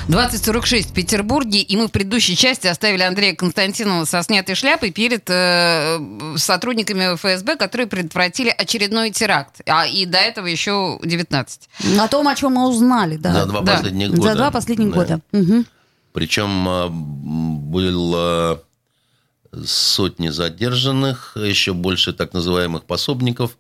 2046 0.08 0.92
в 0.92 0.94
Петербурге, 0.94 1.60
и 1.62 1.76
мы 1.76 1.88
в 1.88 1.92
предыдущей 1.92 2.38
части 2.38 2.68
оставили 2.68 3.02
Андрея 3.02 3.36
Константинова 3.36 4.06
со 4.06 4.24
снятой 4.24 4.56
шляпой 4.56 4.92
перед 4.92 5.30
э, 5.30 6.00
сотрудниками 6.38 7.16
ФСБ, 7.16 7.58
которые 7.58 7.88
предотвратили 7.88 8.50
очередной 8.50 9.12
теракт. 9.12 9.62
А 9.66 9.86
и 9.86 10.06
до 10.06 10.18
этого 10.18 10.48
еще 10.48 10.98
19. 11.04 11.70
О 12.00 12.08
том, 12.08 12.28
о 12.28 12.36
чем 12.36 12.54
мы 12.54 12.68
узнали, 12.70 13.18
да. 13.18 13.34
За 13.34 13.46
два 13.46 13.62
да. 13.62 13.76
последних 13.76 14.12
года. 14.12 14.22
За 14.22 14.36
два 14.36 14.52
последних 14.52 14.90
да. 14.92 14.96
года. 14.96 15.22
Угу. 15.34 15.66
Причем 16.14 16.70
э, 16.70 16.88
было 16.90 18.64
сотни 19.66 20.30
задержанных, 20.30 21.36
еще 21.36 21.74
больше 21.74 22.14
так 22.14 22.34
называемых 22.34 22.86
пособников 22.86 23.58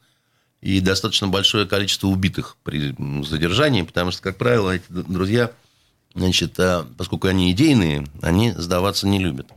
и 0.62 0.80
достаточно 0.80 1.28
большое 1.28 1.66
количество 1.66 2.08
убитых 2.08 2.58
при 2.64 2.96
задержании, 3.24 3.82
потому 3.82 4.12
что, 4.12 4.22
как 4.22 4.38
правило, 4.38 4.72
эти 4.72 4.86
друзья 4.90 5.52
значит, 6.18 6.60
а 6.60 6.86
поскольку 6.98 7.28
они 7.28 7.52
идейные, 7.52 8.08
они 8.22 8.52
сдаваться 8.52 9.08
не 9.08 9.20
любят. 9.20 9.48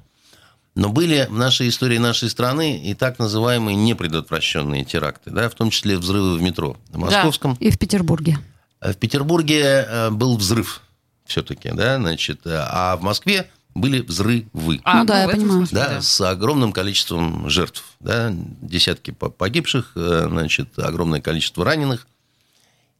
Но 0.74 0.88
были 0.88 1.26
в 1.28 1.36
нашей 1.36 1.68
истории 1.68 1.98
нашей 1.98 2.30
страны 2.30 2.78
и 2.78 2.94
так 2.94 3.18
называемые 3.18 3.76
непредотвращенные 3.76 4.84
теракты, 4.84 5.30
да, 5.30 5.48
в 5.48 5.54
том 5.54 5.70
числе 5.70 5.98
взрывы 5.98 6.38
в 6.38 6.42
метро. 6.42 6.76
В 6.90 6.98
Московском. 6.98 7.56
Да, 7.58 7.66
и 7.66 7.70
в 7.70 7.78
Петербурге. 7.78 8.38
В 8.80 8.94
Петербурге 8.94 9.86
э, 9.88 10.10
был 10.10 10.36
взрыв 10.36 10.80
все-таки, 11.26 11.70
да, 11.72 11.96
значит, 11.96 12.40
а 12.46 12.96
в 12.96 13.02
Москве 13.02 13.50
были 13.74 14.00
взрывы. 14.00 14.80
А, 14.84 15.00
ну 15.00 15.04
да, 15.04 15.14
ну, 15.14 15.20
я 15.20 15.28
понимаю. 15.28 15.66
Да, 15.70 15.88
да, 15.88 16.02
с 16.02 16.20
огромным 16.20 16.72
количеством 16.72 17.48
жертв, 17.48 17.84
да, 18.00 18.32
десятки 18.32 19.10
погибших, 19.10 19.92
э, 19.94 20.26
значит, 20.28 20.78
огромное 20.78 21.20
количество 21.20 21.64
раненых. 21.64 22.06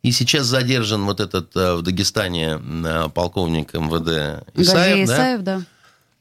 И 0.02 0.12
сейчас 0.12 0.46
задержан 0.46 1.04
вот 1.04 1.20
этот 1.20 1.54
э, 1.54 1.74
в 1.74 1.82
Дагестане 1.82 2.58
э, 2.58 3.08
полковник 3.12 3.74
МВД 3.74 4.46
Исаев, 4.54 5.06
да, 5.06 5.14
Исаев 5.14 5.42
да, 5.42 5.62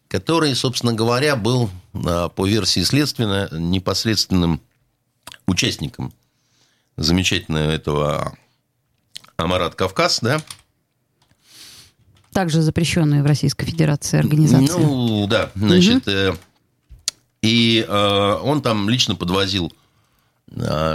который, 0.09 0.53
собственно 0.53 0.93
говоря, 0.93 1.37
был 1.37 1.69
э, 1.93 2.29
по 2.35 2.45
версии 2.45 2.81
следствия 2.81 3.47
непосредственным 3.51 4.59
участником 5.47 6.13
замечательного 6.97 7.71
этого 7.71 8.37
Амарат 9.37 9.75
Кавказ, 9.75 10.19
да, 10.21 10.41
также 12.33 12.61
запрещенная 12.61 13.23
в 13.23 13.25
Российской 13.25 13.65
Федерации 13.65 14.19
организация. 14.19 14.77
Ну, 14.77 15.25
да, 15.27 15.51
значит, 15.55 16.07
угу. 16.07 16.37
и 17.41 17.87
он 17.89 18.61
там 18.61 18.87
лично 18.87 19.15
подвозил 19.15 19.73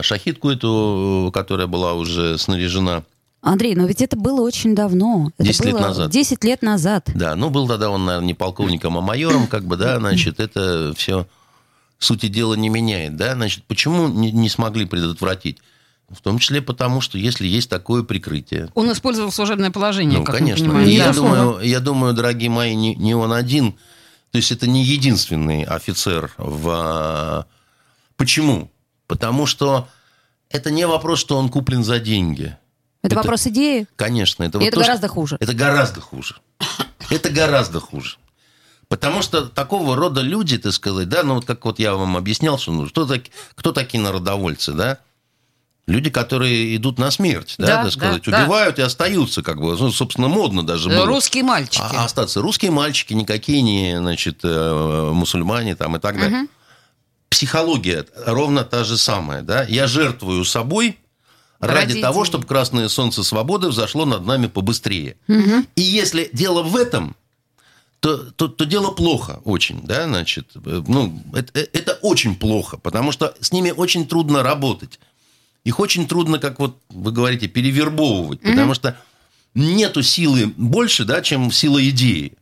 шахидку 0.02 0.50
эту, 0.50 1.30
которая 1.32 1.66
была 1.66 1.94
уже 1.94 2.38
снаряжена. 2.38 3.04
Андрей, 3.40 3.74
но 3.74 3.86
ведь 3.86 4.00
это 4.00 4.16
было 4.16 4.40
очень 4.40 4.74
давно. 4.74 5.30
Это 5.36 5.48
10 5.48 5.64
лет 5.66 5.74
назад. 5.80 6.10
10 6.10 6.44
лет 6.44 6.62
назад. 6.62 7.10
Да, 7.14 7.36
ну 7.36 7.50
был 7.50 7.68
тогда 7.68 7.90
он, 7.90 8.06
наверное, 8.06 8.28
не 8.28 8.34
полковником, 8.34 8.96
а 8.96 9.02
майором, 9.02 9.46
как 9.46 9.64
бы, 9.64 9.76
да, 9.76 9.98
значит, 10.00 10.40
это 10.40 10.94
все 10.96 11.26
сути 11.98 12.28
дела 12.28 12.54
не 12.54 12.70
меняет, 12.70 13.16
да, 13.16 13.34
значит, 13.34 13.64
почему 13.64 14.08
не, 14.08 14.32
не 14.32 14.48
смогли 14.48 14.86
предотвратить? 14.86 15.58
В 16.10 16.20
том 16.20 16.38
числе 16.38 16.60
потому, 16.60 17.00
что 17.00 17.18
если 17.18 17.46
есть 17.46 17.68
такое 17.68 18.02
прикрытие... 18.02 18.70
Он 18.74 18.92
использовал 18.92 19.32
служебное 19.32 19.70
положение, 19.70 20.18
ну, 20.18 20.24
как 20.24 20.36
конечно. 20.36 20.72
мы 20.72 20.84
И 20.84 20.94
я, 20.94 21.12
думаю, 21.12 21.60
я 21.60 21.80
думаю, 21.80 22.14
дорогие 22.14 22.50
мои, 22.50 22.74
не, 22.74 22.94
не 22.94 23.14
он 23.14 23.32
один. 23.32 23.72
То 24.30 24.38
есть 24.38 24.52
это 24.52 24.66
не 24.66 24.84
единственный 24.84 25.64
офицер 25.64 26.30
в... 26.36 27.46
Почему? 28.16 28.70
Потому 29.06 29.46
что 29.46 29.88
это 30.50 30.70
не 30.70 30.86
вопрос, 30.86 31.20
что 31.20 31.36
он 31.36 31.48
куплен 31.48 31.84
за 31.84 31.98
деньги. 31.98 32.56
Это, 33.02 33.14
это 33.14 33.16
вопрос 33.16 33.46
идеи? 33.46 33.86
Конечно. 33.96 34.44
Это, 34.44 34.58
вот 34.58 34.66
это 34.66 34.76
то, 34.76 34.82
гораздо 34.82 35.06
что... 35.06 35.14
хуже. 35.14 35.36
Это 35.40 35.52
гораздо 35.52 36.00
хуже. 36.00 36.36
Это 37.10 37.28
гораздо 37.30 37.80
хуже. 37.80 38.16
Потому 38.88 39.22
что 39.22 39.46
такого 39.46 39.96
рода 39.96 40.20
люди, 40.20 40.58
так 40.58 40.72
сказать, 40.72 41.08
да, 41.08 41.22
ну 41.22 41.34
вот 41.34 41.44
как 41.44 41.64
вот 41.64 41.78
я 41.78 41.94
вам 41.94 42.16
объяснял, 42.16 42.58
что 42.58 42.72
ну, 42.72 42.86
что 42.86 43.06
так, 43.06 43.22
кто 43.54 43.72
такие 43.72 44.02
народовольцы, 44.02 44.72
да? 44.72 44.98
Люди, 45.86 46.08
которые 46.08 46.76
идут 46.76 46.98
на 46.98 47.10
смерть, 47.10 47.56
да, 47.58 47.66
да 47.66 47.82
так 47.82 47.92
сказать, 47.92 48.22
да, 48.24 48.42
убивают 48.42 48.76
да. 48.76 48.82
и 48.82 48.86
остаются, 48.86 49.42
как 49.42 49.60
бы, 49.60 49.76
ну, 49.76 49.90
собственно, 49.90 50.28
модно 50.28 50.64
даже 50.64 50.88
было. 50.88 51.04
Русские 51.04 51.42
мальчики. 51.42 51.82
А, 51.82 52.04
остаться. 52.04 52.40
Русские 52.40 52.70
мальчики, 52.70 53.12
никакие 53.12 53.60
не, 53.60 53.98
значит, 53.98 54.40
э, 54.44 55.10
мусульмане 55.12 55.76
там 55.76 55.96
и 55.96 55.98
так 55.98 56.18
далее. 56.18 56.44
Угу 56.44 56.48
психология 57.34 58.06
ровно 58.26 58.62
та 58.62 58.84
же 58.84 58.96
самая. 58.96 59.42
Да? 59.42 59.64
Я 59.64 59.88
жертвую 59.88 60.44
собой 60.44 60.98
ради 61.58 61.78
Родители. 61.78 62.00
того, 62.00 62.24
чтобы 62.24 62.46
красное 62.46 62.88
солнце 62.88 63.24
свободы 63.24 63.68
взошло 63.68 64.06
над 64.06 64.24
нами 64.24 64.46
побыстрее. 64.46 65.16
Угу. 65.26 65.66
И 65.74 65.82
если 65.82 66.30
дело 66.32 66.62
в 66.62 66.76
этом, 66.76 67.16
то, 67.98 68.18
то, 68.18 68.46
то 68.46 68.64
дело 68.66 68.92
плохо 68.92 69.40
очень, 69.44 69.80
да, 69.82 70.04
значит, 70.04 70.50
ну, 70.54 71.20
это, 71.34 71.58
это 71.58 71.98
очень 72.02 72.36
плохо, 72.36 72.76
потому 72.76 73.10
что 73.10 73.34
с 73.40 73.50
ними 73.50 73.72
очень 73.72 74.06
трудно 74.06 74.44
работать. 74.44 75.00
Их 75.64 75.80
очень 75.80 76.06
трудно, 76.06 76.38
как 76.38 76.60
вот 76.60 76.76
вы 76.88 77.10
говорите, 77.10 77.48
перевербовывать, 77.48 78.42
угу. 78.42 78.50
потому 78.50 78.74
что 78.74 78.96
нету 79.54 80.02
силы 80.02 80.52
больше, 80.56 81.04
да, 81.04 81.20
чем 81.20 81.50
сила 81.50 81.84
идеи. 81.88 82.34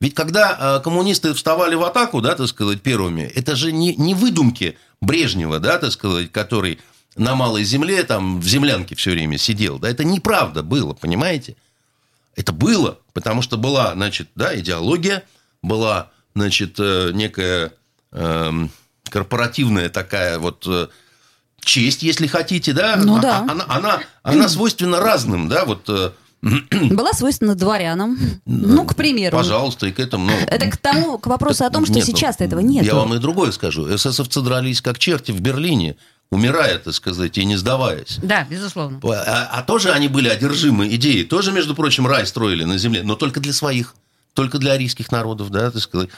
Ведь 0.00 0.14
когда 0.14 0.78
э, 0.78 0.82
коммунисты 0.82 1.34
вставали 1.34 1.74
в 1.74 1.82
атаку, 1.82 2.20
да, 2.20 2.34
так 2.36 2.46
сказать, 2.46 2.82
первыми, 2.82 3.22
это 3.22 3.56
же 3.56 3.72
не, 3.72 3.94
не 3.96 4.14
выдумки 4.14 4.78
Брежнева, 5.00 5.58
да, 5.58 5.78
так 5.78 5.90
сказать, 5.90 6.30
который 6.30 6.78
на 7.16 7.34
малой 7.34 7.64
земле, 7.64 8.04
там, 8.04 8.40
в 8.40 8.46
землянке 8.46 8.94
все 8.94 9.10
время 9.10 9.38
сидел. 9.38 9.78
Да, 9.78 9.88
это 9.88 10.04
неправда 10.04 10.62
было, 10.62 10.94
понимаете? 10.94 11.56
Это 12.36 12.52
было, 12.52 12.98
потому 13.12 13.42
что 13.42 13.56
была, 13.56 13.92
значит, 13.94 14.28
да, 14.36 14.56
идеология, 14.56 15.24
была, 15.62 16.10
значит, 16.36 16.76
э, 16.78 17.10
некая 17.12 17.72
э, 18.12 18.52
корпоративная 19.10 19.88
такая 19.88 20.38
вот 20.38 20.64
э, 20.68 20.86
честь, 21.60 22.04
если 22.04 22.28
хотите, 22.28 22.72
да? 22.72 22.94
Ну, 22.96 23.18
а, 23.18 23.20
да. 23.20 23.38
Она, 23.48 23.64
она, 23.66 24.00
она 24.22 24.48
свойственна 24.48 25.00
разным, 25.00 25.48
да, 25.48 25.64
вот 25.64 25.90
была 26.90 27.12
свойственна 27.12 27.54
дворянам. 27.54 28.18
Ну, 28.46 28.84
к 28.84 28.94
примеру. 28.94 29.36
Пожалуйста, 29.36 29.86
и 29.86 29.92
к 29.92 29.98
этому. 29.98 30.26
Ну, 30.26 30.32
это 30.46 30.70
к 30.70 30.76
тому, 30.76 31.18
к 31.18 31.26
вопросу 31.26 31.64
о 31.64 31.70
том, 31.70 31.84
что 31.84 31.94
нет, 31.94 32.04
сейчас 32.04 32.36
этого 32.40 32.60
нет. 32.60 32.84
Я 32.84 32.94
вам 32.94 33.14
и 33.14 33.18
другое 33.18 33.50
скажу. 33.50 33.96
ССовцы 33.96 34.40
дрались 34.40 34.80
как 34.80 34.98
черти 34.98 35.32
в 35.32 35.40
Берлине, 35.40 35.96
умирая, 36.30 36.78
так 36.78 36.94
сказать, 36.94 37.36
и 37.38 37.44
не 37.44 37.56
сдаваясь. 37.56 38.18
Да, 38.22 38.46
безусловно. 38.48 39.00
А, 39.04 39.48
а 39.52 39.62
тоже 39.62 39.90
они 39.90 40.08
были 40.08 40.28
одержимы 40.28 40.94
идеей. 40.94 41.24
Тоже, 41.24 41.52
между 41.52 41.74
прочим, 41.74 42.06
рай 42.06 42.26
строили 42.26 42.64
на 42.64 42.78
земле, 42.78 43.02
но 43.02 43.16
только 43.16 43.40
для 43.40 43.52
своих. 43.52 43.94
Только 44.38 44.58
для 44.58 44.74
арийских 44.74 45.10
народов, 45.10 45.50
да, 45.50 45.68
так 45.72 45.82
сказать. 45.82 46.10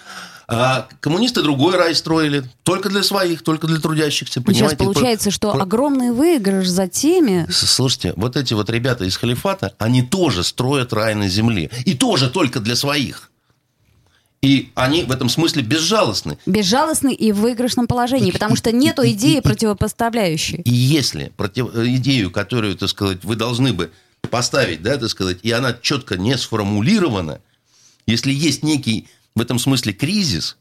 А 0.46 0.88
коммунисты 1.00 1.40
другой 1.40 1.76
рай 1.76 1.94
строили, 1.94 2.44
только 2.64 2.90
для 2.90 3.02
своих, 3.02 3.40
только 3.40 3.66
для 3.66 3.78
трудящихся, 3.78 4.42
понимаете? 4.42 4.76
Сейчас 4.76 4.86
получается, 4.86 5.30
что 5.30 5.52
Про... 5.52 5.62
огромный 5.62 6.10
выигрыш 6.10 6.68
за 6.68 6.86
теми... 6.86 7.46
Слушайте, 7.50 8.12
вот 8.16 8.36
эти 8.36 8.52
вот 8.52 8.68
ребята 8.68 9.06
из 9.06 9.16
халифата, 9.16 9.72
они 9.78 10.02
тоже 10.02 10.44
строят 10.44 10.92
рай 10.92 11.14
на 11.14 11.28
земле. 11.28 11.70
И 11.86 11.94
тоже 11.94 12.28
только 12.28 12.60
для 12.60 12.76
своих. 12.76 13.30
И 14.42 14.70
они 14.74 15.04
в 15.04 15.12
этом 15.12 15.30
смысле 15.30 15.62
безжалостны. 15.62 16.36
Безжалостны 16.44 17.14
и 17.14 17.32
в 17.32 17.36
выигрышном 17.40 17.86
положении, 17.86 18.32
потому 18.32 18.54
что 18.54 18.70
нет 18.70 18.98
идеи 18.98 19.40
противопоставляющей. 19.40 20.60
И 20.66 20.74
если 20.74 21.32
против... 21.38 21.74
идею, 21.74 22.30
которую, 22.30 22.76
так 22.76 22.90
сказать, 22.90 23.24
вы 23.24 23.36
должны 23.36 23.72
бы 23.72 23.90
поставить, 24.28 24.82
да, 24.82 24.98
так 24.98 25.08
сказать, 25.08 25.38
и 25.42 25.50
она 25.52 25.72
четко 25.80 26.18
не 26.18 26.36
сформулирована, 26.36 27.40
если 28.10 28.32
есть 28.32 28.62
некий 28.62 29.08
в 29.34 29.40
этом 29.40 29.58
смысле 29.58 29.92
кризис, 29.92 30.56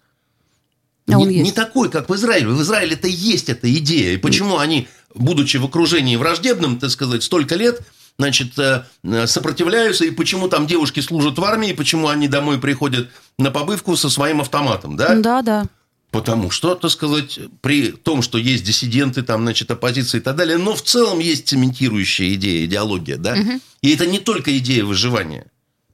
а 1.07 1.15
не, 1.15 1.41
не 1.41 1.51
такой, 1.51 1.89
как 1.89 2.09
в 2.09 2.15
Израиле. 2.15 2.47
В 2.47 2.61
Израиле-то 2.61 3.07
есть 3.07 3.49
эта 3.49 3.73
идея. 3.77 4.13
И 4.13 4.17
почему 4.17 4.59
они, 4.59 4.87
будучи 5.15 5.57
в 5.57 5.65
окружении 5.65 6.15
враждебным, 6.15 6.79
так 6.79 6.91
сказать, 6.91 7.23
столько 7.23 7.55
лет, 7.55 7.81
значит, 8.17 8.59
э, 8.59 8.83
сопротивляются, 9.25 10.05
и 10.05 10.11
почему 10.11 10.49
там 10.49 10.67
девушки 10.67 10.99
служат 10.99 11.39
в 11.39 11.43
армии, 11.43 11.69
и 11.69 11.73
почему 11.73 12.09
они 12.09 12.27
домой 12.27 12.59
приходят 12.59 13.09
на 13.37 13.49
побывку 13.49 13.95
со 13.95 14.09
своим 14.09 14.41
автоматом, 14.41 14.97
да? 14.97 15.15
Да, 15.15 15.41
да. 15.41 15.65
Потому 16.11 16.49
что, 16.49 16.73
так 16.75 16.89
сказать, 16.89 17.39
при 17.61 17.91
том, 17.91 18.21
что 18.21 18.37
есть 18.37 18.63
диссиденты, 18.63 19.21
там, 19.21 19.43
значит, 19.43 19.69
оппозиция 19.69 20.19
и 20.19 20.23
так 20.23 20.35
далее, 20.35 20.57
но 20.57 20.75
в 20.75 20.81
целом 20.81 21.19
есть 21.19 21.47
цементирующая 21.47 22.33
идея, 22.33 22.65
идеология, 22.65 23.17
да? 23.17 23.33
Угу. 23.33 23.59
И 23.81 23.93
это 23.93 24.07
не 24.07 24.19
только 24.19 24.57
идея 24.57 24.83
выживания. 24.85 25.45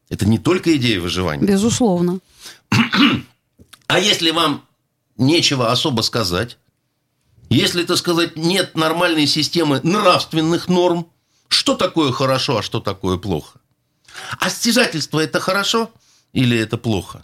Это 0.09 0.25
не 0.25 0.37
только 0.37 0.75
идея 0.77 0.99
выживания. 1.01 1.45
Безусловно. 1.45 2.19
А 3.87 3.99
если 3.99 4.31
вам 4.31 4.65
нечего 5.15 5.71
особо 5.71 6.01
сказать, 6.01 6.57
если, 7.49 7.83
так 7.83 7.97
сказать, 7.97 8.35
нет 8.35 8.75
нормальной 8.75 9.27
системы 9.27 9.79
нравственных 9.83 10.67
норм, 10.67 11.07
что 11.49 11.75
такое 11.75 12.11
хорошо, 12.11 12.57
а 12.57 12.63
что 12.63 12.79
такое 12.79 13.17
плохо? 13.17 13.59
А 14.39 14.49
стяжательство– 14.49 15.19
это 15.21 15.39
хорошо 15.39 15.91
или 16.33 16.57
это 16.57 16.77
плохо? 16.77 17.23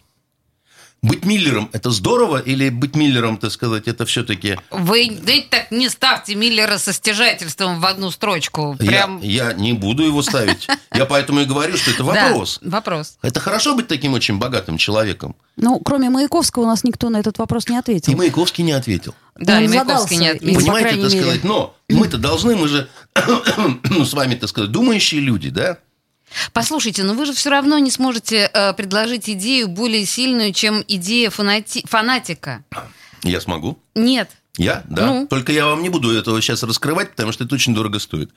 Быть 1.04 1.26
Миллером– 1.26 1.68
это 1.74 1.90
здорово, 1.90 2.38
или 2.38 2.70
быть 2.70 2.96
Миллером, 2.96 3.38
так 3.38 3.52
сказать, 3.52 3.88
это 3.88 4.06
все-таки... 4.06 4.60
Вы 4.70 5.10
да, 5.10 5.34
так 5.50 5.72
не 5.72 5.90
ставьте 5.90 6.36
Миллера 6.36 6.78
со 6.78 6.94
стяжательством 6.94 7.80
в 7.80 7.86
одну 7.88 8.12
строчку. 8.12 8.76
Прям... 8.78 9.20
Я, 9.20 9.48
я 9.48 9.54
не 9.54 9.74
буду 9.74 10.04
его 10.04 10.22
ставить. 10.22 10.68
Я 10.94 11.08
поэтому 11.08 11.40
и 11.40 11.46
говорю, 11.46 11.76
что 11.76 11.90
это 11.90 12.04
вопрос. 12.04 12.60
Да, 12.62 12.70
вопрос. 12.70 13.18
Это 13.24 13.40
хорошо 13.40 13.74
быть 13.74 13.88
таким 13.88 14.14
очень 14.14 14.38
богатым 14.38 14.78
человеком? 14.78 15.36
Ну, 15.58 15.80
кроме 15.80 16.12
Маяковского 16.12 16.64
у 16.64 16.68
нас 16.68 16.84
никто 16.84 17.10
на 17.10 17.18
этот 17.18 17.40
вопрос 17.40 17.68
не 17.68 17.78
ответил. 17.78 18.14
И 18.14 18.16
Маяковский 18.16 18.64
не 18.64 18.74
ответил. 18.74 19.16
Да, 19.36 19.58
Он 19.58 19.64
и 19.64 19.68
Маяковский 19.70 20.18
не 20.18 20.28
ответил. 20.28 20.60
Понимаете, 20.60 21.02
так 21.02 21.10
сказать, 21.10 21.44
но 21.44 21.76
мы-то 21.90 22.20
должны, 22.20 22.56
мы 22.56 22.68
же 22.68 22.88
ну, 23.90 24.06
с 24.06 24.14
вами, 24.14 24.36
так 24.36 24.50
сказать, 24.50 24.72
думающие 24.72 25.20
люди, 25.20 25.50
да? 25.50 25.80
Послушайте, 26.54 27.04
но 27.04 27.14
вы 27.14 27.26
же 27.26 27.34
все 27.34 27.50
равно 27.50 27.78
не 27.80 27.92
сможете 27.92 28.50
э, 28.54 28.74
предложить 28.74 29.30
идею 29.30 29.68
более 29.68 30.06
сильную, 30.06 30.54
чем 30.54 30.84
идея 30.88 31.30
фанати... 31.30 31.86
фанатика. 31.88 32.64
Я 33.24 33.42
смогу? 33.42 33.78
Нет. 33.96 34.30
Я? 34.58 34.84
Да. 34.90 35.06
Ну. 35.06 35.28
Только 35.28 35.52
я 35.52 35.66
вам 35.66 35.82
не 35.82 35.90
буду 35.90 36.12
этого 36.12 36.42
сейчас 36.42 36.64
раскрывать, 36.64 37.12
потому 37.12 37.32
что 37.32 37.46
это 37.46 37.56
очень 37.56 37.74
дорого 37.74 38.00
стоит. 38.00 38.32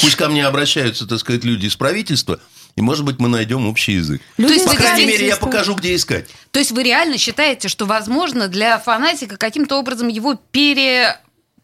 Пусть 0.00 0.16
ко 0.16 0.28
мне 0.28 0.44
обращаются, 0.44 1.06
так 1.06 1.18
сказать, 1.20 1.44
люди 1.44 1.66
из 1.66 1.76
правительства, 1.76 2.40
и, 2.76 2.82
может 2.82 3.04
быть, 3.04 3.18
мы 3.18 3.28
найдем 3.28 3.66
общий 3.66 3.92
язык. 3.92 4.20
Люди 4.36 4.54
То 4.54 4.60
есть, 4.60 4.66
По 4.66 4.76
крайней 4.76 5.06
мере, 5.06 5.26
я 5.26 5.36
покажу, 5.36 5.74
где 5.74 5.94
искать. 5.94 6.28
То 6.50 6.58
есть 6.58 6.72
вы 6.72 6.82
реально 6.82 7.18
считаете, 7.18 7.68
что 7.68 7.86
возможно 7.86 8.48
для 8.48 8.78
фанатика 8.78 9.36
каким-то 9.36 9.78
образом 9.78 10.08
его 10.08 10.38
пере 10.50 11.20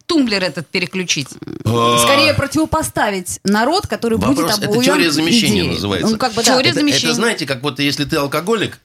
тумблер 0.06 0.42
этот 0.42 0.66
переключить. 0.68 1.28
А. 1.64 1.98
Скорее 1.98 2.34
противопоставить 2.34 3.40
народ, 3.44 3.86
который 3.86 4.18
Вопрос, 4.18 4.36
будет 4.36 4.64
обуян 4.64 4.72
Это 4.72 4.84
теория 4.84 5.10
замещения 5.10 5.62
идеей. 5.62 5.74
называется. 5.74 6.12
Ну, 6.12 6.18
как 6.18 6.32
бы, 6.32 6.42
теория 6.42 6.70
это, 6.70 6.80
замещения. 6.80 7.08
Это, 7.08 7.14
знаете, 7.14 7.46
как 7.46 7.62
вот 7.62 7.78
если 7.80 8.04
ты 8.04 8.16
алкоголик, 8.16 8.80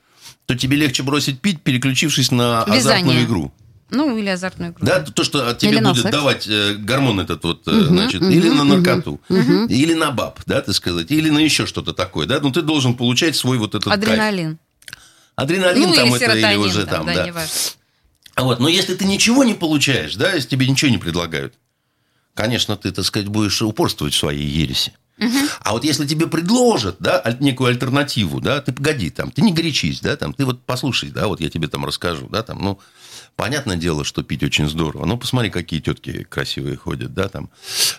то 0.46 0.56
тебе 0.56 0.78
легче 0.78 1.04
бросить 1.04 1.40
пить, 1.40 1.62
переключившись 1.62 2.32
на 2.32 2.64
Вязание. 2.68 2.80
азартную 2.80 3.24
игру. 3.24 3.52
Ну, 3.92 4.18
или 4.18 4.30
азартную 4.30 4.72
игру. 4.72 4.86
Да, 4.86 5.02
то, 5.02 5.24
что 5.24 5.54
тебе 5.54 5.74
или 5.74 5.84
будет 5.84 6.10
давать 6.10 6.48
э, 6.48 6.76
гормон 6.76 7.20
этот 7.20 7.44
вот, 7.44 7.68
угу, 7.68 7.76
значит, 7.86 8.22
угу, 8.22 8.32
или 8.32 8.50
на 8.50 8.64
наркоту, 8.64 9.20
угу. 9.28 9.66
или 9.68 9.94
на 9.94 10.12
баб, 10.12 10.40
да, 10.46 10.62
так 10.62 10.74
сказать, 10.74 11.12
или 11.12 11.30
на 11.30 11.40
еще 11.40 11.66
что-то 11.66 11.94
такое, 11.94 12.26
да, 12.26 12.40
ну, 12.42 12.52
ты 12.52 12.62
должен 12.62 12.96
получать 12.96 13.36
свой 13.36 13.58
вот 13.58 13.76
этот 13.76 13.92
Адреналин. 13.92 14.58
Кайф. 14.58 15.02
Адреналин 15.36 15.90
ну, 15.90 15.94
там 15.94 16.08
или 16.08 16.24
это, 16.24 16.38
или 16.38 16.56
уже 16.56 16.86
там, 16.86 17.06
там 17.06 17.16
да. 17.16 17.26
да. 17.26 17.46
Вот. 18.36 18.60
Но 18.60 18.68
если 18.68 18.96
ты 18.96 19.06
ничего 19.06 19.44
не 19.44 19.54
получаешь, 19.54 20.16
да, 20.16 20.34
если 20.34 20.50
тебе 20.50 20.68
ничего 20.68 20.92
не 20.92 20.98
предлагают, 20.98 21.54
конечно, 22.34 22.78
ты, 22.78 22.92
так 22.92 23.06
сказать, 23.06 23.28
будешь 23.28 23.62
упорствовать 23.62 24.14
в 24.14 24.18
своей 24.18 24.48
ереси. 24.48 24.94
Угу. 25.20 25.38
А 25.60 25.74
вот 25.74 25.84
если 25.84 26.08
тебе 26.08 26.28
предложат, 26.28 26.96
да, 27.00 27.24
некую 27.40 27.70
альтернативу, 27.70 28.42
да, 28.42 28.60
ты 28.62 28.74
погоди, 28.74 29.12
там, 29.12 29.30
ты 29.32 29.42
не 29.42 29.54
горячись, 29.54 30.00
да, 30.00 30.16
там, 30.16 30.34
ты 30.34 30.46
вот 30.46 30.64
послушай, 30.64 31.12
да, 31.12 31.28
вот 31.28 31.40
я 31.40 31.50
тебе 31.50 31.68
там 31.68 31.86
расскажу, 31.86 32.28
да, 32.28 32.42
там, 32.42 32.60
ну, 32.64 32.80
понятное 33.36 33.76
дело, 33.76 34.04
что 34.04 34.24
пить 34.24 34.42
очень 34.42 34.68
здорово, 34.68 35.06
но 35.06 35.18
посмотри, 35.18 35.52
какие 35.52 35.80
тетки 35.80 36.24
красивые 36.24 36.76
ходят, 36.76 37.14
да, 37.14 37.30
там, 37.30 37.52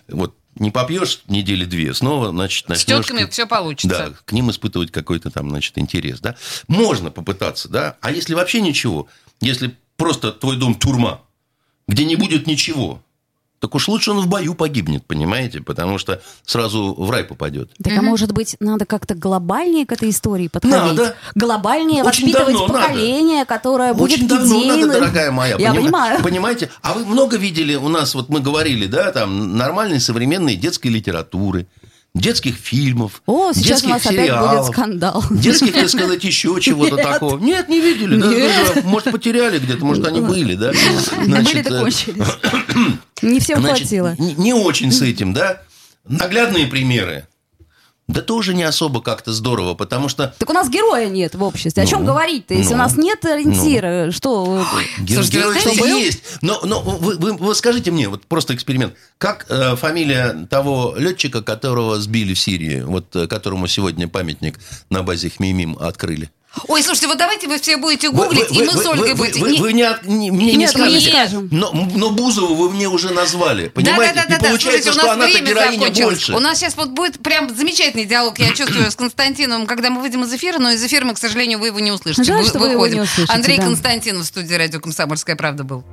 вот 0.08 0.34
не 0.56 0.70
попьешь 0.72 1.22
недели 1.28 1.64
две, 1.64 1.94
снова, 1.94 2.30
значит, 2.30 2.68
начнешь... 2.68 3.04
С 3.04 3.06
тетками 3.06 3.30
все 3.30 3.46
получится. 3.46 3.88
Да, 3.88 4.12
к 4.24 4.32
ним 4.32 4.50
испытывать 4.50 4.90
какой-то 4.90 5.30
там, 5.30 5.48
значит, 5.48 5.78
интерес, 5.78 6.20
да. 6.20 6.36
Можно 6.66 7.10
попытаться, 7.10 7.68
да, 7.68 7.96
а 8.00 8.10
если 8.10 8.34
вообще 8.34 8.60
ничего, 8.60 9.08
если 9.40 9.76
просто 10.02 10.32
твой 10.32 10.56
дом 10.56 10.74
тюрьма, 10.74 11.20
где 11.86 12.04
не 12.04 12.16
будет 12.16 12.46
ничего, 12.48 13.00
так 13.62 13.76
уж 13.76 13.86
лучше 13.86 14.10
он 14.10 14.18
в 14.18 14.26
бою 14.26 14.56
погибнет, 14.56 15.06
понимаете? 15.06 15.60
Потому 15.60 15.96
что 15.96 16.20
сразу 16.44 16.94
в 16.98 17.08
рай 17.12 17.22
попадет. 17.22 17.70
Так, 17.80 17.96
а 17.96 18.02
может 18.02 18.32
быть, 18.32 18.56
надо 18.58 18.86
как-то 18.86 19.14
глобальнее 19.14 19.86
к 19.86 19.92
этой 19.92 20.10
истории 20.10 20.48
подходить? 20.48 20.98
Надо. 20.98 21.14
Глобальнее 21.36 22.02
Очень 22.02 22.32
воспитывать 22.32 22.66
поколение, 22.66 23.38
надо. 23.38 23.46
которое 23.46 23.94
будет 23.94 24.14
Очень 24.14 24.26
давно 24.26 24.58
идейным. 24.58 24.88
надо, 24.88 25.00
дорогая 25.00 25.30
моя. 25.30 25.56
Я 25.58 25.68
поним... 25.68 25.82
понимаю. 25.84 26.22
Понимаете? 26.24 26.70
А 26.82 26.94
вы 26.94 27.06
много 27.06 27.36
видели 27.36 27.76
у 27.76 27.88
нас, 27.88 28.16
вот 28.16 28.28
мы 28.30 28.40
говорили, 28.40 28.86
да, 28.86 29.12
там, 29.12 29.56
нормальной 29.56 30.00
современной 30.00 30.56
детской 30.56 30.88
литературы 30.88 31.68
детских 32.14 32.56
фильмов, 32.56 33.22
О, 33.26 33.52
сейчас 33.52 33.82
детских 33.82 33.88
у 33.88 33.90
нас 33.90 34.02
сериалов, 34.02 34.50
опять 34.50 34.58
будет 34.60 34.72
скандал. 34.72 35.24
Детских, 35.30 35.72
так 35.72 35.88
сказать, 35.88 36.24
еще 36.24 36.56
чего-то 36.60 36.96
такого. 36.96 37.38
Нет, 37.38 37.68
не 37.68 37.80
видели. 37.80 38.20
Да, 38.20 38.82
может, 38.82 39.10
потеряли 39.10 39.58
где-то, 39.58 39.84
может, 39.84 40.06
они 40.06 40.20
были, 40.20 40.54
да? 40.54 40.72
Были 41.26 41.62
кончились. 41.62 42.26
Не 43.22 43.40
всем 43.40 43.62
хватило. 43.62 44.14
Не 44.18 44.52
очень 44.52 44.92
с 44.92 45.02
этим, 45.02 45.32
да? 45.32 45.62
Наглядные 46.04 46.66
примеры. 46.66 47.26
Да 48.08 48.20
тоже 48.20 48.52
не 48.52 48.64
особо 48.64 49.00
как-то 49.00 49.32
здорово, 49.32 49.74
потому 49.74 50.08
что... 50.08 50.34
Так 50.38 50.50
у 50.50 50.52
нас 50.52 50.68
героя 50.68 51.08
нет 51.08 51.34
в 51.34 51.42
обществе. 51.42 51.82
О 51.82 51.86
ну, 51.86 51.90
чем 51.90 52.04
говорить-то? 52.04 52.52
Если 52.52 52.70
ну, 52.70 52.76
у 52.76 52.78
нас 52.78 52.96
нет 52.96 53.24
ориентира, 53.24 54.06
ну. 54.06 54.12
что... 54.12 54.64
Герой, 55.00 55.26
герой 55.28 55.58
что 55.60 55.86
есть. 55.86 56.22
Но, 56.42 56.60
но 56.64 56.80
вы, 56.80 57.16
вы, 57.16 57.32
вы 57.34 57.54
скажите 57.54 57.90
мне, 57.90 58.08
вот 58.08 58.26
просто 58.26 58.54
эксперимент. 58.54 58.94
Как 59.18 59.46
э, 59.48 59.76
фамилия 59.76 60.46
того 60.50 60.94
летчика, 60.96 61.42
которого 61.42 62.00
сбили 62.00 62.34
в 62.34 62.40
Сирии, 62.40 62.82
вот 62.82 63.14
э, 63.14 63.28
которому 63.28 63.68
сегодня 63.68 64.08
памятник 64.08 64.58
на 64.90 65.02
базе 65.02 65.30
Хмеймим 65.30 65.78
открыли? 65.80 66.30
Ой, 66.68 66.82
слушайте, 66.82 67.06
вот 67.06 67.16
давайте 67.16 67.48
вы 67.48 67.58
все 67.58 67.78
будете 67.78 68.10
гуглить, 68.10 68.50
вы, 68.50 68.56
вы, 68.56 68.62
и 68.62 68.66
мы 68.66 68.72
вы, 68.74 68.82
с 68.82 68.86
Ольгой 68.86 69.10
вы, 69.12 69.14
будете... 69.14 69.40
Вы, 69.40 69.56
вы, 69.56 69.72
не, 69.72 69.88
не, 70.04 70.30
мне 70.30 70.52
Нет, 70.52 70.56
не 70.56 70.68
скажете, 70.68 71.06
не 71.06 71.10
скажем. 71.10 71.48
Но, 71.50 71.72
но 71.72 72.10
Бузову 72.10 72.54
вы 72.54 72.70
мне 72.70 72.88
уже 72.88 73.10
назвали, 73.10 73.68
понимаете? 73.68 74.14
Да, 74.14 74.22
да, 74.22 74.28
да, 74.28 74.36
и 74.36 74.38
да, 74.38 74.48
получается, 74.48 74.92
Слушайте, 74.92 75.00
что 75.00 75.12
она-то 75.12 75.40
героиня 75.40 75.78
закончилось. 75.78 75.98
больше. 75.98 76.34
У 76.34 76.40
нас 76.40 76.58
сейчас 76.58 76.76
вот 76.76 76.90
будет 76.90 77.22
прям 77.22 77.54
замечательный 77.54 78.04
диалог, 78.04 78.38
я 78.38 78.52
чувствую, 78.52 78.90
с 78.90 78.96
Константином, 78.96 79.66
когда 79.66 79.88
мы 79.88 80.02
выйдем 80.02 80.24
из 80.24 80.32
эфира, 80.34 80.58
но 80.58 80.70
из 80.70 80.84
эфира 80.84 81.06
мы, 81.06 81.14
к 81.14 81.18
сожалению, 81.18 81.58
вы 81.58 81.68
его 81.68 81.80
не 81.80 81.90
услышите. 81.90 82.24
Жаль, 82.24 82.42
вы, 82.42 82.48
что 82.48 82.58
выходим. 82.58 82.78
Вы 82.78 82.86
его 82.86 82.94
не 82.96 83.00
услышите, 83.00 83.32
Андрей 83.32 83.56
да. 83.56 83.62
Константинов 83.64 84.24
в 84.24 84.26
студии 84.26 84.54
радио 84.54 84.80
«Комсомольская 84.80 85.36
правда» 85.36 85.64
был. 85.64 85.84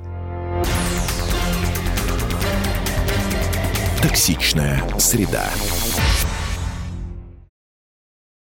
Токсичная 4.02 4.84
среда. 4.98 5.50